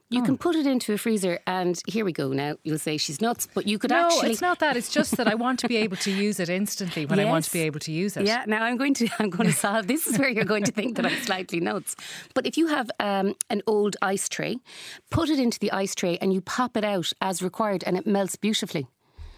You 0.10 0.22
oh. 0.22 0.26
can 0.26 0.38
put 0.38 0.56
it 0.56 0.66
into 0.66 0.94
a 0.94 0.98
freezer, 0.98 1.40
and 1.46 1.82
here 1.86 2.06
we 2.06 2.14
go. 2.14 2.30
Now 2.30 2.56
you'll 2.64 2.80
say 2.80 2.96
she's 2.96 3.20
nuts, 3.20 3.48
but 3.54 3.68
you 3.68 3.78
could 3.78 3.92
no, 3.92 4.06
actually. 4.06 4.32
it's 4.32 4.42
not 4.42 4.60
that. 4.60 4.78
It's 4.78 4.90
just 4.90 5.18
that 5.18 5.28
I 5.28 5.36
want 5.36 5.60
to 5.60 5.68
be 5.68 5.76
able 5.78 5.98
to 5.98 6.12
use 6.12 6.40
it 6.40 6.48
instantly 6.48 7.06
when 7.06 7.20
yes. 7.20 7.28
I 7.28 7.30
want 7.30 7.44
to 7.46 7.52
be 7.52 7.60
able 7.62 7.82
to 7.82 7.92
use 7.92 8.16
it. 8.16 8.26
Yeah. 8.26 8.46
Now 8.48 8.64
I'm 8.64 8.78
going 8.78 8.94
to. 8.96 9.10
I'm 9.20 9.30
going 9.30 9.50
to 9.50 9.56
solve. 9.56 9.88
This 9.88 10.08
is 10.08 10.18
where 10.18 10.30
you're 10.30 10.46
going 10.46 10.64
to 10.64 10.72
think 10.72 10.96
that 10.96 11.06
I'm 11.06 11.18
slightly 11.24 11.60
nuts. 11.60 11.96
But 12.34 12.46
if 12.46 12.58
you 12.58 12.68
have 12.68 12.90
um, 13.00 13.36
an 13.50 13.62
old 13.68 13.98
ice 14.02 14.30
tray, 14.30 14.58
put 15.12 15.30
it 15.30 15.40
into 15.40 15.60
the 15.60 15.72
ice 15.72 15.94
tray 15.94 16.18
and 16.20 16.34
you 16.34 16.40
pop 16.40 16.78
it 16.78 16.86
out 16.86 17.12
as 17.20 17.42
required, 17.42 17.84
and 17.86 17.98
it 17.98 18.08
melts 18.08 18.38
beautifully. 18.38 18.88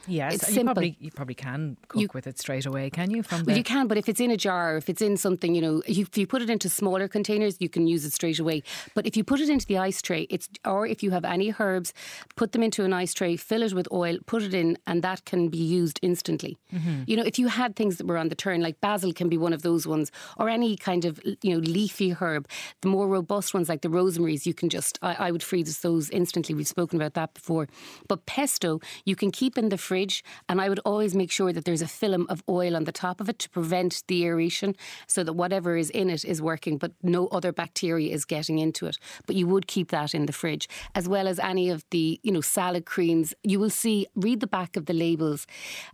Yes, 0.08 0.36
it's 0.36 0.48
you 0.50 0.56
simple. 0.56 0.74
Probably, 0.76 0.98
you 1.00 1.12
probably 1.12 1.36
can 1.36 1.78
cook 1.88 2.02
you, 2.02 2.10
with 2.14 2.28
it 2.28 2.40
straight 2.40 2.66
away, 2.66 2.90
can 2.90 3.12
you? 3.12 3.24
From 3.24 3.44
well, 3.46 3.58
you 3.58 3.64
can, 3.64 3.88
but 3.88 3.98
if 3.98 4.10
it's 4.10 4.20
in 4.20 4.32
a 4.32 4.38
jar, 4.38 4.78
if 4.78 4.90
it's 4.90 5.02
in 5.02 5.18
something, 5.18 5.54
you 5.54 5.62
know, 5.62 5.82
if 5.86 6.18
you 6.18 6.28
put 6.28 6.42
it 6.42 6.50
into 6.50 6.70
smaller 6.70 7.08
containers, 7.08 7.58
you 7.60 7.70
can 7.70 7.88
use 7.88 8.06
it 8.06 8.14
straight 8.14 8.40
away. 8.40 8.64
But 8.96 9.06
if 9.06 9.16
you 9.18 9.24
put 9.24 9.40
it 9.40 9.50
into 9.50 9.66
the 9.66 9.78
ice 9.78 10.02
tray, 10.02 10.28
it's 10.30 10.50
or 10.66 10.88
if 10.88 11.04
you 11.04 11.12
have 11.12 11.26
any 11.26 11.54
herbs, 11.60 11.94
put 12.36 12.52
them 12.52 12.64
into 12.64 12.84
an 12.84 12.94
ice 12.94 13.14
tray, 13.14 13.36
fill 13.36 13.64
it 13.64 13.74
with 13.74 13.88
oil, 13.92 14.18
put 14.26 14.44
it 14.44 14.54
in, 14.54 14.78
and 14.88 15.04
that 15.04 15.26
can 15.26 15.50
be 15.50 15.58
used 15.58 16.00
instantly. 16.02 16.58
Mm-hmm. 16.74 17.04
You 17.08 17.18
know, 17.18 17.24
if 17.24 17.38
you 17.38 17.48
had 17.48 17.76
things 17.76 17.98
that 17.98 18.08
were 18.08 18.18
on 18.18 18.30
the 18.30 18.36
turn, 18.36 18.62
like 18.62 18.82
basil 18.82 19.14
can 19.14 19.30
be 19.30 19.38
one 19.38 19.54
of 19.54 19.62
those 19.62 19.86
ones, 19.86 20.12
or 20.38 20.50
any 20.50 20.76
kind 20.78 21.06
of 21.06 21.20
you 21.42 21.54
know 21.54 21.60
leafy 21.60 22.12
herb. 22.12 22.48
The 22.82 22.88
more 22.88 23.08
robust 23.08 23.54
ones, 23.54 23.70
like 23.70 23.82
the 23.82 23.90
rosemaries, 23.90 24.46
you 24.46 24.54
can 24.54 24.70
just 24.70 24.98
I, 25.02 25.28
I 25.28 25.32
would 25.32 25.44
freeze 25.44 25.80
those 25.80 26.10
instantly. 26.10 26.56
We've 26.56 26.68
spoken 26.68 27.00
about 27.00 27.14
that 27.14 27.34
before. 27.34 27.68
But 28.08 28.26
pesto, 28.26 28.80
you 29.06 29.16
can 29.16 29.32
keep 29.32 29.58
in 29.58 29.70
the 29.70 29.78
fridge, 29.90 30.24
and 30.48 30.62
I 30.62 30.70
would 30.70 30.84
always 30.92 31.14
make 31.16 31.32
sure 31.32 31.52
that 31.52 31.66
there's 31.66 31.82
a 31.82 31.94
film 32.04 32.28
of 32.30 32.44
oil 32.48 32.76
on 32.76 32.84
the 32.84 32.92
top 33.06 33.20
of 33.20 33.28
it 33.32 33.40
to 33.40 33.50
prevent 33.50 34.04
the 34.08 34.24
aeration 34.26 34.76
so 35.08 35.24
that 35.24 35.34
whatever 35.34 35.72
is 35.84 35.90
in 36.02 36.10
it 36.16 36.24
is 36.24 36.40
working, 36.52 36.78
but 36.78 36.92
no 37.02 37.22
other 37.38 37.52
bacteria 37.52 38.14
is 38.14 38.24
getting 38.36 38.60
into 38.60 38.86
it. 38.86 38.98
But 39.26 39.36
you 39.36 39.48
would 39.48 39.66
keep 39.66 39.90
that 39.90 40.14
in 40.14 40.28
the 40.28 40.34
fridge, 40.42 40.70
as 40.94 41.10
well 41.10 41.28
as 41.28 41.40
any 41.40 41.72
of 41.72 41.84
the, 41.90 42.20
you 42.22 42.32
know, 42.32 42.42
salad 42.42 42.86
creams. 42.86 43.34
You 43.44 43.60
will 43.60 43.76
see, 43.84 44.06
read 44.16 44.40
the 44.42 44.54
back 44.60 44.78
of 44.78 44.86
the 44.86 44.94
labels. 44.94 45.48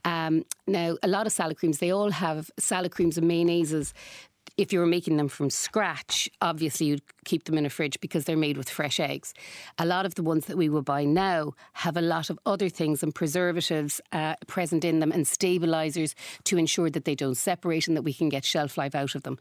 Um, 0.03 0.43
now, 0.67 0.97
a 1.01 1.07
lot 1.07 1.25
of 1.25 1.31
salad 1.31 1.57
creams, 1.57 1.77
they 1.79 1.91
all 1.91 2.11
have 2.11 2.51
salad 2.59 2.91
creams 2.91 3.17
and 3.17 3.31
mayonnaises 3.31 3.93
if 4.57 4.71
you 4.71 4.79
were 4.79 4.85
making 4.97 5.17
them 5.17 5.27
from 5.27 5.49
scratch, 5.49 6.29
obviously 6.41 6.87
you'd 6.87 7.01
keep 7.25 7.43
them 7.45 7.57
in 7.57 7.65
a 7.65 7.69
fridge 7.69 7.99
because 7.99 8.25
they're 8.25 8.37
made 8.37 8.57
with 8.57 8.69
fresh 8.69 8.99
eggs. 8.99 9.33
A 9.77 9.85
lot 9.85 10.05
of 10.05 10.15
the 10.15 10.23
ones 10.23 10.45
that 10.45 10.57
we 10.57 10.69
will 10.69 10.81
buy 10.81 11.03
now 11.03 11.53
have 11.73 11.97
a 11.97 12.01
lot 12.01 12.29
of 12.29 12.39
other 12.45 12.69
things 12.69 13.03
and 13.03 13.13
preservatives 13.13 13.99
uh, 14.11 14.35
present 14.47 14.85
in 14.85 14.99
them 14.99 15.11
and 15.11 15.27
stabilizers 15.27 16.15
to 16.45 16.57
ensure 16.57 16.89
that 16.89 17.05
they 17.05 17.15
don't 17.15 17.35
separate 17.35 17.87
and 17.87 17.97
that 17.97 18.03
we 18.03 18.13
can 18.13 18.29
get 18.29 18.45
shelf 18.45 18.77
life 18.77 18.95
out 18.95 19.15
of 19.15 19.23
them. 19.23 19.37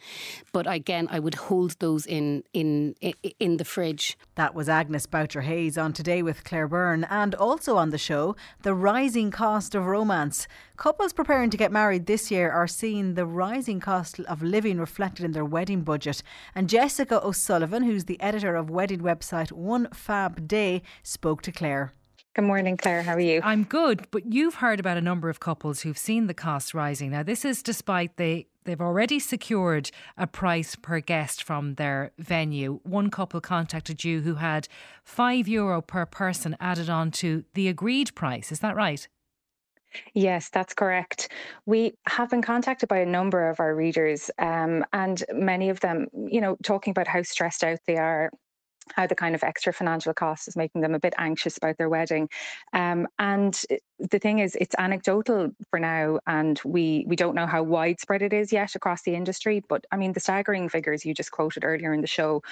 But 0.52 0.66
again, 0.70 1.08
I 1.10 1.18
would 1.18 1.34
hold 1.34 1.78
those 1.78 2.06
in 2.06 2.42
in 2.52 2.94
in 3.38 3.56
the 3.58 3.64
fridge. 3.64 4.16
That 4.36 4.54
was 4.54 4.68
Agnes 4.68 5.06
Boucher 5.06 5.42
Hayes 5.42 5.76
on 5.76 5.92
today 5.92 6.22
with 6.22 6.44
Claire 6.44 6.68
Byrne, 6.68 7.04
and 7.04 7.34
also 7.34 7.76
on 7.76 7.90
the 7.90 7.98
show, 7.98 8.36
the 8.62 8.74
rising 8.74 9.30
cost 9.30 9.74
of 9.74 9.86
romance. 9.86 10.48
Couples 10.76 11.12
preparing 11.12 11.50
to 11.50 11.56
get 11.56 11.70
married 11.70 12.06
this 12.06 12.30
year 12.30 12.50
are 12.50 12.66
seeing 12.66 13.14
the 13.14 13.26
rising 13.26 13.80
cost 13.80 14.18
of 14.20 14.42
living 14.42 14.78
reflected 14.78 15.24
in 15.24 15.32
their 15.32 15.44
wedding 15.44 15.82
budget. 15.82 16.22
And 16.54 16.68
Jessica 16.68 17.24
O'Sullivan, 17.24 17.73
who's 17.82 18.04
the 18.04 18.20
editor 18.20 18.54
of 18.54 18.70
wedding 18.70 19.00
website 19.00 19.52
One 19.52 19.88
Fab 19.92 20.46
Day, 20.46 20.82
spoke 21.02 21.42
to 21.42 21.52
Claire. 21.52 21.92
Good 22.34 22.44
morning, 22.44 22.76
Claire. 22.76 23.02
How 23.02 23.14
are 23.14 23.20
you? 23.20 23.40
I'm 23.44 23.62
good, 23.62 24.08
but 24.10 24.32
you've 24.32 24.56
heard 24.56 24.80
about 24.80 24.96
a 24.96 25.00
number 25.00 25.28
of 25.28 25.38
couples 25.38 25.82
who've 25.82 25.96
seen 25.96 26.26
the 26.26 26.34
costs 26.34 26.74
rising. 26.74 27.10
Now, 27.10 27.22
this 27.22 27.44
is 27.44 27.62
despite 27.62 28.16
they 28.16 28.48
they've 28.64 28.80
already 28.80 29.18
secured 29.18 29.90
a 30.16 30.26
price 30.26 30.74
per 30.74 30.98
guest 30.98 31.44
from 31.44 31.74
their 31.74 32.10
venue. 32.18 32.80
One 32.82 33.08
couple 33.10 33.40
contacted 33.40 34.02
you 34.02 34.22
who 34.22 34.36
had 34.36 34.68
five 35.04 35.46
euro 35.46 35.80
per 35.80 36.06
person 36.06 36.56
added 36.58 36.90
on 36.90 37.10
to 37.12 37.44
the 37.54 37.68
agreed 37.68 38.14
price. 38.14 38.50
Is 38.50 38.60
that 38.60 38.74
right? 38.74 39.06
Yes, 40.14 40.50
that's 40.50 40.74
correct. 40.74 41.30
We 41.66 41.94
have 42.06 42.30
been 42.30 42.42
contacted 42.42 42.88
by 42.88 42.98
a 42.98 43.06
number 43.06 43.48
of 43.48 43.60
our 43.60 43.74
readers, 43.74 44.30
um, 44.38 44.84
and 44.92 45.22
many 45.32 45.68
of 45.70 45.80
them, 45.80 46.06
you 46.12 46.40
know, 46.40 46.56
talking 46.62 46.90
about 46.90 47.06
how 47.06 47.22
stressed 47.22 47.62
out 47.64 47.78
they 47.86 47.96
are 47.96 48.30
how 48.92 49.06
the 49.06 49.14
kind 49.14 49.34
of 49.34 49.42
extra 49.42 49.72
financial 49.72 50.12
cost 50.12 50.48
is 50.48 50.56
making 50.56 50.80
them 50.82 50.94
a 50.94 50.98
bit 50.98 51.14
anxious 51.18 51.56
about 51.56 51.78
their 51.78 51.88
wedding. 51.88 52.28
Um, 52.72 53.08
and 53.18 53.60
the 53.98 54.18
thing 54.18 54.40
is, 54.40 54.56
it's 54.60 54.74
anecdotal 54.78 55.50
for 55.70 55.78
now, 55.78 56.20
and 56.26 56.60
we 56.64 57.04
we 57.06 57.16
don't 57.16 57.34
know 57.34 57.46
how 57.46 57.62
widespread 57.62 58.22
it 58.22 58.32
is 58.32 58.52
yet 58.52 58.74
across 58.74 59.02
the 59.02 59.14
industry. 59.14 59.62
But 59.68 59.86
I 59.90 59.96
mean, 59.96 60.12
the 60.12 60.20
staggering 60.20 60.68
figures 60.68 61.04
you 61.04 61.14
just 61.14 61.30
quoted 61.30 61.64
earlier 61.64 61.92
in 61.92 62.00
the 62.00 62.06
show 62.06 62.42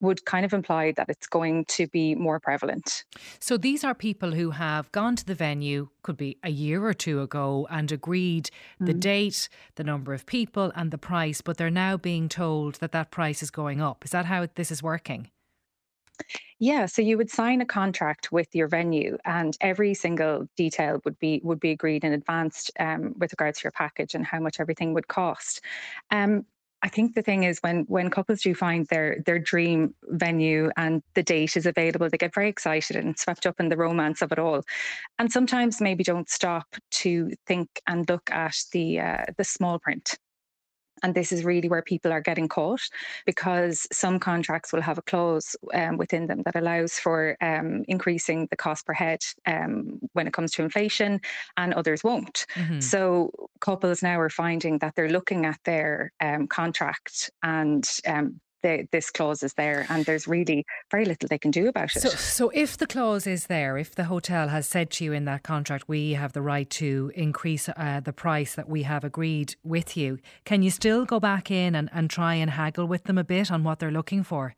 would 0.00 0.24
kind 0.24 0.44
of 0.44 0.52
imply 0.52 0.92
that 0.92 1.08
it's 1.08 1.26
going 1.26 1.64
to 1.64 1.86
be 1.88 2.14
more 2.14 2.38
prevalent. 2.38 3.04
So 3.40 3.56
these 3.56 3.82
are 3.82 3.94
people 3.94 4.32
who 4.32 4.50
have 4.50 4.90
gone 4.92 5.16
to 5.16 5.26
the 5.26 5.34
venue, 5.34 5.88
could 6.02 6.16
be 6.16 6.38
a 6.42 6.50
year 6.50 6.84
or 6.84 6.94
two 6.94 7.20
ago, 7.20 7.66
and 7.70 7.90
agreed 7.90 8.50
mm. 8.80 8.86
the 8.86 8.94
date, 8.94 9.48
the 9.74 9.84
number 9.84 10.14
of 10.14 10.26
people, 10.26 10.70
and 10.76 10.90
the 10.90 10.98
price, 10.98 11.40
but 11.40 11.56
they're 11.56 11.70
now 11.70 11.96
being 11.96 12.28
told 12.28 12.76
that 12.76 12.92
that 12.92 13.10
price 13.10 13.42
is 13.42 13.50
going 13.50 13.80
up. 13.80 14.04
Is 14.04 14.12
that 14.12 14.26
how 14.26 14.46
this 14.54 14.70
is 14.70 14.82
working? 14.82 15.30
Yeah, 16.58 16.86
so 16.86 17.02
you 17.02 17.16
would 17.16 17.30
sign 17.30 17.60
a 17.60 17.66
contract 17.66 18.32
with 18.32 18.54
your 18.54 18.68
venue, 18.68 19.16
and 19.24 19.56
every 19.60 19.94
single 19.94 20.48
detail 20.56 21.00
would 21.04 21.18
be 21.18 21.40
would 21.44 21.60
be 21.60 21.70
agreed 21.70 22.04
in 22.04 22.12
advance 22.12 22.70
um, 22.80 23.14
with 23.18 23.32
regards 23.32 23.60
to 23.60 23.64
your 23.64 23.72
package 23.72 24.14
and 24.14 24.26
how 24.26 24.40
much 24.40 24.58
everything 24.58 24.92
would 24.94 25.08
cost. 25.08 25.60
Um, 26.10 26.44
I 26.82 26.88
think 26.88 27.14
the 27.14 27.22
thing 27.22 27.44
is 27.44 27.58
when 27.60 27.84
when 27.88 28.10
couples 28.10 28.42
do 28.42 28.54
find 28.54 28.86
their 28.86 29.18
their 29.26 29.38
dream 29.38 29.94
venue 30.08 30.70
and 30.76 31.02
the 31.14 31.22
date 31.22 31.56
is 31.56 31.66
available, 31.66 32.08
they 32.08 32.18
get 32.18 32.34
very 32.34 32.48
excited 32.48 32.96
and 32.96 33.18
swept 33.18 33.46
up 33.46 33.60
in 33.60 33.68
the 33.68 33.76
romance 33.76 34.22
of 34.22 34.32
it 34.32 34.38
all, 34.38 34.62
and 35.18 35.30
sometimes 35.32 35.80
maybe 35.80 36.04
don't 36.04 36.28
stop 36.28 36.66
to 36.90 37.30
think 37.46 37.68
and 37.86 38.08
look 38.08 38.30
at 38.30 38.56
the 38.72 39.00
uh, 39.00 39.24
the 39.36 39.44
small 39.44 39.78
print. 39.78 40.18
And 41.02 41.14
this 41.14 41.32
is 41.32 41.44
really 41.44 41.68
where 41.68 41.82
people 41.82 42.12
are 42.12 42.20
getting 42.20 42.48
caught 42.48 42.80
because 43.26 43.86
some 43.92 44.18
contracts 44.18 44.72
will 44.72 44.82
have 44.82 44.98
a 44.98 45.02
clause 45.02 45.56
um, 45.74 45.96
within 45.96 46.26
them 46.26 46.42
that 46.44 46.56
allows 46.56 46.94
for 46.94 47.36
um, 47.40 47.84
increasing 47.88 48.46
the 48.50 48.56
cost 48.56 48.86
per 48.86 48.92
head 48.92 49.20
um, 49.46 50.00
when 50.12 50.26
it 50.26 50.32
comes 50.32 50.52
to 50.52 50.62
inflation, 50.62 51.20
and 51.56 51.74
others 51.74 52.04
won't. 52.04 52.46
Mm-hmm. 52.54 52.80
So 52.80 53.30
couples 53.60 54.02
now 54.02 54.20
are 54.20 54.30
finding 54.30 54.78
that 54.78 54.94
they're 54.94 55.10
looking 55.10 55.44
at 55.44 55.58
their 55.64 56.12
um, 56.20 56.46
contract 56.46 57.30
and 57.42 57.88
um, 58.06 58.40
the, 58.62 58.88
this 58.92 59.10
clause 59.10 59.42
is 59.42 59.54
there, 59.54 59.86
and 59.88 60.04
there's 60.04 60.26
really 60.26 60.64
very 60.90 61.04
little 61.04 61.28
they 61.28 61.38
can 61.38 61.50
do 61.50 61.68
about 61.68 61.94
it. 61.96 62.00
So, 62.00 62.08
so 62.08 62.50
if 62.54 62.76
the 62.76 62.86
clause 62.86 63.26
is 63.26 63.46
there, 63.46 63.78
if 63.78 63.94
the 63.94 64.04
hotel 64.04 64.48
has 64.48 64.66
said 64.66 64.90
to 64.92 65.04
you 65.04 65.12
in 65.12 65.24
that 65.26 65.42
contract, 65.42 65.88
we 65.88 66.12
have 66.12 66.32
the 66.32 66.42
right 66.42 66.68
to 66.70 67.12
increase 67.14 67.68
uh, 67.68 68.00
the 68.00 68.12
price 68.12 68.54
that 68.54 68.68
we 68.68 68.82
have 68.82 69.04
agreed 69.04 69.56
with 69.62 69.96
you, 69.96 70.18
can 70.44 70.62
you 70.62 70.70
still 70.70 71.04
go 71.04 71.20
back 71.20 71.50
in 71.50 71.74
and, 71.74 71.88
and 71.92 72.10
try 72.10 72.34
and 72.34 72.50
haggle 72.50 72.86
with 72.86 73.04
them 73.04 73.18
a 73.18 73.24
bit 73.24 73.50
on 73.50 73.64
what 73.64 73.78
they're 73.78 73.90
looking 73.90 74.22
for? 74.22 74.54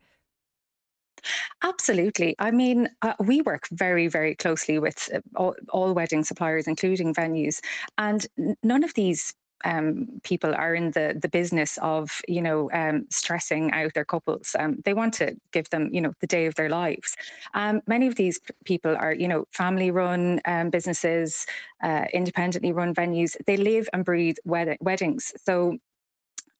Absolutely. 1.63 2.35
I 2.39 2.51
mean, 2.51 2.89
uh, 3.01 3.13
we 3.19 3.41
work 3.41 3.67
very, 3.71 4.07
very 4.07 4.35
closely 4.35 4.79
with 4.79 5.09
uh, 5.13 5.19
all, 5.35 5.55
all, 5.69 5.93
wedding 5.93 6.23
suppliers, 6.23 6.67
including 6.67 7.13
venues, 7.13 7.59
and 7.97 8.25
none 8.63 8.83
of 8.83 8.93
these 8.95 9.33
um, 9.63 10.07
people 10.23 10.53
are 10.55 10.75
in 10.75 10.91
the 10.91 11.17
the 11.21 11.29
business 11.29 11.77
of 11.81 12.21
you 12.27 12.41
know 12.41 12.69
um, 12.71 13.05
stressing 13.09 13.71
out 13.71 13.93
their 13.93 14.05
couples. 14.05 14.55
Um, 14.57 14.77
they 14.85 14.93
want 14.93 15.13
to 15.15 15.35
give 15.51 15.69
them 15.69 15.89
you 15.93 16.01
know 16.01 16.13
the 16.19 16.27
day 16.27 16.45
of 16.45 16.55
their 16.55 16.69
lives. 16.69 17.15
Um, 17.53 17.81
many 17.87 18.07
of 18.07 18.15
these 18.15 18.39
people 18.65 18.95
are 18.97 19.13
you 19.13 19.27
know 19.27 19.45
family 19.51 19.91
run 19.91 20.39
um, 20.45 20.69
businesses, 20.69 21.45
uh, 21.83 22.05
independently 22.13 22.71
run 22.71 22.93
venues. 22.93 23.35
They 23.45 23.57
live 23.57 23.89
and 23.93 24.05
breathe 24.05 24.37
wed- 24.45 24.77
weddings. 24.81 25.31
So 25.43 25.77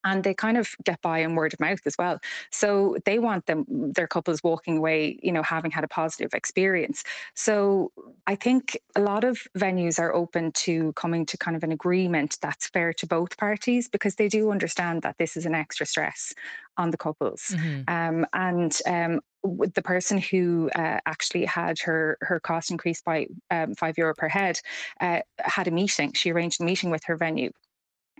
and 0.03 0.23
they 0.23 0.33
kind 0.33 0.57
of 0.57 0.69
get 0.83 1.01
by 1.01 1.19
in 1.19 1.35
word 1.35 1.53
of 1.53 1.59
mouth 1.59 1.81
as 1.85 1.95
well. 1.97 2.19
So 2.51 2.97
they 3.05 3.19
want 3.19 3.45
them 3.45 3.65
their 3.67 4.07
couples 4.07 4.43
walking 4.43 4.77
away, 4.77 5.19
you 5.21 5.31
know, 5.31 5.43
having 5.43 5.71
had 5.71 5.83
a 5.83 5.87
positive 5.87 6.33
experience. 6.33 7.03
So 7.35 7.91
I 8.27 8.35
think 8.35 8.79
a 8.95 9.01
lot 9.01 9.23
of 9.23 9.41
venues 9.57 9.99
are 9.99 10.13
open 10.13 10.51
to 10.53 10.93
coming 10.93 11.25
to 11.27 11.37
kind 11.37 11.55
of 11.55 11.63
an 11.63 11.71
agreement 11.71 12.37
that's 12.41 12.67
fair 12.67 12.93
to 12.93 13.07
both 13.07 13.37
parties 13.37 13.87
because 13.87 14.15
they 14.15 14.27
do 14.27 14.51
understand 14.51 15.01
that 15.03 15.17
this 15.17 15.37
is 15.37 15.45
an 15.45 15.55
extra 15.55 15.85
stress 15.85 16.33
on 16.77 16.91
the 16.91 16.97
couples. 16.97 17.51
Mm-hmm. 17.51 17.81
Um, 17.87 18.25
and 18.33 18.77
um, 18.85 19.19
the 19.43 19.81
person 19.81 20.17
who 20.17 20.69
uh, 20.75 20.99
actually 21.05 21.45
had 21.45 21.79
her 21.79 22.17
her 22.21 22.39
cost 22.39 22.71
increased 22.71 23.03
by 23.03 23.27
um, 23.49 23.73
five 23.75 23.97
euro 23.97 24.13
per 24.15 24.27
head 24.27 24.59
uh, 24.99 25.21
had 25.39 25.67
a 25.67 25.71
meeting. 25.71 26.13
She 26.13 26.31
arranged 26.31 26.61
a 26.61 26.63
meeting 26.63 26.91
with 26.91 27.03
her 27.05 27.17
venue 27.17 27.51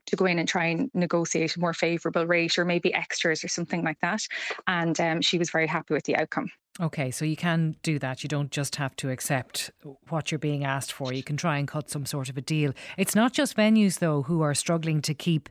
to 0.08 0.16
go 0.16 0.26
in 0.26 0.40
and 0.40 0.48
try 0.48 0.66
and 0.66 0.90
negotiate 0.94 1.56
a 1.56 1.60
more 1.60 1.74
favourable 1.74 2.26
rate 2.26 2.58
or 2.58 2.66
maybe 2.66 2.94
extras 2.94 3.44
or 3.44 3.48
something 3.48 3.84
like 3.84 4.00
that. 4.02 4.22
And 4.68 5.00
um, 5.00 5.22
she 5.22 5.38
was 5.38 5.50
very 5.50 5.68
happy 5.68 5.94
with 5.94 6.04
the 6.04 6.16
outcome. 6.16 6.50
Okay, 6.82 7.12
so 7.12 7.26
you 7.26 7.36
can 7.36 7.76
do 7.84 8.00
that. 8.00 8.24
You 8.24 8.28
don't 8.28 8.50
just 8.50 8.78
have 8.78 8.96
to 8.96 9.12
accept 9.12 9.70
what 10.10 10.32
you're 10.32 10.40
being 10.40 10.64
asked 10.64 10.92
for. 10.92 11.14
You 11.14 11.22
can 11.22 11.38
try 11.38 11.60
and 11.60 11.68
cut 11.68 11.92
some 11.92 12.08
sort 12.08 12.28
of 12.28 12.38
a 12.38 12.42
deal. 12.42 12.74
It's 12.98 13.14
not 13.14 13.34
just 13.34 13.56
venues, 13.56 14.00
though, 14.00 14.24
who 14.24 14.42
are 14.42 14.56
struggling 14.56 15.00
to 15.04 15.14
keep 15.14 15.48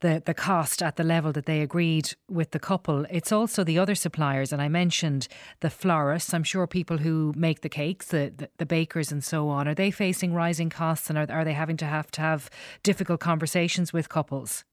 the, 0.00 0.20
the 0.26 0.34
cost 0.34 0.82
at 0.82 0.96
the 0.96 1.04
level 1.04 1.30
that 1.30 1.46
they 1.46 1.60
agreed 1.60 2.16
with 2.28 2.50
the 2.50 2.58
couple. 2.58 3.06
It's 3.08 3.30
also 3.30 3.62
the 3.62 3.78
other 3.78 3.94
suppliers. 3.94 4.52
And 4.52 4.60
I 4.60 4.68
mentioned 4.68 5.28
the 5.60 5.70
florists. 5.70 6.34
I'm 6.34 6.42
sure 6.42 6.66
people 6.66 6.98
who 6.98 7.32
make 7.36 7.60
the 7.60 7.68
cakes, 7.68 8.08
the, 8.08 8.32
the, 8.36 8.48
the 8.58 8.66
bakers 8.66 9.12
and 9.12 9.22
so 9.22 9.48
on, 9.50 9.68
are 9.68 9.74
they 9.76 9.92
facing 9.92 10.34
rising 10.34 10.70
costs 10.70 11.08
and 11.08 11.16
are, 11.16 11.30
are 11.30 11.44
they 11.44 11.52
having 11.52 11.76
to 11.76 11.86
have 11.86 12.10
to 12.12 12.20
have 12.20 12.50
difficult 12.82 13.20
conversations 13.20 13.92
with 13.92 14.08
couples? 14.08 14.64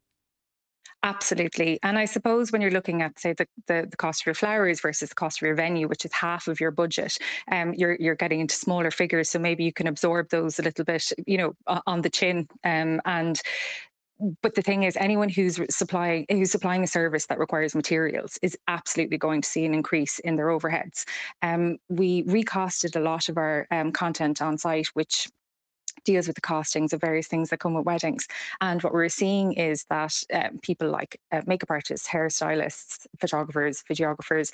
Absolutely. 1.03 1.79
And 1.81 1.97
I 1.97 2.05
suppose 2.05 2.51
when 2.51 2.61
you're 2.61 2.69
looking 2.69 3.01
at, 3.01 3.19
say, 3.19 3.33
the, 3.33 3.47
the, 3.65 3.87
the, 3.89 3.97
cost 3.97 4.21
of 4.21 4.27
your 4.27 4.35
flowers 4.35 4.81
versus 4.81 5.09
the 5.09 5.15
cost 5.15 5.41
of 5.41 5.45
your 5.47 5.55
venue, 5.55 5.87
which 5.87 6.05
is 6.05 6.13
half 6.13 6.47
of 6.47 6.59
your 6.59 6.69
budget, 6.69 7.17
um, 7.51 7.73
you're 7.73 7.97
you're 7.99 8.15
getting 8.15 8.39
into 8.39 8.53
smaller 8.53 8.91
figures. 8.91 9.29
So 9.29 9.39
maybe 9.39 9.63
you 9.63 9.73
can 9.73 9.87
absorb 9.87 10.29
those 10.29 10.59
a 10.59 10.61
little 10.61 10.85
bit, 10.85 11.11
you 11.25 11.37
know, 11.37 11.53
on 11.87 12.01
the 12.01 12.09
chin. 12.09 12.47
Um, 12.63 13.01
and 13.05 13.41
but 14.43 14.53
the 14.53 14.61
thing 14.61 14.83
is, 14.83 14.95
anyone 14.97 15.29
who's 15.29 15.59
supplying 15.75 16.27
who's 16.29 16.51
supplying 16.51 16.83
a 16.83 16.87
service 16.87 17.25
that 17.25 17.39
requires 17.39 17.73
materials 17.73 18.37
is 18.43 18.55
absolutely 18.67 19.17
going 19.17 19.41
to 19.41 19.49
see 19.49 19.65
an 19.65 19.73
increase 19.73 20.19
in 20.19 20.35
their 20.35 20.47
overheads. 20.47 21.05
Um, 21.41 21.77
we 21.89 22.23
recosted 22.25 22.95
a 22.95 22.99
lot 22.99 23.27
of 23.27 23.37
our 23.37 23.65
um, 23.71 23.91
content 23.91 24.39
on 24.39 24.59
site, 24.59 24.87
which 24.93 25.27
deals 26.03 26.27
with 26.27 26.35
the 26.35 26.41
costings 26.41 26.93
of 26.93 27.01
various 27.01 27.27
things 27.27 27.49
that 27.49 27.59
come 27.59 27.73
with 27.73 27.85
weddings. 27.85 28.27
And 28.59 28.81
what 28.83 28.93
we're 28.93 29.09
seeing 29.09 29.53
is 29.53 29.85
that 29.89 30.13
uh, 30.33 30.49
people 30.61 30.89
like 30.89 31.19
uh, 31.31 31.41
makeup 31.45 31.71
artists, 31.71 32.07
hairstylists, 32.07 33.07
photographers, 33.19 33.83
videographers, 33.89 34.51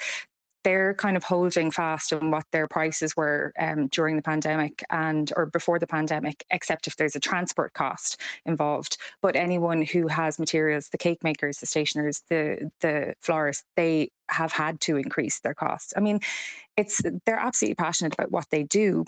they're 0.67 0.93
kind 0.95 1.15
of 1.15 1.23
holding 1.23 1.71
fast 1.71 2.11
on 2.11 2.29
what 2.29 2.43
their 2.51 2.67
prices 2.67 3.15
were 3.15 3.53
um, 3.57 3.87
during 3.87 4.17
the 4.17 4.21
pandemic 4.21 4.83
and 4.89 5.31
or 5.37 5.45
before 5.45 5.79
the 5.79 5.87
pandemic, 5.87 6.43
except 6.51 6.87
if 6.87 6.97
there's 6.97 7.15
a 7.15 7.21
transport 7.21 7.73
cost 7.73 8.19
involved. 8.45 8.97
But 9.21 9.37
anyone 9.37 9.81
who 9.81 10.07
has 10.07 10.39
materials, 10.39 10.89
the 10.89 10.97
cake 10.97 11.23
makers, 11.23 11.59
the 11.59 11.67
stationers, 11.67 12.21
the 12.29 12.69
the 12.81 13.13
florists, 13.21 13.63
they 13.77 14.09
have 14.29 14.51
had 14.51 14.81
to 14.81 14.97
increase 14.97 15.39
their 15.39 15.53
costs. 15.53 15.93
I 15.95 16.01
mean, 16.01 16.19
it's 16.75 17.01
they're 17.25 17.39
absolutely 17.39 17.75
passionate 17.75 18.15
about 18.15 18.31
what 18.31 18.47
they 18.51 18.63
do, 18.63 19.05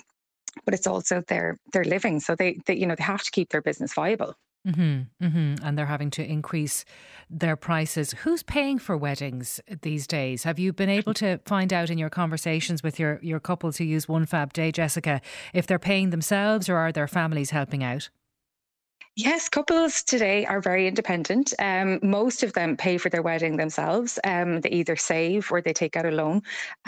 but 0.66 0.74
it's 0.74 0.88
also 0.88 1.22
their 1.28 1.58
their 1.74 1.84
living. 1.84 2.20
So 2.20 2.36
they, 2.36 2.60
they 2.66 2.76
you 2.76 2.86
know 2.86 2.95
they 2.95 3.04
have 3.04 3.24
to 3.24 3.32
keep 3.32 3.50
their 3.50 3.62
business 3.62 3.93
viable. 3.93 4.36
Mm-hmm, 4.68 5.26
mm-hmm. 5.26 5.66
And 5.66 5.78
they're 5.78 5.86
having 5.86 6.10
to 6.12 6.26
increase 6.26 6.84
their 7.30 7.56
prices. 7.56 8.12
Who's 8.12 8.43
paying 8.43 8.78
for 8.78 8.97
weddings 8.97 9.62
these 9.82 10.06
days? 10.06 10.43
Have 10.43 10.60
you 10.60 10.74
been 10.74 10.89
able 10.89 11.14
to 11.16 11.39
find 11.45 11.72
out 11.72 11.89
in 11.89 11.97
your 11.97 12.10
conversations 12.10 12.84
with 12.84 13.00
your, 13.00 13.20
your 13.22 13.39
couples 13.39 13.78
who 13.78 13.86
use 13.86 14.10
One 14.10 14.26
Fab 14.26 14.52
Day, 14.52 14.72
Jessica, 14.72 15.22
if 15.54 15.66
they're 15.66 15.80
paying 15.80 16.10
themselves 16.10 16.68
or 16.68 16.76
are 16.76 16.91
their 16.91 17.08
families 17.08 17.52
helping 17.52 17.84
out? 17.84 18.10
Yes, 19.16 19.50
couples 19.50 20.04
today 20.04 20.45
are 20.45 20.62
very 20.62 20.88
independent. 20.88 21.54
Um, 21.60 22.00
most 22.02 22.43
of 22.43 22.54
them 22.54 22.78
pay 22.78 22.97
for 22.97 23.10
their 23.10 23.22
wedding 23.22 23.58
themselves. 23.58 24.20
Um, 24.24 24.62
they 24.62 24.70
either 24.70 24.95
save 24.95 25.52
or 25.52 25.62
they 25.62 25.74
take 25.74 25.97
out 25.97 26.06
a 26.06 26.12
loan. 26.12 26.41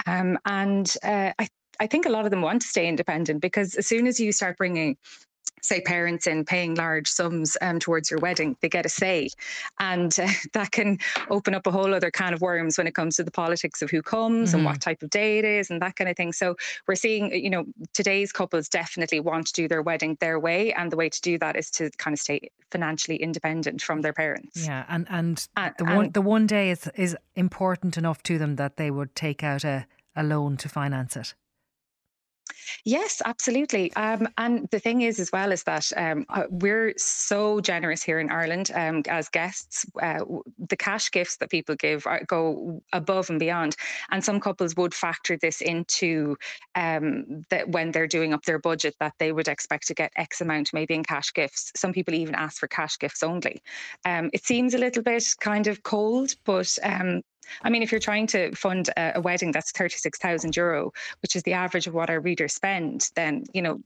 Um, 0.06 0.38
and 0.46 0.94
uh, 1.04 1.32
I 1.38 1.48
I 1.82 1.88
think 1.88 2.06
a 2.06 2.10
lot 2.10 2.26
of 2.26 2.32
them 2.32 2.44
want 2.44 2.62
to 2.62 2.68
stay 2.68 2.88
independent 2.88 3.42
because 3.42 3.74
as 3.74 3.88
soon 3.88 4.06
as 4.06 4.20
you 4.20 4.32
start 4.32 4.56
bringing 4.56 4.98
say 5.64 5.82
parents 5.82 6.28
in 6.28 6.44
paying 6.46 6.76
large 6.76 7.08
sums 7.08 7.58
um, 7.62 7.80
towards 7.80 8.10
your 8.10 8.20
wedding 8.20 8.56
they 8.62 8.70
get 8.70 8.86
a 8.86 8.90
say 8.90 9.30
and 9.80 10.20
uh, 10.20 10.28
that 10.54 10.72
can 10.72 10.98
open 11.30 11.54
up 11.54 11.66
a 11.68 11.72
whole 11.72 11.94
other 11.94 12.12
can 12.12 12.34
of 12.34 12.42
worms 12.42 12.78
when 12.78 12.88
it 12.88 12.96
comes 12.96 13.16
to 13.16 13.24
the 13.24 13.32
politics 13.32 13.82
of 13.82 13.90
who 13.90 14.02
comes 14.02 14.50
mm-hmm. 14.50 14.58
and 14.58 14.66
what 14.66 14.74
mm-hmm. 14.74 14.90
type 14.90 15.02
of 15.02 15.10
day 15.10 15.40
it 15.40 15.46
is 15.46 15.70
and 15.70 15.82
that 15.82 15.96
kind 15.96 16.10
of 16.10 16.16
thing 16.16 16.34
so 16.34 16.56
we're 16.88 16.96
seeing 16.96 17.32
you 17.34 17.50
know 17.50 17.64
today's 17.94 18.32
couples 18.32 18.70
definitely 18.70 19.20
want 19.20 19.48
to 19.48 19.54
do 19.54 19.68
their 19.68 19.82
wedding 19.82 20.18
their 20.20 20.40
way 20.40 20.74
and 20.74 20.92
the 20.92 20.98
way 20.98 21.10
to 21.10 21.22
do 21.22 21.38
that 21.38 21.56
is 21.56 21.70
to 21.72 21.90
kind 21.98 22.14
of 22.14 22.20
stay 22.20 22.50
financially 22.72 23.18
independent 23.18 23.82
from 23.82 24.02
their 24.02 24.14
parents 24.14 24.66
yeah 24.66 24.86
and 24.88 25.08
and, 25.10 25.48
and 25.58 25.74
the 25.78 25.86
one 25.86 26.12
the 26.12 26.22
one 26.22 26.46
day 26.46 26.70
is 26.70 26.88
is 26.96 27.16
important 27.36 27.98
enough 27.98 28.22
to 28.24 28.38
them 28.38 28.56
that 28.56 28.78
they 28.78 28.92
would 28.92 29.16
take 29.16 29.44
out 29.44 29.64
a, 29.64 29.86
a 30.16 30.24
loan 30.24 30.58
to 30.58 30.70
finance 30.70 31.16
it 31.16 31.34
Yes, 32.86 33.22
absolutely. 33.26 33.94
Um, 33.94 34.28
and 34.38 34.68
the 34.72 34.80
thing 34.80 35.02
is, 35.02 35.20
as 35.20 35.32
well, 35.32 35.52
is 35.52 35.64
that 35.64 35.92
um, 35.98 36.26
uh, 36.30 36.44
we're 36.50 36.94
so 36.98 37.62
generous 37.62 38.04
here 38.04 38.20
in 38.20 38.30
Ireland 38.30 38.72
um, 38.74 39.04
as 39.08 39.30
guests. 39.30 39.86
Uh, 40.02 40.20
the 40.70 40.78
cash 40.78 41.12
gifts 41.12 41.38
that 41.38 41.50
people 41.50 41.76
give 41.76 42.08
are, 42.08 42.24
go 42.26 42.82
above 42.94 43.30
and 43.30 43.40
beyond. 43.40 43.76
And 44.10 44.24
some 44.24 44.40
couples 44.40 44.76
would 44.76 44.94
factor 44.94 45.38
this 45.38 45.62
into 45.62 46.38
um, 46.76 47.44
that 47.50 47.70
when 47.70 47.92
they're 47.92 48.08
doing 48.08 48.34
up 48.34 48.44
their 48.46 48.60
budget, 48.60 48.96
that 49.00 49.14
they 49.20 49.32
would 49.32 49.48
expect 49.48 49.88
to 49.88 49.94
get 49.94 50.12
X 50.16 50.42
amount, 50.42 50.74
maybe 50.74 50.94
in 50.94 51.04
cash 51.04 51.34
gifts. 51.34 51.72
Some 51.76 51.94
people 51.94 52.14
even 52.14 52.36
ask 52.36 52.60
for 52.60 52.68
cash 52.68 52.98
gifts 52.98 53.24
only. 53.24 53.62
Um, 54.06 54.30
it 54.34 54.46
seems 54.46 54.74
a 54.74 54.78
little 54.78 55.04
bit 55.04 55.24
kind 55.40 55.68
of 55.68 55.84
cold, 55.84 56.32
but 56.46 56.78
um, 56.84 57.22
I 57.64 57.70
mean, 57.70 57.84
if 57.84 57.92
you're 57.92 58.00
trying 58.00 58.28
to 58.28 58.54
fund 58.56 58.90
a, 58.98 59.14
a 59.16 59.22
wedding 59.22 59.52
that's 59.52 59.72
36,000 59.72 60.56
euro, 60.56 60.92
which 61.22 61.36
is 61.36 61.44
the 61.44 61.54
average 61.54 61.88
of 61.88 61.94
what 61.94 62.10
our 62.10 62.20
readers 62.20 62.54
spend, 62.54 63.10
then, 63.16 63.46
you 63.54 63.62
know, 63.62 63.80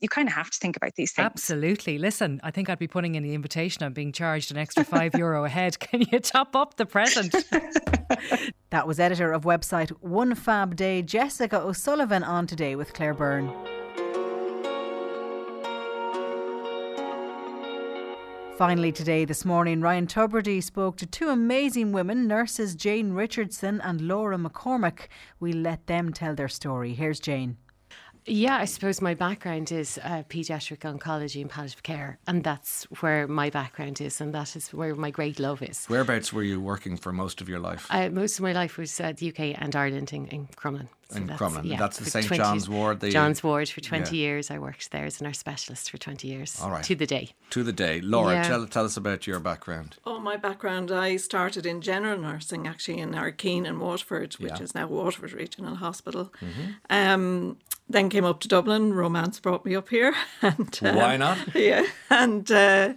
you 0.00 0.08
kind 0.08 0.28
of 0.28 0.34
have 0.34 0.50
to 0.50 0.58
think 0.58 0.76
about 0.76 0.94
these 0.94 1.12
things. 1.12 1.26
Absolutely. 1.26 1.98
Listen, 1.98 2.40
I 2.42 2.50
think 2.50 2.68
I'd 2.68 2.78
be 2.78 2.88
putting 2.88 3.14
in 3.14 3.22
the 3.22 3.34
invitation. 3.34 3.82
I'm 3.82 3.92
being 3.92 4.12
charged 4.12 4.50
an 4.50 4.56
extra 4.64 4.84
five 4.84 5.14
euro 5.14 5.44
a 5.44 5.48
head. 5.48 5.78
Can 5.80 6.02
you 6.10 6.18
top 6.20 6.56
up 6.56 6.76
the 6.76 6.86
present? 6.86 7.32
that 8.70 8.86
was 8.86 9.00
editor 9.00 9.32
of 9.32 9.44
website 9.44 9.90
One 10.00 10.34
Fab 10.34 10.76
Day, 10.76 11.02
Jessica 11.02 11.60
O'Sullivan, 11.60 12.22
on 12.22 12.46
today 12.46 12.76
with 12.76 12.92
Claire 12.92 13.14
Byrne. 13.14 13.79
Finally, 18.60 18.92
today, 18.92 19.24
this 19.24 19.46
morning, 19.46 19.80
Ryan 19.80 20.06
Tubridy 20.06 20.62
spoke 20.62 20.98
to 20.98 21.06
two 21.06 21.30
amazing 21.30 21.92
women, 21.92 22.26
nurses 22.26 22.74
Jane 22.74 23.14
Richardson 23.14 23.80
and 23.80 24.02
Laura 24.02 24.36
McCormack. 24.36 25.08
We 25.38 25.54
let 25.54 25.86
them 25.86 26.12
tell 26.12 26.34
their 26.34 26.46
story. 26.50 26.92
Here's 26.92 27.18
Jane. 27.18 27.56
Yeah, 28.26 28.58
I 28.58 28.66
suppose 28.66 29.00
my 29.00 29.14
background 29.14 29.72
is 29.72 29.98
uh, 30.04 30.24
paediatric 30.28 30.80
oncology 30.80 31.40
and 31.40 31.48
palliative 31.48 31.82
care, 31.82 32.18
and 32.26 32.44
that's 32.44 32.84
where 33.00 33.26
my 33.26 33.48
background 33.48 33.98
is, 33.98 34.20
and 34.20 34.34
that 34.34 34.54
is 34.54 34.68
where 34.74 34.94
my 34.94 35.10
great 35.10 35.40
love 35.40 35.62
is. 35.62 35.86
Whereabouts 35.86 36.30
were 36.30 36.42
you 36.42 36.60
working 36.60 36.98
for 36.98 37.14
most 37.14 37.40
of 37.40 37.48
your 37.48 37.60
life? 37.60 37.86
Uh, 37.88 38.10
most 38.10 38.38
of 38.38 38.42
my 38.42 38.52
life 38.52 38.76
was 38.76 39.00
uh, 39.00 39.14
the 39.16 39.30
UK 39.30 39.58
and 39.58 39.74
Ireland 39.74 40.12
in, 40.12 40.26
in 40.26 40.48
Crumlin. 40.48 40.88
So 41.10 41.16
in 41.16 41.26
that's, 41.26 41.40
Crumlin. 41.40 41.64
Yeah, 41.64 41.78
that's 41.78 41.98
the 41.98 42.08
St 42.08 42.32
John's 42.32 42.68
Ward. 42.68 43.00
The, 43.00 43.10
John's 43.10 43.42
Ward 43.42 43.68
for 43.68 43.80
20 43.80 44.16
yeah. 44.16 44.22
years. 44.22 44.50
I 44.50 44.58
worked 44.58 44.90
there 44.90 45.04
as 45.04 45.20
an 45.20 45.26
nurse 45.26 45.38
specialist 45.38 45.90
for 45.90 45.98
20 45.98 46.28
years. 46.28 46.58
All 46.60 46.70
right. 46.70 46.84
To 46.84 46.94
the 46.94 47.06
day. 47.06 47.30
To 47.50 47.62
the 47.62 47.72
day. 47.72 48.00
Laura, 48.00 48.34
yeah. 48.34 48.42
tell, 48.42 48.66
tell 48.66 48.84
us 48.84 48.96
about 48.96 49.26
your 49.26 49.40
background. 49.40 49.96
Oh, 50.04 50.18
my 50.18 50.36
background. 50.36 50.90
I 50.90 51.16
started 51.16 51.66
in 51.66 51.80
general 51.80 52.18
nursing 52.18 52.66
actually 52.66 52.98
in 52.98 53.12
Ardkeen 53.12 53.66
in 53.66 53.80
Waterford, 53.80 54.34
which 54.34 54.52
yeah. 54.52 54.62
is 54.62 54.74
now 54.74 54.86
Waterford 54.86 55.32
Regional 55.32 55.76
Hospital. 55.76 56.32
Mm-hmm. 56.40 56.70
Um, 56.90 57.56
then 57.88 58.08
came 58.08 58.24
up 58.24 58.40
to 58.40 58.48
Dublin. 58.48 58.94
Romance 58.94 59.40
brought 59.40 59.64
me 59.64 59.74
up 59.74 59.88
here. 59.88 60.14
and 60.42 60.78
uh, 60.82 60.92
Why 60.92 61.16
not? 61.16 61.38
Yeah. 61.54 61.86
And. 62.08 62.50
Uh, 62.50 62.94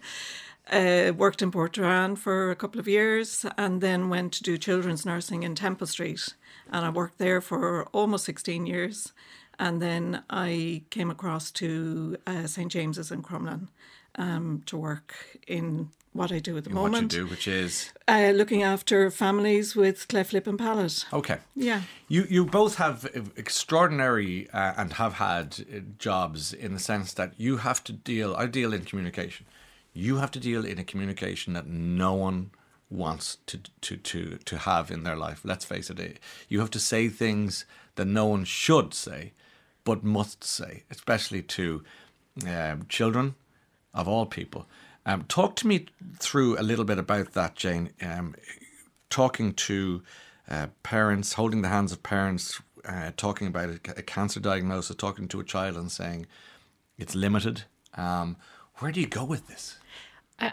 uh, 0.72 1.12
worked 1.16 1.42
in 1.42 1.52
Portrane 1.52 2.16
for 2.16 2.52
a 2.52 2.56
couple 2.56 2.80
of 2.80 2.88
years 2.88 3.46
and 3.58 3.82
then 3.82 4.10
went 4.10 4.34
to 4.34 4.44
do 4.44 4.58
children's 4.58 5.06
nursing 5.06 5.44
in 5.44 5.56
Temple 5.56 5.88
Street 5.88 6.34
and 6.72 6.86
I 6.86 6.90
worked 6.90 7.18
there 7.18 7.42
for 7.42 7.86
almost 7.92 8.26
16 8.26 8.66
years. 8.66 9.14
And 9.60 9.82
then 9.82 10.24
I 10.30 10.84
came 10.90 11.12
across 11.12 11.52
to 11.52 12.18
uh, 12.26 12.48
St 12.48 12.72
James's 12.72 13.12
in 13.12 13.22
Crumlin 13.22 13.68
um, 14.16 14.64
to 14.66 14.78
work 14.78 15.14
in 15.48 15.92
what 16.12 16.32
I 16.32 16.40
do 16.40 16.58
at 16.58 16.64
the 16.64 16.72
in 16.72 16.76
moment. 16.76 16.94
What 16.94 17.14
you 17.14 17.20
do, 17.26 17.28
which 17.28 17.48
is 17.48 17.92
uh, 18.08 18.32
looking 18.34 18.64
after 18.64 19.12
families 19.12 19.76
with 19.76 20.08
cleft 20.08 20.34
lip 20.34 20.48
and 20.48 20.58
palate. 20.58 21.06
Okay. 21.14 21.38
Yeah. 21.56 21.82
You 22.08 22.26
you 22.30 22.46
both 22.46 22.76
have 22.76 23.06
extraordinary 23.36 24.50
uh, 24.52 24.74
and 24.78 24.94
have 24.94 25.14
had 25.14 25.66
uh, 25.72 25.80
jobs 26.00 26.54
in 26.54 26.74
the 26.74 26.80
sense 26.80 27.14
that 27.14 27.34
you 27.38 27.58
have 27.58 27.84
to 27.86 27.94
deal. 27.94 28.36
I 28.36 28.48
deal 28.48 28.74
in 28.74 28.86
communication. 28.86 29.46
You 29.94 30.18
have 30.18 30.32
to 30.32 30.40
deal 30.40 30.66
in 30.66 30.80
a 30.80 30.84
communication 30.84 31.54
that 31.54 31.68
no 31.68 32.14
one 32.14 32.52
wants 32.90 33.38
to 33.48 33.60
to 33.82 33.98
to 33.98 34.38
to 34.46 34.58
have 34.60 34.92
in 34.92 35.04
their 35.04 35.16
life. 35.16 35.42
Let's 35.44 35.66
face 35.66 35.90
it, 35.90 36.20
you 36.50 36.60
have 36.60 36.72
to 36.72 36.80
say 36.80 37.10
things 37.10 37.66
that 37.96 38.06
no 38.06 38.26
one 38.26 38.44
should 38.46 38.94
say, 38.94 39.34
but 39.84 40.04
must 40.04 40.44
say, 40.44 40.84
especially 40.90 41.42
to 41.42 41.84
um, 42.48 42.86
children 42.90 43.36
of 43.94 44.08
all 44.08 44.26
people. 44.26 44.68
Um, 45.06 45.24
talk 45.28 45.56
to 45.58 45.68
me 45.68 45.88
through 46.18 46.58
a 46.60 46.64
little 46.64 46.86
bit 46.86 46.98
about 46.98 47.34
that, 47.34 47.56
Jane. 47.56 47.92
Um, 48.02 48.36
talking 49.10 49.54
to 49.54 50.02
uh, 50.50 50.68
parents, 50.82 51.34
holding 51.34 51.62
the 51.62 51.68
hands 51.68 51.92
of 51.92 52.02
parents, 52.04 52.62
uh, 52.86 53.12
talking 53.16 53.48
about 53.48 53.70
a, 53.70 53.80
a, 53.98 54.02
cancer 54.02 54.40
diagnosis, 54.40 54.96
talking 54.96 55.28
to 55.28 55.40
a 55.40 55.44
child 55.44 55.76
and 55.76 55.92
saying 55.92 56.26
it's 56.98 57.16
limited. 57.16 57.64
Um, 57.96 58.38
where 58.78 58.92
do 58.92 59.00
you 59.00 59.08
go 59.08 59.24
with 59.24 59.48
this? 59.48 59.78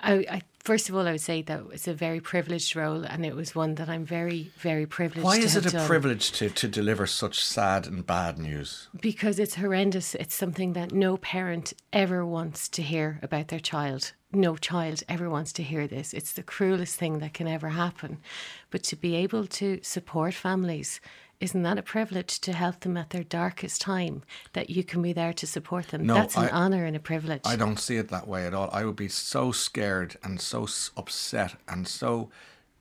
I, 0.02 0.12
I, 0.36 0.42
first 0.60 0.88
of 0.88 0.94
all, 0.94 1.06
I 1.06 1.12
would 1.12 1.20
say 1.20 1.42
that 1.42 1.62
it's 1.72 1.88
a 1.88 1.94
very 1.94 2.20
privileged 2.20 2.76
role, 2.76 3.04
and 3.04 3.24
it 3.24 3.34
was 3.34 3.54
one 3.54 3.74
that 3.76 3.88
I'm 3.88 4.04
very, 4.04 4.50
very 4.58 4.86
privileged. 4.86 5.20
To. 5.20 5.24
Why 5.24 5.38
is 5.38 5.56
it 5.56 5.66
a 5.66 5.70
done. 5.70 5.86
privilege 5.86 6.32
to, 6.32 6.50
to 6.50 6.68
deliver 6.68 7.06
such 7.06 7.42
sad 7.44 7.86
and 7.86 8.06
bad 8.06 8.38
news? 8.38 8.88
Because 9.00 9.38
it's 9.38 9.56
horrendous. 9.56 10.14
It's 10.14 10.34
something 10.34 10.74
that 10.74 10.92
no 10.92 11.16
parent 11.16 11.72
ever 11.92 12.24
wants 12.24 12.68
to 12.70 12.82
hear 12.82 13.18
about 13.22 13.48
their 13.48 13.60
child. 13.60 14.12
No 14.32 14.56
child 14.56 15.02
ever 15.08 15.28
wants 15.28 15.52
to 15.54 15.62
hear 15.62 15.88
this. 15.88 16.14
It's 16.14 16.32
the 16.32 16.42
cruelest 16.44 16.96
thing 16.96 17.18
that 17.18 17.34
can 17.34 17.48
ever 17.48 17.70
happen. 17.70 18.18
But 18.70 18.84
to 18.84 18.96
be 18.96 19.16
able 19.16 19.46
to 19.46 19.80
support 19.82 20.34
families 20.34 21.00
isn't 21.40 21.62
that 21.62 21.78
a 21.78 21.82
privilege 21.82 22.38
to 22.40 22.52
help 22.52 22.80
them 22.80 22.96
at 22.96 23.10
their 23.10 23.24
darkest 23.24 23.80
time 23.80 24.22
that 24.52 24.70
you 24.70 24.84
can 24.84 25.02
be 25.02 25.12
there 25.12 25.32
to 25.32 25.46
support 25.46 25.88
them 25.88 26.06
no, 26.06 26.14
that's 26.14 26.36
an 26.36 26.44
I, 26.44 26.50
honor 26.50 26.84
and 26.84 26.96
a 26.96 27.00
privilege 27.00 27.42
i 27.44 27.56
don't 27.56 27.78
see 27.78 27.96
it 27.96 28.08
that 28.08 28.28
way 28.28 28.46
at 28.46 28.54
all 28.54 28.70
i 28.72 28.84
would 28.84 28.96
be 28.96 29.08
so 29.08 29.52
scared 29.52 30.16
and 30.22 30.40
so 30.40 30.66
upset 30.96 31.54
and 31.68 31.86
so 31.88 32.30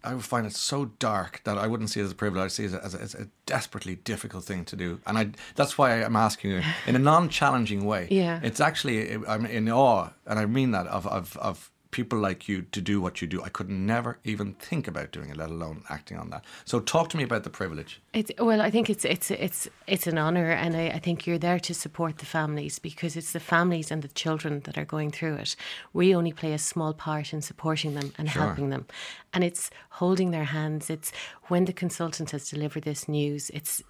I 0.04 0.14
would 0.14 0.24
find 0.24 0.48
it 0.48 0.54
so 0.54 0.86
dark 0.86 1.42
that 1.44 1.58
I 1.58 1.68
wouldn't 1.68 1.90
see 1.90 2.00
it 2.00 2.04
as 2.04 2.12
a 2.12 2.16
privilege. 2.16 2.46
I 2.46 2.48
see 2.48 2.66
it 2.66 2.74
as 2.74 2.96
a, 2.96 3.02
as 3.02 3.16
a 3.16 3.28
desperately 3.46 3.96
difficult 3.96 4.46
thing 4.46 4.64
to 4.66 4.76
do, 4.78 5.02
and 5.06 5.18
I 5.18 5.32
that's 5.56 5.78
why 5.78 6.02
I'm 6.02 6.16
asking 6.16 6.52
you 6.52 6.62
in 6.88 6.96
a 6.96 7.00
non-challenging 7.00 7.86
way. 7.86 8.08
Yeah, 8.20 8.40
it's 8.42 8.60
actually 8.60 9.14
I'm 9.28 9.46
in 9.46 9.70
awe, 9.70 10.10
and 10.26 10.40
I 10.40 10.46
mean 10.46 10.72
that 10.72 10.88
of 10.88 11.06
of 11.08 11.36
of 11.38 11.70
people 11.92 12.20
like 12.20 12.48
you 12.48 12.62
to 12.62 12.82
do 12.82 13.02
what 13.02 13.22
you 13.22 13.28
do. 13.28 13.42
I 13.42 13.50
could 13.50 13.70
never 13.70 14.20
even 14.24 14.54
think 14.54 14.88
about 14.88 15.12
doing 15.12 15.30
it, 15.30 15.38
let 15.38 15.50
alone 15.50 15.84
acting 15.90 16.18
on 16.18 16.30
that. 16.30 16.46
So 16.66 16.80
talk 16.80 17.10
to 17.10 17.18
me 17.18 17.24
about 17.24 17.44
the 17.44 17.50
privilege. 17.50 18.02
It's, 18.14 18.32
well, 18.38 18.62
I 18.62 18.70
think 18.70 18.90
it's 18.90 19.06
it's 19.06 19.32
it's 19.32 19.68
it's 19.88 20.08
an 20.08 20.18
honour, 20.18 20.52
and 20.52 20.76
I, 20.76 20.88
I, 20.90 21.00
think 21.00 21.26
you're 21.26 21.40
there 21.40 21.60
to 21.60 21.74
support 21.74 22.20
the 22.20 22.26
families 22.26 22.80
because 22.80 23.16
it's 23.16 23.32
the 23.32 23.40
families 23.40 23.92
and 23.92 24.02
the 24.02 24.08
children 24.10 24.62
that 24.62 24.78
are 24.78 24.86
going 24.86 25.12
through 25.12 25.36
it. 25.36 25.56
We 25.94 26.16
only 26.16 26.34
play 26.34 26.54
a 26.54 26.60
small 26.60 26.94
part 26.94 27.34
in 27.34 27.42
supporting 27.42 27.96
them 27.96 28.14
and 28.18 28.30
sure. 28.30 28.44
helping 28.44 28.70
them, 28.70 28.86
and 29.34 29.44
it's 29.44 29.70
holding 29.92 30.32
their 30.32 30.46
hands. 30.46 30.90
It's 30.90 31.12
when 31.48 31.66
the 31.66 31.74
consultant 31.74 32.32
has 32.32 32.50
delivered 32.50 32.84
this 32.84 33.08
news. 33.08 33.50
It's 33.52 33.84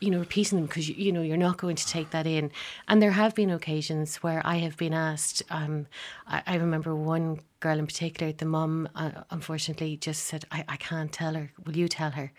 you 0.00 0.10
know, 0.10 0.18
repeating 0.18 0.58
them 0.58 0.66
because 0.66 0.88
you, 0.88 0.94
you, 0.96 1.12
know 1.12 1.22
you're 1.22 1.36
not 1.36 1.58
going 1.58 1.76
to 1.76 1.86
take 1.86 2.10
that 2.10 2.26
in. 2.26 2.50
And 2.88 3.02
there 3.02 3.10
have 3.10 3.34
been 3.34 3.50
occasions 3.50 4.16
where 4.16 4.42
I 4.44 4.56
have 4.56 4.76
been 4.76 4.94
asked. 4.94 5.42
Um, 5.50 5.86
I, 6.26 6.42
I, 6.46 6.56
remember 6.56 6.94
one 6.94 7.40
girl 7.60 7.78
in 7.78 7.86
particular. 7.86 8.32
The 8.32 8.46
mum, 8.46 8.88
uh, 8.94 9.10
unfortunately, 9.30 9.96
just 9.96 10.24
said, 10.24 10.44
I, 10.50 10.64
"I 10.68 10.76
can't 10.76 11.12
tell 11.12 11.34
her. 11.34 11.52
Will 11.64 11.76
you 11.76 11.88
tell 11.88 12.12
her?" 12.12 12.32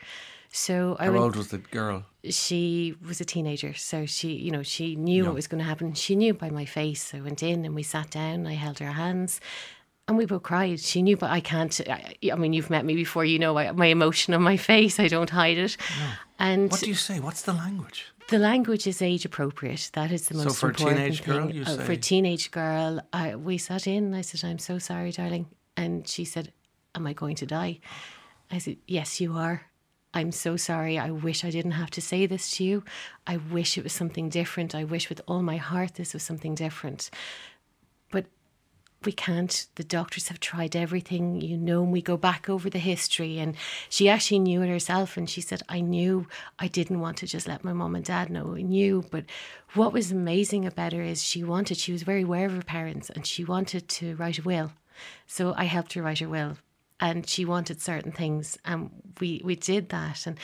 So 0.52 0.98
I 1.00 1.06
how 1.06 1.12
went, 1.12 1.24
old 1.24 1.36
was 1.38 1.48
the 1.48 1.60
girl? 1.60 2.04
She 2.30 2.96
was 3.08 3.22
a 3.22 3.26
teenager, 3.26 3.74
so 3.74 4.06
she, 4.06 4.34
you 4.34 4.52
know, 4.52 4.64
she 4.64 4.96
knew 4.96 5.24
no. 5.24 5.30
what 5.30 5.36
was 5.36 5.48
going 5.48 5.60
to 5.60 5.68
happen. 5.68 5.94
She 5.94 6.16
knew 6.16 6.34
by 6.34 6.50
my 6.50 6.66
face. 6.66 7.14
I 7.14 7.22
went 7.22 7.42
in 7.42 7.64
and 7.64 7.74
we 7.74 7.84
sat 7.84 8.10
down. 8.10 8.46
I 8.46 8.54
held 8.54 8.80
her 8.80 8.92
hands, 8.92 9.40
and 10.08 10.18
we 10.18 10.26
both 10.26 10.44
cried. 10.44 10.80
She 10.80 11.02
knew, 11.02 11.18
but 11.18 11.30
I 11.30 11.40
can't. 11.40 11.80
I, 11.90 12.16
I 12.32 12.36
mean, 12.36 12.54
you've 12.54 12.70
met 12.70 12.86
me 12.86 12.96
before. 12.96 13.24
You 13.24 13.40
know 13.40 13.58
I, 13.58 13.72
my 13.72 13.88
emotion 13.88 14.34
on 14.34 14.42
my 14.42 14.58
face. 14.58 15.00
I 15.00 15.08
don't 15.08 15.30
hide 15.30 15.58
it. 15.58 15.78
No. 16.00 16.12
And 16.40 16.72
what 16.72 16.82
do 16.82 16.88
you 16.88 16.96
say? 16.96 17.20
What's 17.20 17.44
the 17.44 17.54
language? 17.54 18.12
The 18.30 18.40
language 18.40 18.88
is 18.88 19.02
age 19.02 19.26
appropriate. 19.26 19.90
That 19.94 20.12
is 20.12 20.28
the 20.28 20.36
most 20.36 20.44
so 20.44 20.54
for 20.54 20.70
important 20.70 21.00
a 21.00 21.02
teenage 21.02 21.22
thing. 21.22 21.34
girl, 21.34 21.52
you 21.52 21.64
uh, 21.64 21.78
say? 21.78 21.84
For 21.86 21.92
a 21.92 21.98
teenage 21.98 22.52
girl, 22.52 23.02
I, 23.14 23.36
we 23.36 23.58
sat 23.58 23.88
in. 23.88 24.14
I 24.14 24.22
said, 24.22 24.44
"I'm 24.48 24.60
so 24.60 24.80
sorry, 24.80 25.12
darling," 25.12 25.48
and 25.78 26.08
she 26.08 26.26
said, 26.26 26.52
"Am 26.96 27.06
I 27.06 27.14
going 27.14 27.36
to 27.38 27.46
die?" 27.46 27.80
I 28.50 28.58
said, 28.58 28.78
"Yes, 28.88 29.22
you 29.22 29.34
are." 29.34 29.68
I'm 30.14 30.34
so 30.34 30.58
sorry. 30.58 31.00
I 31.00 31.12
wish 31.12 31.46
I 31.46 31.52
didn't 31.52 31.72
have 31.72 31.90
to 31.92 32.02
say 32.02 32.26
this 32.26 32.58
to 32.58 32.66
you. 32.66 32.84
I 33.26 33.38
wish 33.38 33.78
it 33.78 33.84
was 33.86 33.94
something 33.94 34.28
different. 34.28 34.76
I 34.76 34.84
wish 34.84 35.08
with 35.08 35.22
all 35.26 35.42
my 35.42 35.56
heart 35.56 35.96
this 35.96 36.14
was 36.14 36.22
something 36.22 36.54
different 36.54 37.10
we 39.04 39.12
can't. 39.12 39.68
The 39.76 39.84
doctors 39.84 40.28
have 40.28 40.40
tried 40.40 40.76
everything, 40.76 41.42
you 41.42 41.58
know, 41.58 41.84
and 41.84 41.92
we 41.92 42.02
go 42.02 42.18
back 42.18 42.50
over 42.50 42.70
the 42.70 42.80
history. 42.80 43.40
And 43.40 43.56
she 43.90 44.08
actually 44.10 44.40
knew 44.40 44.62
it 44.62 44.70
herself. 44.70 45.18
And 45.18 45.30
she 45.30 45.42
said, 45.42 45.64
I 45.68 45.82
knew 45.82 46.28
I 46.60 46.68
didn't 46.68 47.00
want 47.00 47.18
to 47.18 47.28
just 47.28 47.48
let 47.48 47.64
my 47.64 47.74
mom 47.74 47.96
and 47.96 48.06
dad 48.06 48.30
know. 48.30 48.56
I 48.56 48.62
knew. 48.62 49.04
But 49.10 49.26
what 49.74 49.94
was 49.94 50.12
amazing 50.12 50.66
about 50.66 50.94
her 50.94 51.02
is 51.02 51.24
she 51.24 51.44
wanted, 51.44 51.78
she 51.78 51.92
was 51.92 52.04
very 52.04 52.24
aware 52.24 52.46
of 52.46 52.54
her 52.54 52.62
parents 52.62 53.10
and 53.10 53.26
she 53.26 53.44
wanted 53.44 53.88
to 53.90 54.16
write 54.16 54.40
a 54.40 54.44
will. 54.44 54.72
So 55.26 55.54
I 55.58 55.64
helped 55.64 55.94
her 55.94 56.02
write 56.02 56.20
her 56.20 56.30
will. 56.30 56.58
And 57.00 57.28
she 57.28 57.46
wanted 57.46 57.82
certain 57.82 58.12
things. 58.12 58.60
And 58.64 58.92
we, 59.20 59.42
we 59.44 59.56
did 59.56 59.90
that. 59.90 60.28
And, 60.28 60.38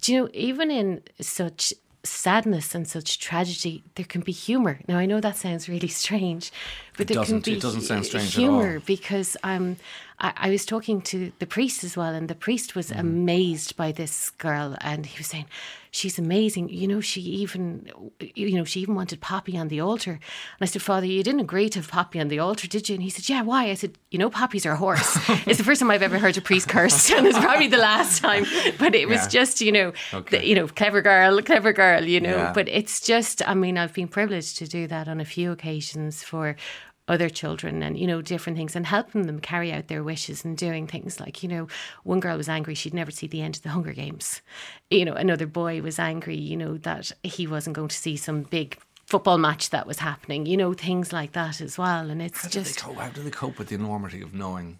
do 0.00 0.12
you 0.12 0.20
know, 0.20 0.28
even 0.34 0.70
in 0.70 1.02
such 1.20 1.72
sadness 2.04 2.74
and 2.74 2.86
such 2.86 3.18
tragedy, 3.18 3.82
there 3.94 4.04
can 4.06 4.20
be 4.20 4.32
humour. 4.32 4.80
Now, 4.86 4.98
I 4.98 5.06
know 5.06 5.20
that 5.20 5.36
sounds 5.36 5.68
really 5.68 5.88
strange, 5.88 6.52
but 6.96 7.10
it 7.10 7.14
there 7.14 7.24
can 7.24 7.40
be 7.40 7.54
it 7.54 7.62
doesn't 7.62 7.82
sound 7.82 8.06
strange 8.06 8.34
humour 8.34 8.80
because 8.80 9.36
um, 9.42 9.76
I, 10.18 10.32
I, 10.36 10.50
was 10.50 10.64
talking 10.64 11.00
to 11.02 11.32
the 11.38 11.46
priest 11.46 11.82
as 11.82 11.96
well, 11.96 12.14
and 12.14 12.28
the 12.28 12.34
priest 12.34 12.74
was 12.74 12.90
mm. 12.90 12.98
amazed 12.98 13.76
by 13.76 13.92
this 13.92 14.30
girl, 14.30 14.76
and 14.80 15.06
he 15.06 15.18
was 15.18 15.26
saying, 15.28 15.46
she's 15.94 16.18
amazing. 16.18 16.68
You 16.68 16.88
know, 16.88 17.00
she 17.00 17.20
even, 17.20 17.88
you 18.20 18.56
know, 18.56 18.64
she 18.64 18.80
even 18.80 18.94
wanted 18.94 19.20
Poppy 19.20 19.56
on 19.56 19.68
the 19.68 19.80
altar. 19.80 20.12
And 20.12 20.20
I 20.60 20.64
said, 20.64 20.82
Father, 20.82 21.06
you 21.06 21.22
didn't 21.22 21.40
agree 21.40 21.68
to 21.68 21.78
have 21.78 21.88
Poppy 21.88 22.20
on 22.20 22.28
the 22.28 22.40
altar, 22.40 22.66
did 22.66 22.88
you? 22.88 22.94
And 22.94 23.02
he 23.02 23.10
said, 23.10 23.28
Yeah, 23.28 23.42
why? 23.42 23.70
I 23.70 23.74
said, 23.74 23.96
You 24.10 24.18
know, 24.18 24.28
Poppy's 24.28 24.66
our 24.66 24.76
horse. 24.76 25.16
it's 25.46 25.58
the 25.58 25.64
first 25.64 25.80
time 25.80 25.90
I've 25.90 26.02
ever 26.02 26.18
heard 26.18 26.36
a 26.36 26.40
priest 26.40 26.68
curse, 26.68 27.10
and 27.10 27.26
it's 27.26 27.38
probably 27.38 27.68
the 27.68 27.78
last 27.78 28.20
time. 28.20 28.44
But 28.78 28.94
it 28.94 29.08
was 29.08 29.22
yeah. 29.22 29.28
just, 29.28 29.60
you 29.60 29.72
know, 29.72 29.92
okay. 30.12 30.38
the, 30.38 30.46
you 30.46 30.54
know, 30.54 30.66
clever 30.66 31.00
girl, 31.00 31.40
clever 31.42 31.72
girl, 31.72 32.04
you 32.04 32.20
know. 32.20 32.36
Yeah. 32.36 32.52
But 32.52 32.68
it's 32.68 33.00
just, 33.00 33.46
I 33.48 33.54
mean, 33.54 33.78
I've 33.78 33.94
been 33.94 34.08
privileged 34.08 34.58
to 34.58 34.66
do 34.66 34.86
that 34.88 35.08
on 35.08 35.20
a 35.20 35.24
few 35.24 35.52
occasions 35.52 36.22
for 36.22 36.56
other 37.06 37.28
children 37.28 37.82
and 37.82 37.98
you 37.98 38.06
know 38.06 38.22
different 38.22 38.56
things 38.56 38.74
and 38.74 38.86
helping 38.86 39.26
them 39.26 39.38
carry 39.38 39.72
out 39.72 39.88
their 39.88 40.02
wishes 40.02 40.44
and 40.44 40.56
doing 40.56 40.86
things 40.86 41.20
like 41.20 41.42
you 41.42 41.48
know 41.48 41.68
one 42.02 42.20
girl 42.20 42.36
was 42.36 42.48
angry 42.48 42.74
she'd 42.74 42.94
never 42.94 43.10
see 43.10 43.26
the 43.26 43.42
end 43.42 43.56
of 43.56 43.62
the 43.62 43.68
hunger 43.68 43.92
games. 43.92 44.40
You 44.90 45.04
know 45.04 45.14
another 45.14 45.46
boy 45.46 45.82
was 45.82 45.98
angry 45.98 46.36
you 46.36 46.56
know 46.56 46.78
that 46.78 47.12
he 47.22 47.46
wasn't 47.46 47.76
going 47.76 47.88
to 47.88 47.96
see 47.96 48.16
some 48.16 48.42
big 48.42 48.78
football 49.06 49.36
match 49.36 49.68
that 49.70 49.86
was 49.86 49.98
happening 49.98 50.46
you 50.46 50.56
know 50.56 50.72
things 50.72 51.12
like 51.12 51.32
that 51.32 51.60
as 51.60 51.76
well. 51.76 52.10
And 52.10 52.22
it's 52.22 52.42
how 52.42 52.48
just 52.48 52.84
do 52.84 52.92
how 52.94 53.08
do 53.10 53.22
they 53.22 53.30
cope 53.30 53.58
with 53.58 53.68
the 53.68 53.74
enormity 53.74 54.22
of 54.22 54.32
knowing 54.32 54.78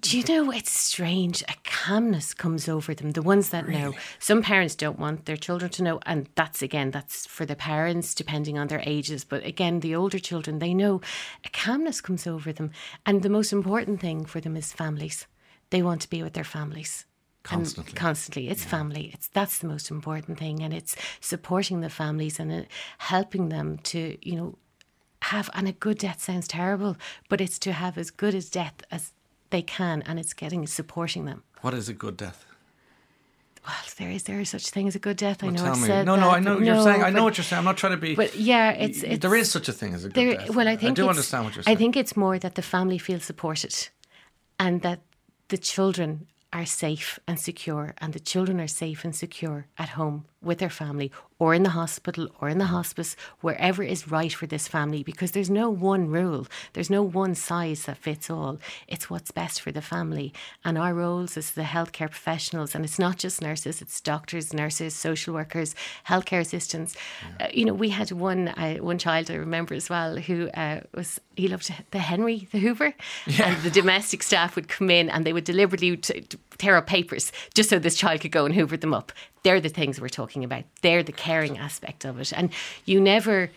do 0.00 0.18
you 0.18 0.24
know 0.24 0.50
it's 0.50 0.72
strange? 0.72 1.42
A 1.42 1.54
calmness 1.64 2.34
comes 2.34 2.68
over 2.68 2.94
them. 2.94 3.12
The 3.12 3.22
ones 3.22 3.50
that 3.50 3.66
really? 3.66 3.80
know. 3.80 3.94
Some 4.18 4.42
parents 4.42 4.74
don't 4.74 4.98
want 4.98 5.24
their 5.24 5.36
children 5.36 5.70
to 5.72 5.82
know, 5.82 6.00
and 6.04 6.28
that's 6.34 6.62
again, 6.62 6.90
that's 6.90 7.26
for 7.26 7.46
the 7.46 7.56
parents, 7.56 8.14
depending 8.14 8.58
on 8.58 8.68
their 8.68 8.82
ages. 8.84 9.24
But 9.24 9.44
again, 9.44 9.80
the 9.80 9.94
older 9.94 10.18
children, 10.18 10.58
they 10.58 10.74
know 10.74 11.00
a 11.44 11.48
calmness 11.50 12.00
comes 12.00 12.26
over 12.26 12.52
them. 12.52 12.70
And 13.06 13.22
the 13.22 13.30
most 13.30 13.52
important 13.52 14.00
thing 14.00 14.24
for 14.24 14.40
them 14.40 14.56
is 14.56 14.72
families. 14.72 15.26
They 15.70 15.82
want 15.82 16.02
to 16.02 16.10
be 16.10 16.22
with 16.22 16.34
their 16.34 16.44
families. 16.44 17.06
Constantly. 17.42 17.90
And 17.90 17.98
constantly. 17.98 18.48
It's 18.48 18.64
yeah. 18.64 18.70
family. 18.70 19.10
It's 19.14 19.28
that's 19.28 19.58
the 19.58 19.68
most 19.68 19.90
important 19.90 20.38
thing. 20.38 20.62
And 20.62 20.72
it's 20.72 20.96
supporting 21.20 21.80
the 21.80 21.90
families 21.90 22.38
and 22.38 22.52
uh, 22.52 22.62
helping 22.98 23.48
them 23.48 23.78
to, 23.84 24.16
you 24.22 24.36
know, 24.36 24.58
have 25.22 25.48
and 25.54 25.68
a 25.68 25.72
good 25.72 25.98
death 25.98 26.20
sounds 26.22 26.48
terrible, 26.48 26.96
but 27.28 27.40
it's 27.40 27.58
to 27.60 27.72
have 27.72 27.96
as 27.96 28.10
good 28.10 28.34
as 28.34 28.50
death 28.50 28.82
as 28.90 29.12
they 29.52 29.62
can, 29.62 30.02
and 30.02 30.18
it's 30.18 30.34
getting 30.34 30.66
supporting 30.66 31.24
them. 31.26 31.44
What 31.60 31.74
is 31.74 31.88
a 31.88 31.94
good 31.94 32.16
death? 32.16 32.44
Well, 33.64 33.76
there 33.98 34.10
is 34.10 34.24
there 34.24 34.40
is 34.40 34.50
such 34.50 34.70
thing 34.70 34.88
as 34.88 34.96
a 34.96 34.98
good 34.98 35.16
death. 35.16 35.40
Well, 35.40 35.52
I 35.52 35.54
know 35.54 35.64
I've 35.64 35.80
me. 35.80 35.86
said 35.86 36.04
no, 36.04 36.16
that, 36.16 36.20
no, 36.20 36.30
I 36.30 36.40
know 36.40 36.54
what 36.56 36.64
you're 36.64 36.82
saying. 36.82 37.04
I 37.04 37.10
know 37.10 37.22
what 37.22 37.38
you're 37.38 37.44
saying. 37.44 37.58
I'm 37.58 37.64
not 37.64 37.76
trying 37.76 37.92
to 37.92 38.02
be. 38.08 38.16
But 38.16 38.34
yeah, 38.34 38.72
it's, 38.72 39.04
it's 39.04 39.22
there 39.22 39.36
is 39.36 39.48
such 39.52 39.68
a 39.68 39.72
thing 39.72 39.94
as 39.94 40.04
a 40.04 40.08
good 40.08 40.14
there, 40.16 40.34
death. 40.34 40.50
Well, 40.50 40.66
I 40.66 40.76
think 40.76 40.90
I 40.90 40.94
do 40.94 41.08
understand 41.08 41.44
what 41.44 41.54
you're 41.54 41.62
saying. 41.62 41.76
I 41.76 41.78
think 41.78 41.96
it's 41.96 42.16
more 42.16 42.40
that 42.40 42.56
the 42.56 42.62
family 42.62 42.98
feels 42.98 43.24
supported, 43.24 43.88
and 44.58 44.82
that 44.82 45.00
the 45.46 45.58
children 45.58 46.26
are 46.52 46.66
safe 46.66 47.20
and 47.28 47.38
secure, 47.38 47.94
and 47.98 48.12
the 48.12 48.20
children 48.20 48.60
are 48.60 48.66
safe 48.66 49.04
and 49.04 49.14
secure 49.14 49.66
at 49.78 49.90
home 49.90 50.24
with 50.42 50.58
their 50.58 50.70
family 50.70 51.10
or 51.38 51.54
in 51.54 51.64
the 51.64 51.70
hospital 51.70 52.28
or 52.40 52.48
in 52.48 52.58
the 52.58 52.66
hospice, 52.66 53.16
wherever 53.40 53.82
is 53.82 54.08
right 54.08 54.32
for 54.32 54.46
this 54.46 54.68
family, 54.68 55.02
because 55.02 55.32
there's 55.32 55.50
no 55.50 55.68
one 55.68 56.08
rule, 56.08 56.46
there's 56.72 56.90
no 56.90 57.02
one 57.02 57.34
size 57.34 57.84
that 57.84 57.96
fits 57.96 58.30
all. 58.30 58.58
It's 58.86 59.10
what's 59.10 59.32
best 59.32 59.60
for 59.60 59.72
the 59.72 59.82
family. 59.82 60.32
And 60.64 60.78
our 60.78 60.94
roles 60.94 61.36
as 61.36 61.50
the 61.50 61.62
healthcare 61.62 62.08
professionals, 62.10 62.74
and 62.74 62.84
it's 62.84 62.98
not 62.98 63.18
just 63.18 63.42
nurses, 63.42 63.82
it's 63.82 64.00
doctors, 64.00 64.52
nurses, 64.52 64.94
social 64.94 65.34
workers, 65.34 65.74
healthcare 66.06 66.40
assistants. 66.40 66.94
Yeah. 67.40 67.46
Uh, 67.46 67.50
you 67.52 67.64
know, 67.64 67.74
we 67.74 67.88
had 67.88 68.12
one 68.12 68.48
uh, 68.48 68.76
one 68.76 68.98
child 68.98 69.30
I 69.30 69.34
remember 69.34 69.74
as 69.74 69.90
well 69.90 70.16
who 70.16 70.48
uh, 70.50 70.80
was 70.94 71.20
he 71.36 71.48
loved 71.48 71.72
the 71.90 71.98
Henry 71.98 72.48
the 72.52 72.58
Hoover, 72.58 72.94
yeah. 73.26 73.48
and 73.48 73.62
the 73.62 73.70
domestic 73.70 74.22
staff 74.22 74.54
would 74.54 74.68
come 74.68 74.90
in 74.90 75.10
and 75.10 75.24
they 75.26 75.32
would 75.32 75.44
deliberately 75.44 75.96
t- 75.96 76.20
t- 76.20 76.38
tear 76.58 76.76
up 76.76 76.86
papers 76.86 77.32
just 77.54 77.70
so 77.70 77.78
this 77.78 77.96
child 77.96 78.20
could 78.20 78.32
go 78.32 78.44
and 78.44 78.54
hoover 78.54 78.76
them 78.76 78.94
up. 78.94 79.12
They're 79.42 79.60
the 79.60 79.68
things 79.68 80.00
we're 80.00 80.08
talking 80.08 80.44
about. 80.44 80.64
They're 80.82 81.02
the 81.02 81.12
caring 81.12 81.58
aspect 81.58 82.04
of 82.04 82.20
it. 82.20 82.32
And 82.32 82.50
you 82.84 83.00
never 83.00 83.50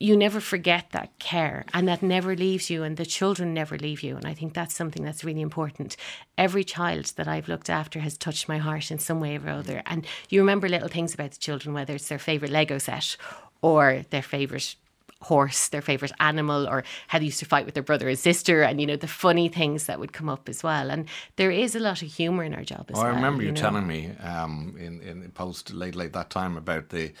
you 0.00 0.16
never 0.16 0.40
forget 0.40 0.86
that 0.90 1.16
care 1.18 1.64
and 1.72 1.86
that 1.86 2.02
never 2.02 2.34
leaves 2.34 2.68
you 2.68 2.82
and 2.82 2.96
the 2.96 3.06
children 3.06 3.54
never 3.54 3.78
leave 3.78 4.02
you 4.02 4.16
and 4.16 4.26
i 4.26 4.34
think 4.34 4.52
that's 4.52 4.74
something 4.74 5.04
that's 5.04 5.22
really 5.22 5.40
important 5.40 5.96
every 6.36 6.64
child 6.64 7.06
that 7.16 7.28
i've 7.28 7.48
looked 7.48 7.70
after 7.70 8.00
has 8.00 8.18
touched 8.18 8.48
my 8.48 8.58
heart 8.58 8.90
in 8.90 8.98
some 8.98 9.20
way 9.20 9.38
or 9.38 9.48
other 9.48 9.82
and 9.86 10.04
you 10.28 10.40
remember 10.40 10.68
little 10.68 10.88
things 10.88 11.14
about 11.14 11.30
the 11.30 11.38
children 11.38 11.72
whether 11.74 11.94
it's 11.94 12.08
their 12.08 12.18
favorite 12.18 12.50
lego 12.50 12.76
set 12.76 13.16
or 13.62 14.04
their 14.10 14.22
favorite 14.22 14.74
horse, 15.24 15.68
their 15.68 15.82
favourite 15.82 16.12
animal, 16.20 16.68
or 16.68 16.84
how 17.08 17.18
they 17.18 17.26
used 17.26 17.40
to 17.40 17.46
fight 17.46 17.64
with 17.64 17.74
their 17.74 17.82
brother 17.82 18.08
and 18.08 18.18
sister, 18.18 18.62
and 18.62 18.80
you 18.80 18.86
know 18.86 18.96
the 18.96 19.08
funny 19.08 19.48
things 19.48 19.86
that 19.86 19.98
would 19.98 20.12
come 20.12 20.28
up 20.28 20.48
as 20.48 20.62
well. 20.62 20.90
And 20.90 21.06
there 21.36 21.50
is 21.50 21.74
a 21.74 21.80
lot 21.80 22.02
of 22.02 22.08
humour 22.08 22.44
in 22.44 22.54
our 22.54 22.64
job 22.64 22.86
as 22.88 22.96
well. 22.96 23.06
I 23.06 23.08
remember 23.08 23.42
you, 23.42 23.48
you 23.48 23.54
know? 23.54 23.60
telling 23.60 23.86
me 23.86 24.12
um, 24.22 24.76
in 24.78 25.00
in 25.00 25.30
post 25.32 25.72
late 25.72 25.94
late 25.94 26.12
that 26.12 26.30
time 26.30 26.56
about 26.56 26.90
the 26.90 27.12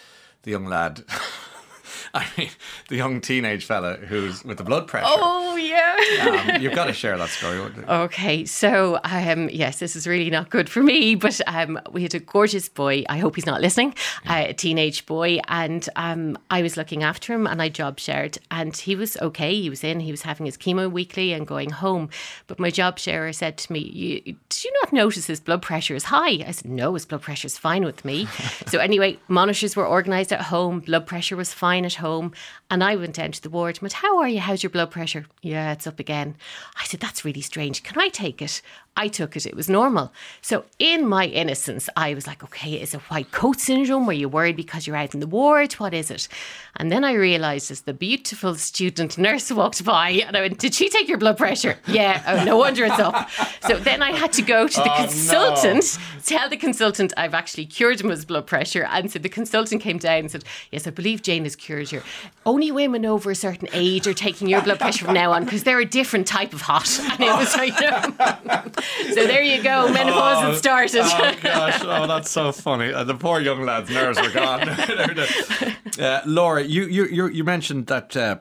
the 0.42 0.50
young 0.50 0.66
lad. 0.66 1.04
I 2.14 2.26
mean, 2.36 2.50
the 2.88 2.96
young 2.96 3.20
teenage 3.20 3.64
fella 3.64 3.96
who's 3.96 4.44
with 4.44 4.58
the 4.58 4.64
blood 4.64 4.86
pressure. 4.86 5.06
Oh 5.08 5.56
yeah, 5.56 6.54
um, 6.56 6.62
you've 6.62 6.74
got 6.74 6.86
to 6.86 6.92
share 6.92 7.16
that 7.18 7.28
story. 7.28 7.58
Okay, 7.58 8.44
so 8.44 9.00
um, 9.04 9.48
yes, 9.50 9.78
this 9.78 9.96
is 9.96 10.06
really 10.06 10.30
not 10.30 10.50
good 10.50 10.68
for 10.68 10.82
me. 10.82 11.14
But 11.14 11.40
um, 11.46 11.78
we 11.90 12.02
had 12.02 12.14
a 12.14 12.20
gorgeous 12.20 12.68
boy. 12.68 13.04
I 13.08 13.18
hope 13.18 13.36
he's 13.36 13.46
not 13.46 13.60
listening. 13.60 13.94
Uh, 14.28 14.46
a 14.48 14.52
teenage 14.54 15.06
boy, 15.06 15.40
and 15.48 15.88
um, 15.96 16.38
I 16.50 16.62
was 16.62 16.76
looking 16.76 17.02
after 17.02 17.32
him, 17.32 17.46
and 17.46 17.60
I 17.60 17.68
job 17.68 17.98
shared, 17.98 18.38
and 18.50 18.76
he 18.76 18.96
was 18.96 19.16
okay. 19.18 19.54
He 19.54 19.70
was 19.70 19.84
in. 19.84 20.00
He 20.00 20.10
was 20.10 20.22
having 20.22 20.46
his 20.46 20.56
chemo 20.56 20.90
weekly 20.90 21.32
and 21.32 21.46
going 21.46 21.70
home. 21.70 22.10
But 22.46 22.58
my 22.58 22.70
job 22.70 22.98
sharer 22.98 23.32
said 23.32 23.56
to 23.58 23.72
me, 23.72 24.36
"Did 24.48 24.64
you 24.64 24.72
not 24.82 24.92
notice 24.92 25.26
his 25.26 25.40
blood 25.40 25.62
pressure 25.62 25.94
is 25.94 26.04
high?" 26.04 26.44
I 26.46 26.50
said, 26.52 26.70
"No, 26.70 26.94
his 26.94 27.06
blood 27.06 27.22
pressure 27.22 27.46
is 27.46 27.58
fine 27.58 27.84
with 27.84 28.04
me." 28.04 28.26
so 28.66 28.78
anyway, 28.78 29.18
monitors 29.28 29.76
were 29.76 29.88
organised 29.88 30.32
at 30.32 30.42
home. 30.42 30.80
Blood 30.80 31.06
pressure 31.06 31.36
was 31.36 31.52
fine 31.52 31.73
at 31.82 31.94
home. 31.94 32.32
And 32.70 32.84
I 32.84 32.94
went 32.96 33.14
down 33.14 33.32
to 33.32 33.42
the 33.42 33.50
ward 33.50 33.76
and 33.76 33.82
went, 33.82 33.94
How 33.94 34.18
are 34.18 34.28
you? 34.28 34.40
How's 34.40 34.62
your 34.62 34.70
blood 34.70 34.90
pressure? 34.90 35.26
Yeah, 35.42 35.72
it's 35.72 35.86
up 35.86 35.98
again. 35.98 36.36
I 36.78 36.84
said, 36.84 37.00
That's 37.00 37.24
really 37.24 37.40
strange. 37.40 37.82
Can 37.82 37.98
I 37.98 38.08
take 38.08 38.40
it? 38.42 38.60
I 38.96 39.08
took 39.08 39.36
it, 39.36 39.44
it 39.44 39.56
was 39.56 39.68
normal. 39.68 40.12
So, 40.40 40.64
in 40.78 41.06
my 41.06 41.26
innocence, 41.26 41.88
I 41.96 42.14
was 42.14 42.26
like, 42.26 42.44
okay, 42.44 42.74
is 42.74 42.94
it 42.94 43.00
white 43.10 43.32
coat 43.32 43.58
syndrome? 43.58 44.06
Were 44.06 44.12
you 44.12 44.28
worried 44.28 44.56
because 44.56 44.86
you're 44.86 44.96
out 44.96 45.14
in 45.14 45.20
the 45.20 45.26
ward? 45.26 45.72
What 45.74 45.92
is 45.92 46.10
it? 46.10 46.28
And 46.76 46.92
then 46.92 47.02
I 47.02 47.14
realised 47.14 47.70
as 47.70 47.82
the 47.82 47.92
beautiful 47.92 48.54
student 48.54 49.18
nurse 49.18 49.50
walked 49.50 49.84
by, 49.84 50.10
and 50.10 50.36
I 50.36 50.42
went, 50.42 50.58
Did 50.60 50.74
she 50.74 50.88
take 50.88 51.08
your 51.08 51.18
blood 51.18 51.36
pressure? 51.36 51.76
Yeah, 51.88 52.22
oh, 52.26 52.44
no 52.44 52.56
wonder 52.56 52.84
it's 52.84 52.98
up. 52.98 53.28
So 53.66 53.78
then 53.78 54.00
I 54.00 54.12
had 54.12 54.32
to 54.34 54.42
go 54.42 54.68
to 54.68 54.76
the 54.76 54.92
oh, 54.92 55.04
consultant, 55.04 55.98
no. 56.14 56.20
tell 56.24 56.48
the 56.48 56.56
consultant 56.56 57.12
I've 57.16 57.34
actually 57.34 57.66
cured 57.66 58.00
him 58.00 58.06
of 58.06 58.16
his 58.16 58.24
blood 58.24 58.46
pressure. 58.46 58.84
And 58.84 59.10
so 59.10 59.18
the 59.18 59.28
consultant 59.28 59.82
came 59.82 59.98
down 59.98 60.20
and 60.20 60.30
said, 60.30 60.44
Yes, 60.70 60.86
I 60.86 60.90
believe 60.90 61.22
Jane 61.22 61.42
has 61.44 61.56
cured 61.56 61.90
you. 61.90 62.02
Only 62.46 62.70
women 62.70 63.04
over 63.04 63.32
a 63.32 63.34
certain 63.34 63.68
age 63.72 64.06
are 64.06 64.14
taking 64.14 64.48
your 64.48 64.62
blood 64.62 64.78
pressure 64.78 65.06
from 65.06 65.14
now 65.14 65.32
on 65.32 65.44
because 65.44 65.64
they're 65.64 65.80
a 65.80 65.84
different 65.84 66.28
type 66.28 66.52
of 66.52 66.62
hot. 66.62 66.84
And 67.14 67.20
it 67.20 67.36
was 67.36 67.54
like, 67.56 67.74
so 69.08 69.26
there 69.26 69.42
you 69.42 69.62
go. 69.62 69.88
Menopause 69.92 70.36
oh, 70.38 70.50
had 70.50 70.56
started. 70.56 71.02
Oh 71.04 71.36
gosh! 71.42 71.82
Oh, 71.82 72.06
that's 72.06 72.30
so 72.30 72.52
funny. 72.52 72.92
Uh, 72.92 73.04
the 73.04 73.14
poor 73.14 73.40
young 73.40 73.62
lad's 73.62 73.90
nerves 73.90 74.18
are 74.18 74.30
gone. 74.30 74.68
uh, 75.98 76.22
Laura, 76.26 76.62
you 76.62 76.86
you 76.86 77.28
you 77.28 77.44
mentioned 77.44 77.86
that. 77.86 78.16
Uh, 78.16 78.38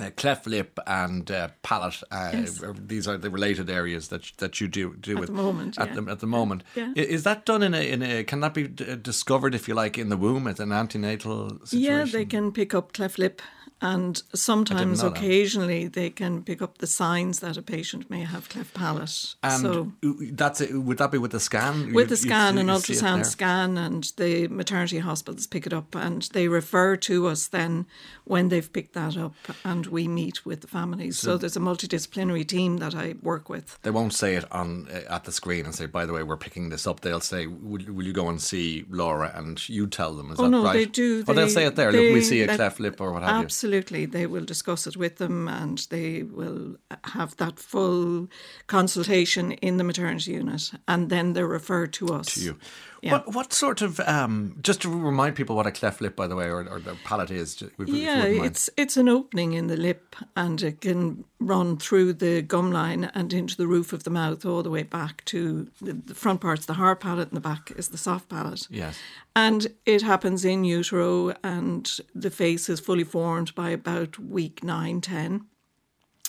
uh, 0.00 0.10
cleft 0.16 0.46
lip 0.48 0.80
and 0.88 1.30
uh, 1.30 1.48
palate. 1.62 2.02
Uh, 2.10 2.30
yes. 2.32 2.60
These 2.76 3.06
are 3.06 3.16
the 3.16 3.30
related 3.30 3.70
areas 3.70 4.08
that 4.08 4.32
that 4.38 4.60
you 4.60 4.66
do 4.66 4.96
do 4.96 5.12
at 5.12 5.20
with 5.20 5.28
the 5.28 5.34
moment. 5.34 5.78
At 5.78 5.90
yeah. 5.90 6.00
the 6.00 6.10
at 6.10 6.18
the 6.18 6.26
moment, 6.26 6.64
yeah. 6.74 6.92
is 6.96 7.22
that 7.22 7.44
done 7.44 7.62
in 7.62 7.74
a 7.74 7.92
in 7.92 8.02
a? 8.02 8.24
Can 8.24 8.40
that 8.40 8.54
be 8.54 8.66
d- 8.66 8.96
discovered 8.96 9.54
if 9.54 9.68
you 9.68 9.74
like 9.74 9.96
in 9.96 10.08
the 10.08 10.16
womb 10.16 10.48
as 10.48 10.58
an 10.58 10.72
antenatal 10.72 11.50
situation? 11.64 11.80
Yeah, 11.80 12.04
they 12.04 12.24
can 12.24 12.50
pick 12.50 12.74
up 12.74 12.92
cleft 12.92 13.18
lip 13.18 13.40
and 13.84 14.22
sometimes, 14.32 15.02
occasionally, 15.02 15.88
they 15.88 16.08
can 16.08 16.42
pick 16.42 16.62
up 16.62 16.78
the 16.78 16.86
signs 16.86 17.40
that 17.40 17.58
a 17.58 17.62
patient 17.62 18.08
may 18.08 18.22
have 18.22 18.48
cleft 18.48 18.72
palate. 18.72 19.34
And 19.42 19.60
so 19.60 19.92
that's 20.32 20.62
it. 20.62 20.72
Would 20.72 20.96
that 20.96 21.10
be 21.10 21.18
with 21.18 21.32
the 21.32 21.38
scan? 21.40 21.92
With 21.92 22.08
the 22.08 22.16
scan, 22.16 22.56
an 22.56 22.68
ultrasound 22.68 23.26
scan, 23.26 23.76
and 23.76 24.04
the 24.16 24.48
maternity 24.48 25.00
hospitals 25.00 25.46
pick 25.46 25.66
it 25.66 25.74
up, 25.74 25.94
and 25.94 26.22
they 26.32 26.48
refer 26.48 26.96
to 26.96 27.26
us 27.26 27.46
then 27.46 27.84
when 28.24 28.48
they've 28.48 28.72
picked 28.72 28.94
that 28.94 29.18
up, 29.18 29.34
and 29.64 29.84
we 29.88 30.08
meet 30.08 30.46
with 30.46 30.62
the 30.62 30.66
families. 30.66 31.18
So, 31.18 31.32
so 31.32 31.36
there's 31.36 31.56
a 31.56 31.60
multidisciplinary 31.60 32.48
team 32.48 32.78
that 32.78 32.94
I 32.94 33.16
work 33.22 33.50
with. 33.50 33.78
They 33.82 33.90
won't 33.90 34.14
say 34.14 34.34
it 34.36 34.50
on 34.50 34.88
uh, 34.88 35.12
at 35.12 35.24
the 35.24 35.32
screen 35.32 35.66
and 35.66 35.74
say, 35.74 35.84
"By 35.84 36.06
the 36.06 36.14
way, 36.14 36.22
we're 36.22 36.38
picking 36.38 36.70
this 36.70 36.86
up." 36.86 37.00
They'll 37.00 37.20
say, 37.20 37.46
"Will, 37.48 37.84
will 37.92 38.06
you 38.06 38.14
go 38.14 38.30
and 38.30 38.40
see 38.40 38.86
Laura?" 38.88 39.30
And 39.34 39.68
you 39.68 39.86
tell 39.86 40.14
them. 40.14 40.30
Is 40.30 40.40
oh 40.40 40.44
that 40.44 40.48
no, 40.48 40.64
right? 40.64 40.72
they 40.72 40.86
do. 40.86 41.22
They, 41.22 41.30
oh, 41.30 41.36
they'll 41.36 41.50
say 41.50 41.66
it 41.66 41.76
there. 41.76 41.92
They, 41.92 42.06
Look, 42.06 42.14
we 42.14 42.22
see 42.22 42.40
a 42.40 42.56
cleft 42.56 42.80
lip 42.80 42.98
or 42.98 43.12
what 43.12 43.22
have 43.22 43.36
you. 43.36 43.44
Absolutely 43.44 43.73
absolutely. 43.74 44.06
They 44.06 44.26
will 44.26 44.44
discuss 44.44 44.86
it 44.86 44.96
with 44.96 45.16
them 45.16 45.48
and 45.48 45.78
they 45.90 46.22
will 46.22 46.76
have 47.04 47.36
that 47.36 47.58
full 47.58 48.28
consultation 48.66 49.52
in 49.52 49.76
the 49.76 49.84
maternity 49.84 50.32
unit 50.32 50.72
and 50.86 51.10
then 51.10 51.32
they're 51.32 51.46
referred 51.46 51.92
to 51.94 52.08
us. 52.08 52.34
To 52.34 52.40
you. 52.40 52.58
Yeah. 53.04 53.12
What, 53.12 53.34
what 53.34 53.52
sort 53.52 53.82
of 53.82 54.00
um, 54.00 54.56
just 54.62 54.80
to 54.80 54.88
remind 54.88 55.36
people 55.36 55.56
what 55.56 55.66
a 55.66 55.70
cleft 55.70 56.00
lip, 56.00 56.16
by 56.16 56.26
the 56.26 56.34
way, 56.34 56.46
or, 56.46 56.66
or 56.66 56.80
the 56.80 56.96
palate 57.04 57.30
is? 57.30 57.62
yeah, 57.78 58.24
it's 58.24 58.70
it's 58.78 58.96
an 58.96 59.10
opening 59.10 59.52
in 59.52 59.66
the 59.66 59.76
lip, 59.76 60.16
and 60.34 60.62
it 60.62 60.80
can 60.80 61.24
run 61.38 61.76
through 61.76 62.14
the 62.14 62.40
gum 62.40 62.72
line 62.72 63.10
and 63.14 63.34
into 63.34 63.58
the 63.58 63.66
roof 63.66 63.92
of 63.92 64.04
the 64.04 64.10
mouth, 64.10 64.46
all 64.46 64.62
the 64.62 64.70
way 64.70 64.84
back 64.84 65.22
to 65.26 65.68
the, 65.82 65.92
the 65.92 66.14
front 66.14 66.40
parts. 66.40 66.64
The 66.64 66.72
hard 66.74 66.98
palate, 66.98 67.28
and 67.28 67.36
the 67.36 67.42
back 67.42 67.72
is 67.76 67.88
the 67.88 67.98
soft 67.98 68.30
palate. 68.30 68.66
Yes, 68.70 68.98
and 69.36 69.66
it 69.84 70.00
happens 70.00 70.42
in 70.46 70.64
utero, 70.64 71.34
and 71.44 72.00
the 72.14 72.30
face 72.30 72.70
is 72.70 72.80
fully 72.80 73.04
formed 73.04 73.54
by 73.54 73.68
about 73.68 74.18
week 74.18 74.64
nine, 74.64 75.02
ten. 75.02 75.44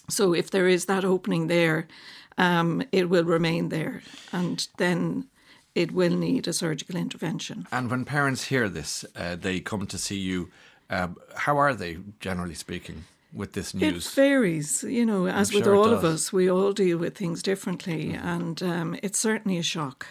So 0.09 0.34
if 0.34 0.51
there 0.51 0.67
is 0.67 0.86
that 0.86 1.05
opening 1.05 1.47
there, 1.47 1.88
um, 2.38 2.84
it 2.91 3.09
will 3.09 3.23
remain 3.23 3.69
there, 3.69 4.01
and 4.34 4.67
then 4.78 5.30
it 5.76 5.91
will 5.91 6.15
need 6.15 6.47
a 6.47 6.53
surgical 6.53 6.95
intervention. 6.95 7.67
And 7.71 7.91
when 7.91 8.05
parents 8.05 8.45
hear 8.45 8.69
this, 8.69 9.05
uh, 9.15 9.36
they 9.36 9.59
come 9.59 9.86
to 9.88 9.97
see 9.97 10.17
you. 10.17 10.49
Uh, 10.89 11.09
how 11.36 11.57
are 11.57 11.76
they, 11.76 11.97
generally 12.19 12.55
speaking, 12.55 13.03
with 13.34 13.51
this 13.51 13.73
news? 13.73 14.07
It 14.07 14.13
varies. 14.13 14.84
You 14.84 15.05
know, 15.05 15.28
as 15.28 15.49
I'm 15.49 15.55
with 15.55 15.65
sure 15.65 15.76
all 15.76 15.93
of 15.93 16.03
us, 16.03 16.32
we 16.32 16.49
all 16.49 16.73
deal 16.73 16.97
with 16.97 17.17
things 17.17 17.43
differently. 17.43 18.13
Mm-hmm. 18.13 18.28
And 18.28 18.63
um, 18.63 18.99
it's 19.03 19.19
certainly 19.19 19.57
a 19.57 19.63
shock. 19.63 20.07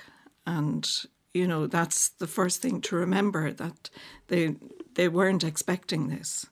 And, 0.47 0.87
you 1.33 1.47
know, 1.47 1.67
that's 1.67 2.11
the 2.11 2.27
first 2.27 2.61
thing 2.61 2.83
to 2.83 2.97
remember 2.97 3.51
that 3.53 3.89
they, 4.29 4.57
they 4.95 5.09
weren't 5.09 5.45
expecting 5.45 6.09
this. 6.09 6.47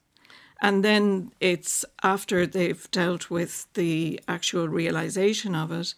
And 0.61 0.83
then 0.83 1.31
it's 1.39 1.85
after 2.01 2.47
they've 2.47 2.89
dealt 2.89 3.29
with 3.29 3.67
the 3.73 4.19
actual 4.27 4.69
realization 4.69 5.55
of 5.55 5.71
it 5.71 5.93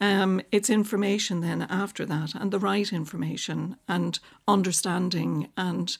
um, 0.00 0.40
it's 0.50 0.70
information 0.70 1.40
then 1.40 1.62
after 1.62 2.04
that, 2.06 2.34
and 2.34 2.50
the 2.50 2.58
right 2.58 2.92
information, 2.92 3.76
and 3.88 4.18
understanding, 4.48 5.48
and 5.56 5.96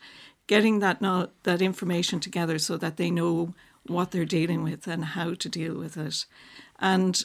getting 0.47 0.81
that 0.81 1.01
not, 1.01 1.33
that 1.45 1.63
information 1.63 2.21
together 2.21 2.59
so 2.59 2.77
that 2.77 2.97
they 2.97 3.11
know 3.11 3.55
what 3.87 4.11
they're 4.11 4.25
dealing 4.25 4.63
with 4.63 4.87
and 4.87 5.05
how 5.05 5.35
to 5.35 5.49
deal 5.49 5.75
with 5.75 5.97
it. 5.97 6.27
And 6.79 7.23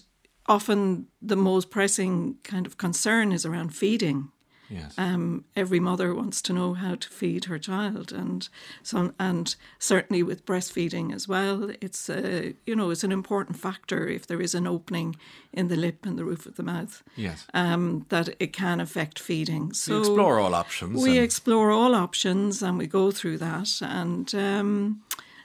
often 0.47 1.07
the 1.21 1.35
most 1.35 1.69
pressing 1.69 2.37
kind 2.43 2.65
of 2.65 2.77
concern 2.77 3.31
is 3.31 3.45
around 3.45 3.75
feeding. 3.75 4.31
Yes. 4.69 4.93
Um, 4.97 5.45
every 5.55 5.79
mother 5.79 6.13
wants 6.13 6.41
to 6.43 6.53
know 6.53 6.73
how 6.73 6.95
to 6.95 7.09
feed 7.09 7.45
her 7.45 7.57
child, 7.57 8.11
and 8.11 8.47
some, 8.83 9.13
and 9.19 9.55
certainly 9.79 10.23
with 10.23 10.45
breastfeeding 10.45 11.13
as 11.13 11.27
well. 11.27 11.71
It's 11.81 12.09
a, 12.09 12.53
you 12.65 12.75
know 12.75 12.91
it's 12.91 13.03
an 13.03 13.11
important 13.11 13.57
factor 13.57 14.07
if 14.07 14.27
there 14.27 14.41
is 14.41 14.55
an 14.55 14.67
opening 14.67 15.15
in 15.51 15.67
the 15.67 15.75
lip 15.75 16.05
and 16.05 16.17
the 16.17 16.25
roof 16.25 16.45
of 16.45 16.55
the 16.55 16.63
mouth. 16.63 17.03
Yes. 17.15 17.47
Um, 17.53 18.05
that 18.09 18.35
it 18.39 18.53
can 18.53 18.79
affect 18.79 19.19
feeding. 19.19 19.73
So 19.73 19.93
we 19.93 19.99
explore 19.99 20.39
all 20.39 20.55
options. 20.55 21.03
We 21.03 21.17
explore 21.17 21.71
all 21.71 21.95
options, 21.95 22.61
and 22.61 22.77
we 22.77 22.87
go 22.87 23.11
through 23.11 23.39
that, 23.39 23.81
and. 23.81 24.33
Um, 24.35 25.01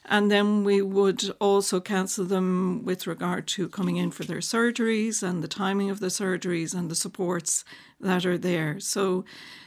and 0.06 0.30
then 0.30 0.64
we 0.64 0.82
would 0.82 1.30
also 1.40 1.80
counsel 1.80 2.24
them 2.24 2.84
with 2.84 3.06
regard 3.06 3.46
to 3.48 3.68
coming 3.68 3.96
in 3.96 4.10
for 4.10 4.24
their 4.24 4.38
surgeries 4.38 5.22
and 5.22 5.42
the 5.42 5.48
timing 5.48 5.90
of 5.90 6.00
the 6.00 6.08
surgeries 6.08 6.74
and 6.74 6.90
the 6.90 6.94
supports 6.94 7.64
that 8.00 8.26
are 8.26 8.38
there. 8.38 8.80
So, 8.80 9.24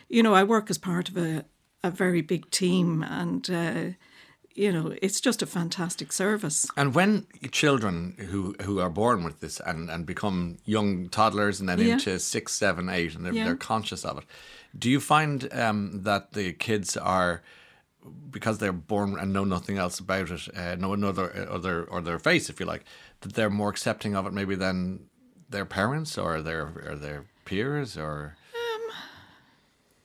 you 0.09 0.21
know, 0.21 0.35
I 0.35 0.43
work 0.43 0.69
as 0.69 0.77
part 0.77 1.09
of 1.09 1.17
a, 1.17 1.45
a 1.83 1.91
very 1.91 2.21
big 2.21 2.49
team 2.51 3.03
and. 3.03 3.49
Uh, 3.49 3.83
you 4.57 4.71
know, 4.71 4.95
it's 5.03 5.21
just 5.21 5.43
a 5.43 5.45
fantastic 5.45 6.11
service. 6.11 6.65
And 6.75 6.95
when 6.95 7.27
children 7.51 8.15
who 8.31 8.55
who 8.63 8.79
are 8.79 8.89
born 8.89 9.23
with 9.23 9.39
this 9.39 9.59
and, 9.59 9.87
and 9.87 10.03
become 10.03 10.57
young 10.65 11.09
toddlers 11.09 11.59
and 11.59 11.69
then 11.69 11.79
yeah. 11.79 11.93
into 11.93 12.17
six, 12.17 12.53
seven, 12.53 12.89
eight, 12.89 13.13
and 13.13 13.23
they're, 13.23 13.33
yeah. 13.33 13.45
they're 13.45 13.55
conscious 13.55 14.03
of 14.03 14.17
it, 14.17 14.23
do 14.75 14.89
you 14.89 14.99
find 14.99 15.47
um, 15.53 16.01
that 16.01 16.33
the 16.33 16.53
kids 16.53 16.97
are 16.97 17.43
because 18.29 18.57
they're 18.57 18.71
born 18.71 19.17
and 19.19 19.33
know 19.33 19.43
nothing 19.43 19.77
else 19.77 19.99
about 19.99 20.29
it, 20.31 20.47
uh, 20.55 20.75
know 20.75 20.93
another 20.93 21.47
other 21.49 21.83
or 21.85 22.01
their 22.01 22.19
face, 22.19 22.49
if 22.49 22.59
you 22.59 22.65
like, 22.65 22.83
that 23.21 23.33
they're 23.33 23.49
more 23.49 23.69
accepting 23.69 24.15
of 24.15 24.25
it 24.25 24.33
maybe 24.33 24.55
than 24.55 25.05
their 25.49 25.65
parents 25.65 26.17
or 26.17 26.41
their 26.41 26.73
or 26.87 26.95
their 26.95 27.25
peers 27.45 27.97
or. 27.97 28.35
Um, 28.53 28.95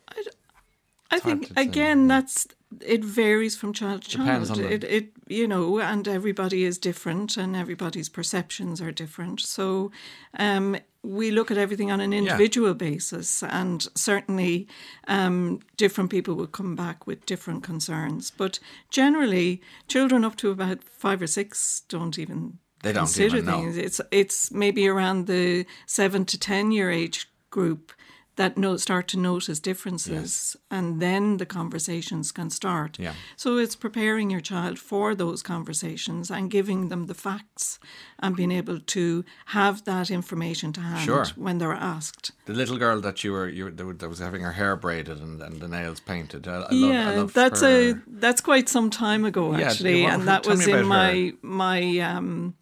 I, 0.09 1.17
I 1.17 1.19
think 1.19 1.51
again 1.57 2.09
that's 2.09 2.47
it 2.81 3.05
varies 3.05 3.57
from 3.57 3.73
child 3.73 4.03
to 4.03 4.11
child. 4.11 4.59
It, 4.59 4.85
it 4.85 5.11
you 5.29 5.47
know, 5.47 5.81
and 5.81 6.07
everybody 6.09 6.65
is 6.65 6.79
different, 6.79 7.37
and 7.37 7.55
everybody's 7.55 8.09
perceptions 8.09 8.81
are 8.81 8.93
different. 8.93 9.41
So, 9.41 9.91
um, 10.39 10.77
we 11.03 11.31
look 11.31 11.51
at 11.51 11.59
everything 11.59 11.91
on 11.91 12.01
an 12.01 12.13
individual 12.13 12.69
yeah. 12.69 12.75
basis, 12.75 13.43
and 13.43 13.89
certainly 13.95 14.69
um, 15.09 15.61
different 15.77 16.11
people 16.11 16.35
will 16.35 16.47
come 16.47 16.77
back 16.77 17.07
with 17.07 17.27
different 17.27 17.65
concerns. 17.65 18.31
But 18.31 18.59
generally, 18.91 19.61
children 19.89 20.25
up 20.25 20.37
to 20.37 20.51
about 20.51 20.85
five 20.85 21.21
or 21.21 21.27
six 21.27 21.83
don't 21.89 22.19
even 22.19 22.59
they 22.83 22.93
don't 22.93 23.05
consider 23.05 23.43
things. 23.43 23.77
Know. 23.77 23.83
It's 23.83 24.01
it's 24.11 24.53
maybe 24.53 24.87
around 24.87 25.27
the 25.27 25.67
seven 25.87 26.25
to 26.27 26.39
ten 26.39 26.71
year 26.71 26.91
age 26.91 27.29
group 27.51 27.93
that 28.37 28.57
no, 28.57 28.77
start 28.77 29.09
to 29.09 29.19
notice 29.19 29.61
differences 29.61 30.13
yes. 30.13 30.57
and 30.71 31.01
then 31.01 31.37
the 31.37 31.47
conversations 31.47 32.33
can 32.33 32.51
start. 32.51 32.99
Yeah. 32.99 33.15
So 33.37 33.59
it's 33.59 33.77
preparing 33.77 34.31
your 34.31 34.41
child 34.41 34.79
for 34.79 35.15
those 35.15 35.43
conversations 35.43 36.31
and 36.31 36.51
giving 36.51 36.89
them 36.89 37.07
the 37.07 37.15
facts 37.15 37.79
and 38.19 38.35
being 38.35 38.53
able 38.53 38.81
to 38.81 39.25
have 39.47 39.85
that 39.85 40.11
information 40.11 40.73
to 40.73 40.81
hand 40.81 41.05
sure. 41.05 41.27
when 41.37 41.59
they're 41.59 41.73
asked. 41.73 42.33
The 42.47 42.55
little 42.55 42.79
girl 42.79 43.01
that 43.01 43.23
you 43.23 43.33
were 43.33 43.49
you 43.49 43.65
were, 43.65 43.93
that 43.93 44.09
was 44.09 44.19
having 44.19 44.43
her 44.43 44.53
hair 44.53 44.77
braided 44.77 45.21
and, 45.21 45.43
and 45.43 45.61
the 45.61 45.69
nails 45.69 46.01
painted. 46.01 46.49
I, 46.49 46.63
I 46.63 46.73
yeah, 46.73 47.07
love, 47.07 47.17
love 47.17 47.33
that's 47.35 47.61
her. 47.61 47.91
a 47.91 48.03
that's 48.07 48.41
quite 48.41 48.69
some 48.69 48.89
time 48.91 49.25
ago 49.25 49.55
actually, 49.55 50.03
yeah, 50.03 50.15
and 50.15 50.27
that 50.29 50.47
was 50.47 50.67
in 50.67 50.87
my 50.87 51.13
her. 51.13 51.33
my 51.43 51.99
um 51.99 52.55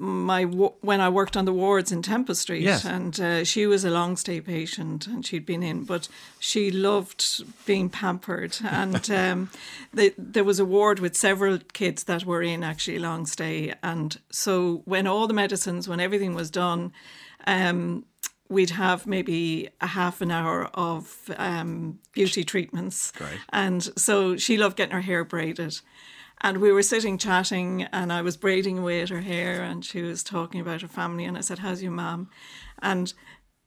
my 0.00 0.44
when 0.44 1.00
I 1.00 1.10
worked 1.10 1.36
on 1.36 1.44
the 1.44 1.52
wards 1.52 1.92
in 1.92 2.00
Temple 2.00 2.34
Street, 2.34 2.62
yes. 2.62 2.84
and 2.84 3.20
uh, 3.20 3.44
she 3.44 3.66
was 3.66 3.84
a 3.84 3.90
long 3.90 4.16
stay 4.16 4.40
patient, 4.40 5.06
and 5.06 5.24
she'd 5.24 5.44
been 5.44 5.62
in, 5.62 5.84
but 5.84 6.08
she 6.38 6.70
loved 6.70 7.44
being 7.66 7.90
pampered, 7.90 8.56
and 8.64 9.10
um, 9.10 9.50
the, 9.92 10.14
there 10.16 10.44
was 10.44 10.58
a 10.58 10.64
ward 10.64 11.00
with 11.00 11.14
several 11.14 11.58
kids 11.74 12.04
that 12.04 12.24
were 12.24 12.42
in 12.42 12.64
actually 12.64 12.98
long 12.98 13.26
stay, 13.26 13.74
and 13.82 14.18
so 14.30 14.82
when 14.86 15.06
all 15.06 15.26
the 15.26 15.34
medicines, 15.34 15.86
when 15.88 16.00
everything 16.00 16.34
was 16.34 16.50
done. 16.50 16.92
Um, 17.46 18.04
we'd 18.50 18.70
have 18.70 19.06
maybe 19.06 19.68
a 19.80 19.86
half 19.86 20.20
an 20.20 20.30
hour 20.32 20.68
of 20.74 21.30
um, 21.36 22.00
beauty 22.12 22.42
treatments. 22.42 23.12
And 23.50 23.82
so 23.96 24.36
she 24.36 24.56
loved 24.58 24.76
getting 24.76 24.92
her 24.92 25.00
hair 25.00 25.24
braided. 25.24 25.80
And 26.42 26.58
we 26.58 26.72
were 26.72 26.82
sitting 26.82 27.18
chatting, 27.18 27.82
and 27.92 28.12
I 28.12 28.22
was 28.22 28.36
braiding 28.36 28.78
away 28.78 29.02
at 29.02 29.10
her 29.10 29.20
hair, 29.20 29.62
and 29.62 29.84
she 29.84 30.02
was 30.02 30.22
talking 30.22 30.60
about 30.60 30.82
her 30.82 30.88
family. 30.88 31.24
And 31.24 31.36
I 31.36 31.42
said, 31.42 31.58
How's 31.58 31.82
your 31.82 31.92
mum? 31.92 32.30
And 32.80 33.12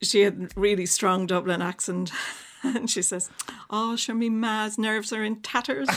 she 0.01 0.21
had 0.21 0.51
really 0.55 0.86
strong 0.86 1.26
Dublin 1.28 1.61
accent. 1.61 2.11
And 2.65 2.89
she 2.89 3.01
says, 3.01 3.30
"Oh, 3.69 3.97
sure, 3.97 4.15
me 4.15 4.30
ma's 4.30 4.78
nerves 4.78 5.11
are 5.11 5.21
in 5.21 5.41
tatters." 5.41 5.89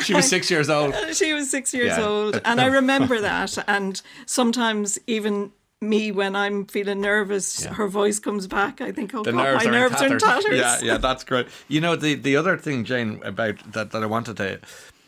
She 0.00 0.14
was 0.14 0.28
six 0.28 0.48
years 0.48 0.70
old. 0.70 0.94
She 1.12 1.32
was 1.32 1.50
six 1.50 1.74
years 1.74 1.98
yeah. 1.98 2.06
old, 2.06 2.40
and 2.44 2.60
I 2.60 2.66
remember 2.66 3.20
that. 3.20 3.58
And 3.66 4.00
sometimes 4.26 4.96
even 5.08 5.50
me 5.80 6.12
when 6.12 6.36
I'm 6.36 6.66
feeling 6.66 7.00
nervous, 7.00 7.64
yeah. 7.64 7.74
her 7.74 7.88
voice 7.88 8.20
comes 8.20 8.46
back. 8.46 8.80
I 8.80 8.92
think, 8.92 9.12
oh 9.12 9.24
the 9.24 9.32
God, 9.32 9.42
nerves 9.42 9.64
my 9.64 9.70
are 9.70 9.72
nerves 9.72 10.00
in 10.00 10.10
are 10.10 10.12
in 10.12 10.18
tatters. 10.20 10.56
Yeah, 10.56 10.78
yeah, 10.82 10.98
that's 10.98 11.24
great. 11.24 11.48
You 11.66 11.80
know, 11.80 11.96
the 11.96 12.14
the 12.14 12.36
other 12.36 12.56
thing, 12.56 12.84
Jane, 12.84 13.20
about 13.24 13.72
that 13.72 13.90
that 13.90 14.02
I 14.04 14.06
wanted 14.06 14.36
to 14.36 14.60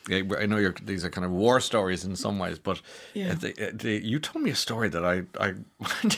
I 0.09 0.45
know 0.45 0.73
these 0.83 1.05
are 1.05 1.09
kind 1.09 1.23
of 1.23 1.31
war 1.31 1.61
stories 1.61 2.03
in 2.03 2.15
some 2.15 2.37
ways, 2.37 2.59
but 2.59 2.81
yeah. 3.13 3.35
the, 3.35 3.71
the, 3.73 4.05
you 4.05 4.19
told 4.19 4.43
me 4.43 4.51
a 4.51 4.55
story 4.55 4.89
that 4.89 5.05
I, 5.05 5.23
I 5.39 5.53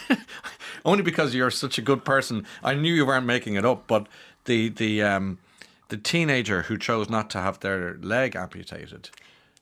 only 0.85 1.03
because 1.03 1.35
you're 1.35 1.51
such 1.51 1.77
a 1.77 1.81
good 1.83 2.03
person, 2.03 2.47
I 2.63 2.73
knew 2.73 2.93
you 2.93 3.05
weren't 3.05 3.27
making 3.27 3.55
it 3.55 3.65
up. 3.65 3.85
But 3.85 4.07
the 4.45 4.69
the 4.69 5.03
um, 5.03 5.37
the 5.89 5.97
teenager 5.97 6.63
who 6.63 6.77
chose 6.77 7.09
not 7.09 7.29
to 7.31 7.39
have 7.39 7.59
their 7.59 7.97
leg 8.01 8.35
amputated. 8.35 9.09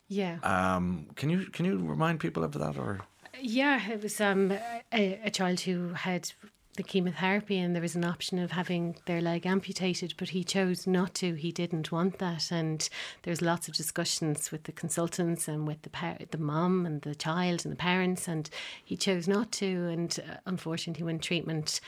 Yeah. 0.08 0.38
Um, 0.44 1.08
can 1.16 1.30
you 1.30 1.46
can 1.48 1.66
you 1.66 1.78
remind 1.78 2.20
people 2.20 2.44
of 2.44 2.54
that 2.54 2.78
or? 2.78 3.02
Yeah, 3.42 3.92
it 3.92 4.02
was 4.02 4.22
um, 4.22 4.52
a, 4.94 5.20
a 5.26 5.30
child 5.30 5.60
who 5.62 5.90
had 5.90 6.32
the 6.76 6.84
chemotherapy 6.84 7.60
and 7.60 7.76
there 7.76 7.82
was 7.82 7.96
an 7.96 8.06
option 8.06 8.40
of 8.40 8.52
having 8.52 8.96
their 9.06 9.22
leg 9.22 9.46
amputated, 9.46 10.14
but 10.18 10.30
he 10.30 10.44
chose 10.44 10.88
not 10.88 11.14
to. 11.16 11.36
He 11.36 11.52
didn't 11.52 11.92
want 11.92 12.18
that, 12.20 12.52
and 12.52 12.88
there's 13.24 13.42
lots 13.42 13.68
of 13.68 13.76
discussions 13.76 14.52
with 14.52 14.64
the 14.64 14.72
consultants 14.72 15.48
and 15.48 15.68
with 15.68 15.82
the 15.84 15.90
par- 15.90 16.18
the 16.32 16.38
mom 16.38 16.86
and 16.86 17.02
the 17.02 17.16
child 17.16 17.66
and 17.66 17.72
the 17.72 17.78
parents, 17.78 18.28
and 18.28 18.50
he 18.84 18.98
chose 18.98 19.28
not 19.28 19.52
to. 19.54 19.88
And 19.88 20.20
uh, 20.28 20.38
unfortunately, 20.46 21.04
when 21.04 21.20
treatment 21.20 21.80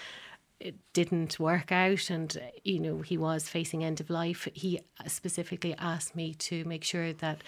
it 0.60 0.76
didn't 0.94 1.38
work 1.38 1.72
out 1.72 2.10
and 2.10 2.38
uh, 2.38 2.46
you 2.64 2.80
know 2.80 3.02
he 3.02 3.18
was 3.18 3.50
facing 3.50 3.84
end 3.84 4.00
of 4.00 4.10
life 4.10 4.48
he 4.54 4.80
uh, 5.00 5.08
specifically 5.10 5.76
asked 5.78 6.16
me 6.16 6.34
to 6.34 6.64
make 6.64 6.82
sure 6.82 7.12
that 7.12 7.42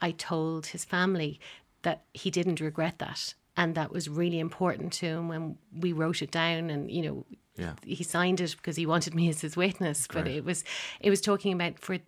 I 0.00 0.10
told 0.10 0.66
his 0.66 0.84
family 0.84 1.38
that 1.82 2.02
he 2.12 2.28
didn't 2.28 2.60
regret 2.60 2.98
that 2.98 3.34
and 3.60 3.74
that 3.74 3.92
was 3.92 4.08
really 4.08 4.38
important 4.38 4.90
to 4.90 5.06
him 5.06 5.28
when 5.28 5.58
we 5.78 5.92
wrote 5.92 6.22
it 6.22 6.30
down 6.30 6.70
and 6.70 6.90
you 6.90 7.02
know 7.02 7.26
yeah. 7.56 7.74
he 7.84 8.02
signed 8.02 8.40
it 8.40 8.56
because 8.56 8.74
he 8.74 8.86
wanted 8.86 9.14
me 9.14 9.28
as 9.28 9.42
his 9.42 9.54
witness 9.54 10.06
Great. 10.06 10.24
but 10.24 10.30
it 10.32 10.44
was 10.46 10.64
it 10.98 11.10
was 11.10 11.20
talking 11.20 11.52
about 11.52 11.78
for 11.78 11.98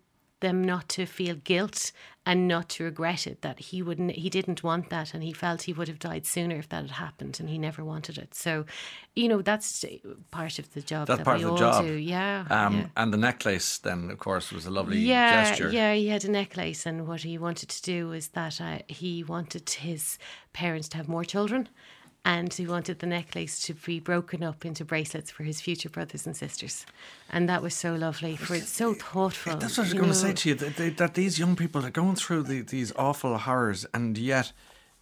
them 0.43 0.61
not 0.61 0.89
to 0.89 1.05
feel 1.05 1.35
guilt 1.35 1.93
and 2.25 2.47
not 2.47 2.67
to 2.69 2.83
regret 2.83 3.25
it 3.25 3.41
that 3.41 3.59
he 3.59 3.81
wouldn't 3.81 4.11
he 4.11 4.29
didn't 4.29 4.61
want 4.63 4.89
that 4.89 5.13
and 5.13 5.23
he 5.23 5.31
felt 5.31 5.63
he 5.63 5.73
would 5.73 5.87
have 5.87 5.99
died 5.99 6.25
sooner 6.25 6.57
if 6.57 6.67
that 6.69 6.81
had 6.81 6.91
happened 6.91 7.39
and 7.39 7.49
he 7.49 7.57
never 7.57 7.83
wanted 7.83 8.17
it. 8.17 8.35
So 8.35 8.65
you 9.15 9.29
know 9.29 9.41
that's 9.41 9.85
part 10.31 10.59
of 10.59 10.73
the 10.73 10.81
job 10.81 11.07
that's 11.07 11.19
that 11.19 11.23
part 11.23 11.39
we 11.39 11.45
of 11.45 11.57
the 11.57 11.65
all 11.65 11.71
job. 11.71 11.85
do. 11.85 11.93
Yeah, 11.93 12.45
um, 12.49 12.75
yeah, 12.75 12.87
and 12.97 13.13
the 13.13 13.17
necklace 13.17 13.77
then 13.77 14.11
of 14.11 14.19
course 14.19 14.51
was 14.51 14.65
a 14.65 14.71
lovely 14.71 14.99
yeah 14.99 15.49
gesture. 15.49 15.71
yeah 15.71 15.93
he 15.93 16.09
had 16.09 16.25
a 16.25 16.31
necklace 16.31 16.85
and 16.85 17.07
what 17.07 17.21
he 17.21 17.37
wanted 17.37 17.69
to 17.69 17.81
do 17.81 18.09
was 18.09 18.27
that 18.29 18.59
uh, 18.59 18.79
he 18.87 19.23
wanted 19.23 19.69
his 19.69 20.17
parents 20.51 20.89
to 20.89 20.97
have 20.97 21.07
more 21.07 21.23
children 21.23 21.69
and 22.25 22.53
he 22.53 22.65
wanted 22.65 22.99
the 22.99 23.05
necklace 23.05 23.59
to 23.63 23.73
be 23.73 23.99
broken 23.99 24.43
up 24.43 24.65
into 24.65 24.85
bracelets 24.85 25.29
for 25.29 25.43
his 25.43 25.59
future 25.59 25.89
brothers 25.89 26.25
and 26.25 26.35
sisters. 26.35 26.85
And 27.29 27.49
that 27.49 27.61
was 27.61 27.73
so 27.73 27.95
lovely, 27.95 28.35
for 28.35 28.55
it's 28.55 28.69
so 28.69 28.93
thoughtful. 28.93 29.57
That's 29.57 29.77
what 29.77 29.83
I 29.83 29.87
was 29.87 29.93
going 29.93 30.07
know. 30.07 30.13
to 30.13 30.19
say 30.19 30.33
to 30.33 30.49
you 30.49 30.55
that, 30.55 30.77
they, 30.77 30.89
that 30.91 31.15
these 31.15 31.37
young 31.37 31.55
people 31.55 31.85
are 31.85 31.89
going 31.89 32.15
through 32.15 32.43
the, 32.43 32.61
these 32.61 32.93
awful 32.95 33.37
horrors, 33.37 33.85
and 33.93 34.17
yet 34.17 34.53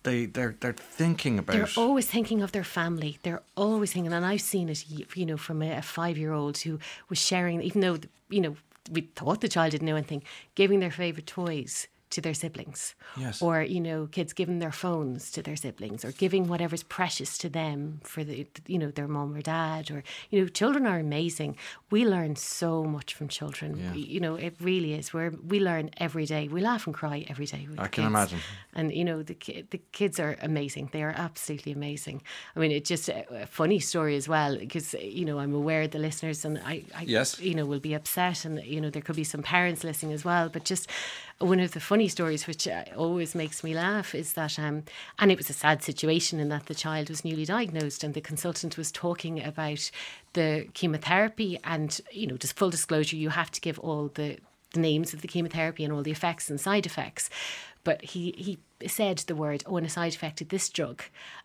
they 0.03 0.25
they're 0.25 0.55
they're 0.59 0.73
thinking 0.73 1.37
about. 1.37 1.55
They're 1.55 1.83
always 1.83 2.07
thinking 2.07 2.41
of 2.41 2.53
their 2.53 2.63
family. 2.63 3.19
They're 3.21 3.43
always 3.55 3.93
thinking, 3.93 4.11
and 4.11 4.25
I've 4.25 4.41
seen 4.41 4.69
it, 4.69 4.83
you 5.15 5.25
know, 5.25 5.37
from 5.37 5.61
a, 5.61 5.77
a 5.77 5.81
five 5.81 6.17
year 6.17 6.33
old 6.33 6.57
who 6.57 6.79
was 7.09 7.19
sharing, 7.19 7.61
even 7.61 7.81
though 7.81 7.99
you 8.29 8.41
know 8.41 8.55
we 8.91 9.01
thought 9.15 9.41
the 9.41 9.47
child 9.47 9.71
didn't 9.71 9.85
know 9.85 9.95
anything, 9.95 10.23
giving 10.55 10.79
their 10.79 10.91
favorite 10.91 11.27
toys 11.27 11.87
to 12.11 12.21
their 12.21 12.33
siblings. 12.33 12.95
Yes. 13.17 13.41
Or, 13.41 13.61
you 13.61 13.79
know, 13.79 14.07
kids 14.07 14.33
giving 14.33 14.59
their 14.59 14.71
phones 14.71 15.31
to 15.31 15.41
their 15.41 15.55
siblings 15.55 16.05
or 16.05 16.11
giving 16.11 16.47
whatever's 16.47 16.83
precious 16.83 17.37
to 17.39 17.49
them 17.49 17.99
for 18.03 18.23
the 18.23 18.47
you 18.67 18.77
know, 18.77 18.91
their 18.91 19.07
mom 19.07 19.33
or 19.33 19.41
dad 19.41 19.89
or 19.89 20.03
you 20.29 20.41
know, 20.41 20.47
children 20.47 20.85
are 20.85 20.99
amazing. 20.99 21.57
We 21.89 22.05
learn 22.05 22.35
so 22.35 22.83
much 22.83 23.13
from 23.13 23.27
children. 23.27 23.77
Yeah. 23.77 23.93
You 23.93 24.19
know, 24.19 24.35
it 24.35 24.55
really 24.59 24.93
is. 24.93 25.13
Where 25.13 25.31
we 25.45 25.59
learn 25.59 25.89
every 25.97 26.25
day. 26.25 26.47
We 26.47 26.61
laugh 26.61 26.85
and 26.85 26.95
cry 26.95 27.25
every 27.27 27.45
day. 27.45 27.67
I 27.77 27.87
can 27.87 27.89
kids. 27.89 28.07
imagine. 28.07 28.39
And 28.73 28.93
you 28.93 29.05
know, 29.05 29.23
the 29.23 29.35
the 29.69 29.81
kids 29.91 30.19
are 30.19 30.37
amazing. 30.41 30.89
They 30.91 31.03
are 31.03 31.15
absolutely 31.17 31.71
amazing. 31.71 32.21
I 32.55 32.59
mean, 32.59 32.71
it's 32.71 32.89
just 32.89 33.09
a, 33.09 33.43
a 33.43 33.47
funny 33.47 33.79
story 33.79 34.15
as 34.15 34.27
well 34.27 34.57
because 34.57 34.93
you 34.93 35.25
know, 35.25 35.39
I'm 35.39 35.53
aware 35.53 35.87
the 35.87 35.99
listeners 35.99 36.45
and 36.45 36.59
I, 36.59 36.83
I 36.95 37.03
yes. 37.03 37.39
you 37.39 37.55
know, 37.55 37.65
will 37.65 37.79
be 37.79 37.93
upset 37.93 38.45
and 38.45 38.63
you 38.63 38.81
know, 38.81 38.89
there 38.89 39.01
could 39.01 39.15
be 39.15 39.23
some 39.23 39.43
parents 39.43 39.83
listening 39.83 40.13
as 40.13 40.25
well, 40.25 40.49
but 40.49 40.65
just 40.65 40.89
one 41.41 41.59
of 41.59 41.71
the 41.71 41.79
funny 41.79 42.07
stories, 42.07 42.47
which 42.47 42.67
uh, 42.67 42.83
always 42.95 43.35
makes 43.35 43.63
me 43.63 43.73
laugh, 43.73 44.13
is 44.15 44.33
that, 44.33 44.57
um, 44.59 44.83
and 45.19 45.31
it 45.31 45.37
was 45.37 45.49
a 45.49 45.53
sad 45.53 45.83
situation 45.83 46.39
in 46.39 46.49
that 46.49 46.67
the 46.67 46.75
child 46.75 47.09
was 47.09 47.25
newly 47.25 47.45
diagnosed, 47.45 48.03
and 48.03 48.13
the 48.13 48.21
consultant 48.21 48.77
was 48.77 48.91
talking 48.91 49.43
about 49.43 49.91
the 50.33 50.67
chemotherapy, 50.73 51.59
and 51.63 51.99
you 52.11 52.27
know, 52.27 52.37
just 52.37 52.55
full 52.55 52.69
disclosure, 52.69 53.15
you 53.15 53.29
have 53.29 53.51
to 53.51 53.61
give 53.61 53.79
all 53.79 54.11
the, 54.13 54.37
the 54.73 54.79
names 54.79 55.13
of 55.13 55.21
the 55.21 55.27
chemotherapy 55.27 55.83
and 55.83 55.91
all 55.91 56.03
the 56.03 56.11
effects 56.11 56.49
and 56.49 56.59
side 56.59 56.85
effects. 56.85 57.29
But 57.83 58.03
he, 58.03 58.33
he 58.37 58.87
said 58.87 59.19
the 59.19 59.35
word, 59.35 59.63
oh, 59.65 59.77
and 59.77 59.85
a 59.85 59.89
side 59.89 60.13
effect 60.13 60.41
of 60.41 60.49
this 60.49 60.69
drug. 60.69 61.01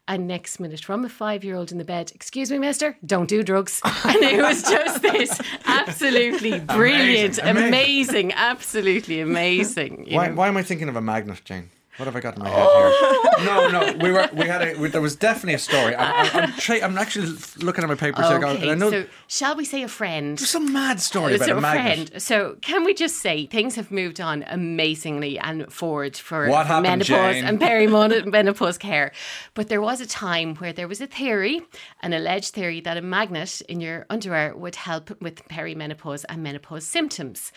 And 0.08 0.26
next 0.26 0.60
minute, 0.60 0.84
from 0.84 1.04
a 1.04 1.08
five 1.08 1.44
year 1.44 1.56
old 1.56 1.72
in 1.72 1.78
the 1.78 1.84
bed, 1.84 2.12
excuse 2.14 2.50
me, 2.50 2.58
mister, 2.58 2.96
don't 3.04 3.28
do 3.28 3.42
drugs. 3.42 3.80
And 4.04 4.22
it 4.22 4.40
was 4.40 4.62
just 4.62 5.02
this 5.02 5.40
absolutely 5.64 6.60
brilliant, 6.60 7.38
amazing, 7.38 7.56
amazing. 7.56 8.32
amazing 8.32 8.32
absolutely 8.34 9.20
amazing. 9.20 10.06
Why, 10.10 10.30
why, 10.30 10.48
am 10.48 10.56
I 10.56 10.62
thinking 10.62 10.88
of 10.88 10.96
a 10.96 11.00
magnet, 11.00 11.42
Jane? 11.44 11.70
What 11.96 12.06
have 12.06 12.16
I 12.16 12.20
got 12.20 12.36
in 12.36 12.42
my 12.42 12.48
head 12.50 12.66
oh. 12.68 13.34
here? 13.38 13.46
No, 13.46 13.68
no, 13.70 13.92
we 14.02 14.12
were 14.12 14.28
we 14.34 14.46
had 14.46 14.62
a 14.62 14.78
we, 14.78 14.88
there 14.88 15.00
was 15.00 15.16
definitely 15.16 15.54
a 15.54 15.58
story. 15.58 15.96
I'm, 15.96 16.26
I'm, 16.26 16.42
I'm, 16.44 16.52
tra- 16.52 16.80
I'm 16.82 16.98
actually 16.98 17.36
looking 17.58 17.84
at 17.84 17.88
my 17.88 17.94
papers. 17.94 18.26
Okay, 18.26 18.56
here, 18.58 18.72
I 18.72 18.74
know 18.74 18.90
so 18.90 19.06
shall 19.28 19.56
we 19.56 19.64
say 19.64 19.82
a 19.82 19.88
friend? 19.88 20.38
There's 20.38 20.50
some 20.50 20.72
mad 20.72 21.00
story 21.00 21.36
about 21.36 21.48
so 21.48 21.56
a 21.56 21.60
magnet. 21.60 22.08
Friend. 22.08 22.22
So 22.22 22.56
can 22.60 22.84
we 22.84 22.92
just 22.92 23.16
say 23.16 23.46
things 23.46 23.76
have 23.76 23.90
moved 23.90 24.20
on 24.20 24.44
amazingly 24.48 25.38
and 25.38 25.72
forward 25.72 26.16
for, 26.16 26.48
what 26.48 26.66
happened, 26.66 26.84
menopause 26.84 27.34
Jane? 27.36 27.44
and 27.44 27.60
perimenopause 27.60 28.78
care. 28.78 29.12
But 29.54 29.68
there 29.68 29.80
was 29.80 30.00
a 30.02 30.06
time 30.06 30.56
where 30.56 30.74
there 30.74 30.88
was 30.88 31.00
a 31.00 31.06
theory, 31.06 31.62
an 32.02 32.12
alleged 32.12 32.52
theory, 32.52 32.80
that 32.82 32.98
a 32.98 33.02
magnet 33.02 33.62
in 33.68 33.80
your 33.80 34.04
underwear 34.10 34.54
would 34.54 34.76
help 34.76 35.18
with 35.22 35.46
perimenopause 35.48 36.24
and 36.28 36.42
menopause 36.42 36.86
symptoms 36.86 37.52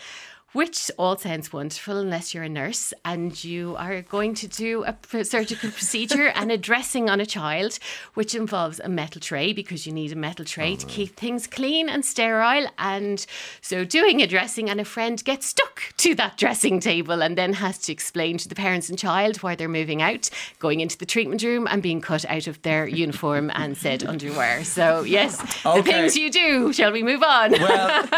which 0.52 0.90
all 0.98 1.16
sounds 1.16 1.52
wonderful 1.52 1.96
unless 1.96 2.34
you're 2.34 2.42
a 2.42 2.48
nurse 2.48 2.92
and 3.04 3.44
you 3.44 3.76
are 3.76 4.02
going 4.02 4.34
to 4.34 4.48
do 4.48 4.84
a 4.84 5.24
surgical 5.24 5.70
procedure 5.70 6.26
and 6.34 6.50
a 6.50 6.58
dressing 6.58 7.08
on 7.08 7.20
a 7.20 7.26
child, 7.26 7.78
which 8.14 8.34
involves 8.34 8.80
a 8.80 8.88
metal 8.88 9.20
tray 9.20 9.52
because 9.52 9.86
you 9.86 9.92
need 9.92 10.10
a 10.10 10.16
metal 10.16 10.44
tray 10.44 10.72
oh, 10.72 10.76
to 10.76 10.86
keep 10.86 11.10
mm-hmm. 11.10 11.26
things 11.26 11.46
clean 11.46 11.88
and 11.88 12.04
sterile. 12.04 12.66
And 12.78 13.24
so, 13.60 13.84
doing 13.84 14.20
a 14.20 14.26
dressing, 14.26 14.68
and 14.68 14.80
a 14.80 14.84
friend 14.84 15.22
gets 15.24 15.46
stuck 15.46 15.82
to 15.98 16.14
that 16.16 16.36
dressing 16.36 16.80
table 16.80 17.22
and 17.22 17.38
then 17.38 17.52
has 17.54 17.78
to 17.78 17.92
explain 17.92 18.38
to 18.38 18.48
the 18.48 18.54
parents 18.54 18.88
and 18.88 18.98
child 18.98 19.42
why 19.42 19.54
they're 19.54 19.68
moving 19.68 20.02
out, 20.02 20.30
going 20.58 20.80
into 20.80 20.98
the 20.98 21.06
treatment 21.06 21.42
room 21.42 21.68
and 21.70 21.82
being 21.82 22.00
cut 22.00 22.24
out 22.24 22.46
of 22.46 22.60
their 22.62 22.86
uniform 23.04 23.50
and 23.54 23.76
said 23.76 24.04
underwear. 24.04 24.64
So, 24.64 25.02
yes, 25.02 25.40
okay. 25.64 25.80
the 25.80 25.82
things 25.84 26.16
you 26.16 26.30
do. 26.30 26.72
Shall 26.72 26.92
we 26.92 27.02
move 27.02 27.22
on? 27.22 27.52
Well, 27.52 28.08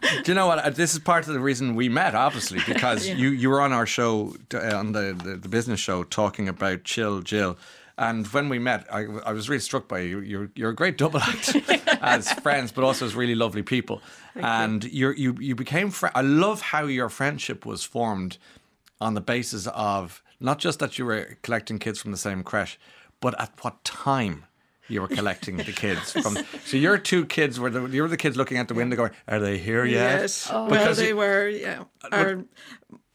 do 0.24 0.30
you 0.30 0.34
know 0.34 0.46
what? 0.46 0.58
Uh, 0.58 0.70
this 0.70 0.94
is 0.94 0.98
part 0.98 1.26
of 1.26 1.34
the 1.34 1.40
reason 1.40 1.74
we 1.74 1.81
we 1.82 1.88
met, 1.88 2.14
obviously, 2.14 2.60
because 2.66 3.08
yeah. 3.08 3.16
you, 3.16 3.30
you 3.30 3.50
were 3.50 3.60
on 3.60 3.72
our 3.72 3.86
show, 3.86 4.36
uh, 4.54 4.76
on 4.76 4.92
the, 4.92 5.18
the, 5.24 5.36
the, 5.36 5.48
business 5.48 5.80
show, 5.80 6.04
talking 6.04 6.48
about 6.48 6.84
Chill 6.84 7.22
Jill. 7.22 7.58
And 7.98 8.24
when 8.28 8.48
we 8.48 8.60
met, 8.60 8.86
I, 8.90 9.06
I 9.26 9.32
was 9.32 9.48
really 9.48 9.60
struck 9.60 9.88
by 9.88 10.00
you. 10.00 10.20
You're, 10.20 10.50
you're 10.54 10.70
a 10.70 10.74
great 10.74 10.96
double 10.96 11.18
act 11.20 11.56
as 12.00 12.32
friends, 12.34 12.70
but 12.70 12.84
also 12.84 13.04
as 13.04 13.16
really 13.16 13.34
lovely 13.34 13.64
people. 13.64 14.00
Thank 14.34 14.46
and 14.46 14.84
you. 14.84 15.10
you 15.10 15.36
you 15.40 15.54
became. 15.56 15.90
Fr- 15.90 16.14
I 16.14 16.22
love 16.22 16.60
how 16.72 16.84
your 16.86 17.08
friendship 17.08 17.66
was 17.66 17.82
formed 17.84 18.38
on 19.00 19.14
the 19.14 19.20
basis 19.20 19.66
of 19.66 20.22
not 20.40 20.58
just 20.58 20.78
that 20.78 20.98
you 20.98 21.04
were 21.04 21.36
collecting 21.42 21.78
kids 21.78 22.00
from 22.00 22.12
the 22.12 22.16
same 22.16 22.42
creche, 22.44 22.78
but 23.20 23.38
at 23.40 23.52
what 23.60 23.84
time 23.84 24.44
you 24.92 25.00
were 25.00 25.08
collecting 25.08 25.56
the 25.56 25.72
kids 25.72 26.12
from. 26.22 26.38
So 26.64 26.76
your 26.76 26.98
two 26.98 27.24
kids 27.26 27.58
were 27.58 27.70
the 27.70 27.86
you 27.86 28.02
were 28.02 28.08
the 28.08 28.16
kids 28.16 28.36
looking 28.36 28.58
out 28.58 28.68
the 28.68 28.74
window 28.74 28.96
going, 28.96 29.12
"Are 29.26 29.40
they 29.40 29.58
here 29.58 29.84
yet?" 29.84 30.20
Yes, 30.20 30.48
oh. 30.50 30.68
well 30.68 30.94
they 30.94 31.12
were. 31.12 31.48
Yeah, 31.48 31.84
Our, 32.10 32.44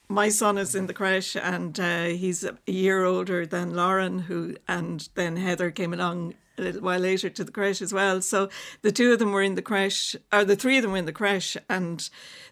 my 0.09 0.29
son 0.29 0.57
is 0.57 0.73
in 0.73 0.87
the 0.87 0.93
creche 0.93 1.35
and 1.35 1.77
uh, 1.79 2.05
he's 2.05 2.43
a 2.43 2.57
year 2.65 3.03
older 3.03 3.45
than 3.45 3.75
Lauren, 3.75 4.19
who 4.19 4.55
and 4.67 5.07
then 5.15 5.37
Heather 5.37 5.69
came 5.71 5.93
along 5.93 6.33
a 6.57 6.61
little 6.61 6.81
while 6.81 6.99
later 6.99 7.29
to 7.29 7.43
the 7.43 7.51
creche 7.51 7.81
as 7.81 7.93
well. 7.93 8.21
So 8.21 8.49
the 8.81 8.91
two 8.91 9.13
of 9.13 9.19
them 9.19 9.31
were 9.31 9.43
in 9.43 9.55
the 9.55 9.61
creche, 9.61 10.15
or 10.31 10.43
the 10.43 10.55
three 10.55 10.77
of 10.77 10.83
them 10.83 10.91
were 10.91 10.97
in 10.97 11.05
the 11.05 11.13
creche, 11.13 11.57
and 11.69 12.09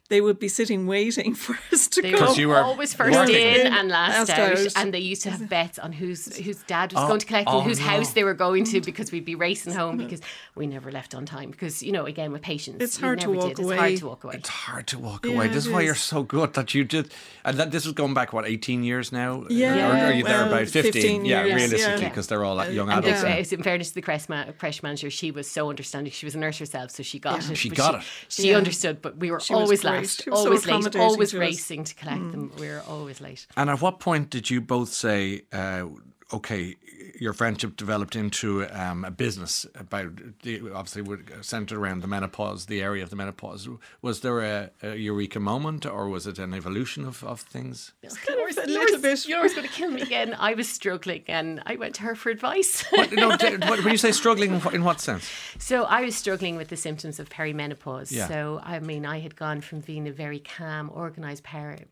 they 0.09 0.21
would 0.21 0.37
be 0.37 0.47
sitting 0.47 0.85
waiting 0.85 1.33
for 1.35 1.57
us 1.71 1.87
to 1.87 2.01
they 2.01 2.11
come. 2.11 2.37
You 2.37 2.49
were 2.49 2.57
always 2.57 2.93
first 2.93 3.17
working. 3.17 3.35
in 3.35 3.67
and 3.67 3.89
last, 3.89 4.29
out, 4.29 4.39
out, 4.39 4.67
and 4.75 4.93
they 4.93 4.99
used 4.99 5.23
to 5.23 5.31
have 5.31 5.49
bets 5.49 5.79
on 5.79 5.91
whose 5.91 6.37
whose 6.37 6.61
dad 6.63 6.93
was 6.93 7.03
oh, 7.03 7.07
going 7.07 7.19
to 7.19 7.25
collect 7.25 7.49
oh, 7.49 7.59
and 7.59 7.67
whose 7.67 7.79
no. 7.79 7.85
house 7.85 8.13
they 8.13 8.23
were 8.23 8.33
going 8.33 8.63
to 8.65 8.81
because 8.81 9.11
we'd 9.11 9.25
be 9.25 9.35
racing 9.47 9.73
home 9.73 9.97
because 9.97 10.21
we 10.53 10.67
never 10.67 10.91
left 10.91 11.15
on 11.15 11.25
time 11.25 11.49
because 11.49 11.81
you 11.81 11.91
know 11.91 12.05
again 12.05 12.31
with 12.31 12.41
patience 12.41 12.81
it's 12.81 12.99
hard 12.99 13.19
to 13.21 13.31
walk 13.31 13.55
did. 13.55 13.65
away. 13.65 13.75
It's 13.75 13.79
hard 13.79 13.97
to 13.97 14.07
walk 14.07 14.23
away. 14.23 14.35
It's 14.35 14.49
hard 14.49 14.87
to 14.87 14.99
walk 14.99 15.25
yeah, 15.25 15.31
away. 15.31 15.47
This 15.47 15.65
is 15.65 15.71
why 15.71 15.81
you're 15.81 15.95
so 15.95 16.23
good 16.23 16.53
that 16.53 16.73
you 16.73 16.83
did, 16.83 17.11
and 17.43 17.57
that 17.57 17.71
this 17.71 17.85
was 17.85 17.93
going 17.93 18.13
back 18.13 18.33
what 18.33 18.45
18 18.45 18.83
years 18.83 19.11
now. 19.11 19.45
Yeah, 19.49 19.89
or 19.89 20.05
are 20.05 20.13
you 20.13 20.23
well, 20.23 20.45
there 20.45 20.47
about 20.47 20.67
15? 20.67 20.91
15 20.93 21.25
yeah, 21.25 21.41
realistically 21.41 22.05
because 22.05 22.27
yeah. 22.27 22.29
they're 22.29 22.45
all 22.45 22.63
young 22.69 22.89
adults. 22.89 23.23
And 23.23 23.53
in 23.53 23.63
fairness 23.63 23.89
to 23.89 23.95
the 23.95 24.01
creche, 24.01 24.29
ma- 24.29 24.45
creche 24.57 24.83
manager, 24.83 25.09
she 25.09 25.31
was 25.31 25.49
so 25.49 25.69
understanding. 25.69 26.11
She 26.11 26.25
was 26.25 26.35
a 26.35 26.39
nurse 26.39 26.59
herself, 26.59 26.91
so 26.91 27.01
she 27.01 27.17
got 27.17 27.49
it. 27.49 27.55
She 27.55 27.69
got 27.69 27.95
it. 27.95 28.01
She 28.27 28.53
understood, 28.53 29.01
but 29.01 29.17
we 29.17 29.31
were 29.31 29.41
always 29.49 29.83
last, 29.83 29.94
always 30.31 30.65
late 30.65 30.83
late, 30.83 30.95
always 30.95 31.33
racing 31.33 31.83
to 31.83 31.95
collect 31.95 32.21
mm. 32.21 32.31
them. 32.31 32.51
We 32.59 32.67
were 32.67 32.83
always 32.87 33.21
late. 33.21 33.47
And 33.57 33.69
at 33.69 33.81
what 33.81 33.99
point 33.99 34.29
did 34.29 34.49
you 34.49 34.61
both 34.61 34.89
say, 34.89 35.43
uh, 35.51 35.85
okay, 36.33 36.75
your 37.20 37.34
friendship 37.34 37.76
developed 37.76 38.16
into 38.16 38.66
um, 38.68 39.05
a 39.05 39.11
business 39.11 39.66
about 39.76 40.41
the, 40.43 40.72
obviously 40.72 41.18
centered 41.41 41.78
around 41.78 42.01
the 42.01 42.07
menopause, 42.07 42.66
the 42.66 42.82
area 42.82 43.03
of 43.03 43.09
the 43.09 43.16
menopause. 43.16 43.68
Was 44.01 44.22
there 44.22 44.41
a, 44.41 44.70
a 44.82 44.95
eureka 44.95 45.39
moment, 45.39 45.86
or 45.86 46.09
was 46.09 46.28
it 46.28 46.39
an 46.39 46.53
evolution 46.53 47.05
of, 47.05 47.24
of 47.24 47.41
things? 47.41 47.93
Yours, 48.01 48.57
a 48.57 48.68
little 48.68 48.99
bit. 48.99 49.28
Yours 49.28 49.53
going 49.53 49.68
to 49.68 49.74
kill 49.74 49.91
me 49.91 50.01
again. 50.01 50.36
I 50.38 50.53
was 50.53 50.68
struggling, 50.68 51.24
and 51.28 51.61
I 51.66 51.76
went 51.76 51.95
to 51.95 52.03
her 52.03 52.16
for 52.16 52.30
advice. 52.30 52.84
what, 52.91 53.11
no, 53.11 53.30
what, 53.30 53.84
when 53.84 53.91
you 53.91 53.97
say 53.97 54.11
struggling, 54.11 54.55
in 54.55 54.59
what, 54.61 54.74
in 54.74 54.84
what 54.84 54.99
sense? 55.01 55.30
So 55.57 55.84
I 55.84 56.01
was 56.01 56.16
struggling 56.16 56.55
with 56.57 56.70
the 56.70 56.78
symptoms 56.78 57.20
of 57.20 57.30
perimenopause. 57.30 58.11
Yeah. 58.11 58.28
So 58.28 58.59
I 58.63 58.80
mean, 58.80 59.05
I 59.05 59.20
had 59.20 59.36
gone 59.36 59.61
from 59.61 59.80
being 59.80 60.07
a 60.07 60.11
very 60.11 60.39
calm, 60.39 60.89
organised 60.89 61.43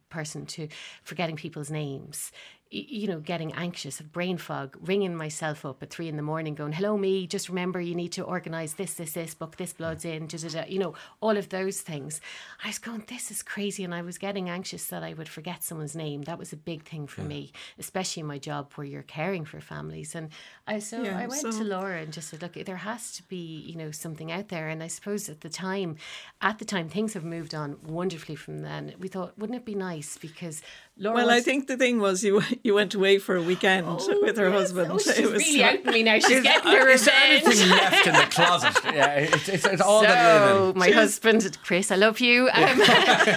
person 0.10 0.46
to 0.46 0.68
forgetting 1.04 1.36
people's 1.36 1.72
names 1.72 2.32
you 2.74 3.08
know, 3.08 3.20
getting 3.20 3.54
anxious, 3.54 4.00
of 4.00 4.12
brain 4.12 4.38
fog, 4.38 4.78
ringing 4.82 5.16
myself 5.16 5.66
up 5.66 5.84
at 5.84 5.90
three 5.90 6.08
in 6.08 6.18
the 6.18 6.24
morning, 6.24 6.56
going, 6.56 6.74
"Hello, 6.74 6.98
me. 6.98 7.28
Just 7.28 7.50
remember, 7.50 7.80
you 7.80 7.96
need 7.96 8.12
to 8.14 8.24
organise 8.24 8.74
this, 8.74 8.96
this, 8.96 9.14
this, 9.14 9.34
book 9.34 9.58
this 9.58 9.74
bloods 9.74 10.06
in, 10.06 10.28
da, 10.28 10.38
da, 10.38 10.50
da, 10.50 10.66
you 10.68 10.80
know, 10.80 10.94
all 11.22 11.38
of 11.38 11.50
those 11.50 11.82
things." 11.82 12.20
I 12.64 12.68
was 12.68 12.80
going, 12.80 13.04
"This 13.08 13.32
is 13.32 13.44
crazy," 13.44 13.84
and 13.84 13.94
I 13.94 14.02
was 14.02 14.18
getting 14.18 14.50
anxious 14.50 14.88
that 14.88 15.04
I 15.04 15.14
would 15.14 15.30
forget 15.30 15.64
someone's 15.64 15.96
name. 15.96 16.24
That 16.24 16.40
was 16.40 16.52
a 16.54 16.58
big 16.58 16.84
thing 16.84 17.08
for 17.08 17.22
yeah. 17.22 17.28
me, 17.28 17.54
especially 17.78 18.22
in 18.22 18.28
my 18.28 18.40
job 18.40 18.74
where 18.74 18.86
you're 18.88 19.04
caring 19.04 19.46
for 19.46 19.62
families. 19.62 20.16
And 20.16 20.30
I 20.68 20.80
so 20.80 21.04
yeah, 21.04 21.18
I 21.18 21.28
went 21.28 21.42
so 21.42 21.52
to 21.52 21.64
Laura 21.64 22.02
and 22.02 22.12
just 22.12 22.30
said, 22.30 22.42
"Look, 22.42 22.54
there 22.54 22.78
has 22.78 23.12
to 23.14 23.24
be, 23.24 23.62
you 23.68 23.76
know, 23.76 23.92
something 23.92 24.32
out 24.32 24.50
there." 24.50 24.70
And 24.70 24.82
I 24.82 24.88
suppose 24.88 25.30
at 25.30 25.42
the 25.42 25.50
time, 25.50 25.98
at 26.42 26.60
the 26.60 26.66
time, 26.66 26.90
things 26.90 27.14
have 27.14 27.24
moved 27.24 27.54
on 27.54 27.78
wonderfully 27.84 28.36
from 28.36 28.62
then. 28.62 28.96
We 29.00 29.08
thought, 29.08 29.38
wouldn't 29.38 29.58
it 29.58 29.66
be 29.66 29.76
nice 29.76 30.18
because 30.18 30.62
Laura 30.96 31.16
well, 31.16 31.32
I 31.32 31.42
think 31.42 31.66
the 31.66 31.76
thing 31.76 32.00
was 32.00 32.24
you 32.24 32.44
you 32.64 32.76
went 32.76 32.94
away 32.94 33.18
for 33.18 33.36
a 33.36 33.42
weekend 33.42 33.88
oh, 33.90 34.20
with 34.22 34.38
her 34.38 34.50
yes. 34.50 34.60
husband. 34.60 34.92
Oh, 34.92 35.00
she's 35.00 35.18
it 35.18 35.32
was 35.32 35.44
really 35.44 35.64
out 35.64 35.86
me 35.94 36.04
now. 36.04 36.20
She's 36.20 36.44
getting 36.44 36.72
her 36.72 36.86
revenge. 36.86 36.94
Is 36.94 37.06
there 37.06 37.16
anything 37.16 37.70
left 37.70 38.08
in 38.08 38.14
the 38.14 38.28
closet? 38.30 38.76
Yeah, 38.86 39.14
it's, 39.16 39.50
it's, 39.50 39.66
it's 39.66 39.82
all 39.82 40.02
so, 40.02 40.08
that 40.08 40.56
linen. 40.56 40.78
my 40.78 40.92
husband, 40.92 41.58
Chris, 41.64 41.90
I 41.90 41.96
love 41.96 42.20
you. 42.20 42.48
Um, 42.54 42.82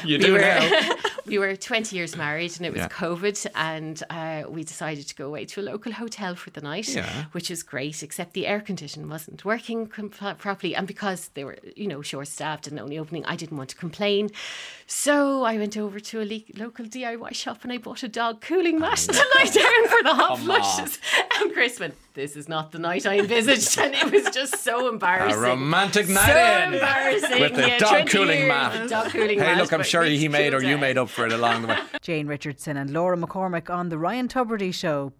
you 0.04 0.18
do 0.18 0.26
we 0.26 0.32
were, 0.32 0.38
now. 0.38 0.90
we 1.24 1.38
were 1.38 1.56
20 1.56 1.96
years 1.96 2.14
married 2.14 2.54
and 2.58 2.66
it 2.66 2.72
was 2.72 2.80
yeah. 2.80 2.88
COVID 2.88 3.46
and 3.54 4.02
uh, 4.10 4.44
we 4.50 4.62
decided 4.62 5.08
to 5.08 5.14
go 5.14 5.26
away 5.26 5.46
to 5.46 5.60
a 5.60 5.62
local 5.62 5.92
hotel 5.92 6.34
for 6.34 6.50
the 6.50 6.60
night, 6.60 6.94
yeah. 6.94 7.24
which 7.32 7.48
was 7.48 7.62
great, 7.62 8.02
except 8.02 8.34
the 8.34 8.46
air 8.46 8.60
condition 8.60 9.08
wasn't 9.08 9.46
working 9.46 9.86
properly. 9.86 10.74
And 10.76 10.86
because 10.86 11.28
they 11.28 11.44
were, 11.44 11.56
you 11.74 11.88
know, 11.88 12.02
short 12.02 12.28
staffed 12.28 12.66
and 12.66 12.78
only 12.78 12.98
opening, 12.98 13.24
I 13.24 13.36
didn't 13.36 13.56
want 13.56 13.70
to 13.70 13.76
complain. 13.76 14.30
So 14.86 15.44
I 15.44 15.56
went 15.56 15.76
over 15.78 15.98
to 15.98 16.20
a 16.20 16.24
le- 16.24 16.62
local 16.62 16.84
DIY 16.84 17.34
shop 17.34 17.45
and 17.46 17.72
I 17.72 17.78
bought 17.78 18.02
a 18.02 18.08
dog 18.08 18.40
cooling 18.40 18.78
mat 18.78 18.98
to 18.98 19.12
lie 19.12 19.44
down 19.44 19.88
for 19.88 20.02
the 20.02 20.14
hot 20.14 20.38
flushes. 20.38 20.98
Um, 21.16 21.42
and 21.42 21.52
Chris 21.52 21.78
went, 21.78 21.94
This 22.14 22.36
is 22.36 22.48
not 22.48 22.72
the 22.72 22.78
night 22.78 23.06
I 23.06 23.18
envisaged. 23.18 23.78
And 23.78 23.94
it 23.94 24.10
was 24.10 24.34
just 24.34 24.58
so 24.58 24.88
embarrassing. 24.88 25.38
A 25.38 25.42
romantic 25.42 26.08
night 26.08 26.26
so 26.26 26.66
in. 26.66 26.74
embarrassing. 26.74 27.40
With 27.40 27.54
the 27.54 27.68
yeah, 27.68 27.78
dog 27.78 28.08
cooling 28.08 28.48
mat. 28.48 28.88
Dog 28.88 29.10
cooling 29.10 29.38
hey, 29.38 29.46
mat, 29.46 29.58
look, 29.58 29.72
I'm 29.72 29.82
sure 29.82 30.04
he 30.04 30.28
made 30.28 30.54
or 30.54 30.62
you 30.62 30.78
made 30.78 30.98
up 30.98 31.08
for 31.08 31.26
it 31.26 31.32
along 31.32 31.62
the 31.62 31.68
way. 31.68 31.78
Jane 32.00 32.26
Richardson 32.26 32.76
and 32.76 32.90
Laura 32.90 33.16
McCormick 33.16 33.70
on 33.70 33.88
The 33.88 33.98
Ryan 33.98 34.28
Tubridy 34.28 34.72
Show. 34.72 35.12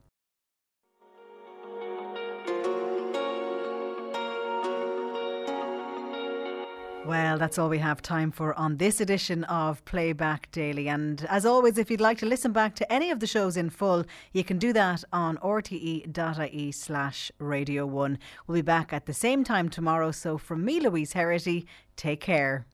Well, 7.06 7.38
that's 7.38 7.56
all 7.56 7.68
we 7.68 7.78
have 7.78 8.02
time 8.02 8.32
for 8.32 8.52
on 8.58 8.78
this 8.78 9.00
edition 9.00 9.44
of 9.44 9.84
Playback 9.84 10.50
Daily. 10.50 10.88
And 10.88 11.24
as 11.30 11.46
always, 11.46 11.78
if 11.78 11.88
you'd 11.88 12.00
like 12.00 12.18
to 12.18 12.26
listen 12.26 12.50
back 12.50 12.74
to 12.76 12.92
any 12.92 13.12
of 13.12 13.20
the 13.20 13.28
shows 13.28 13.56
in 13.56 13.70
full, 13.70 14.04
you 14.32 14.42
can 14.42 14.58
do 14.58 14.72
that 14.72 15.04
on 15.12 15.36
rte.ie 15.36 16.72
slash 16.72 17.30
radio 17.38 17.86
one. 17.86 18.18
We'll 18.46 18.56
be 18.56 18.62
back 18.62 18.92
at 18.92 19.06
the 19.06 19.14
same 19.14 19.44
time 19.44 19.68
tomorrow. 19.68 20.10
So 20.10 20.36
from 20.36 20.64
me, 20.64 20.80
Louise 20.80 21.12
Herity, 21.12 21.66
take 21.94 22.20
care. 22.20 22.66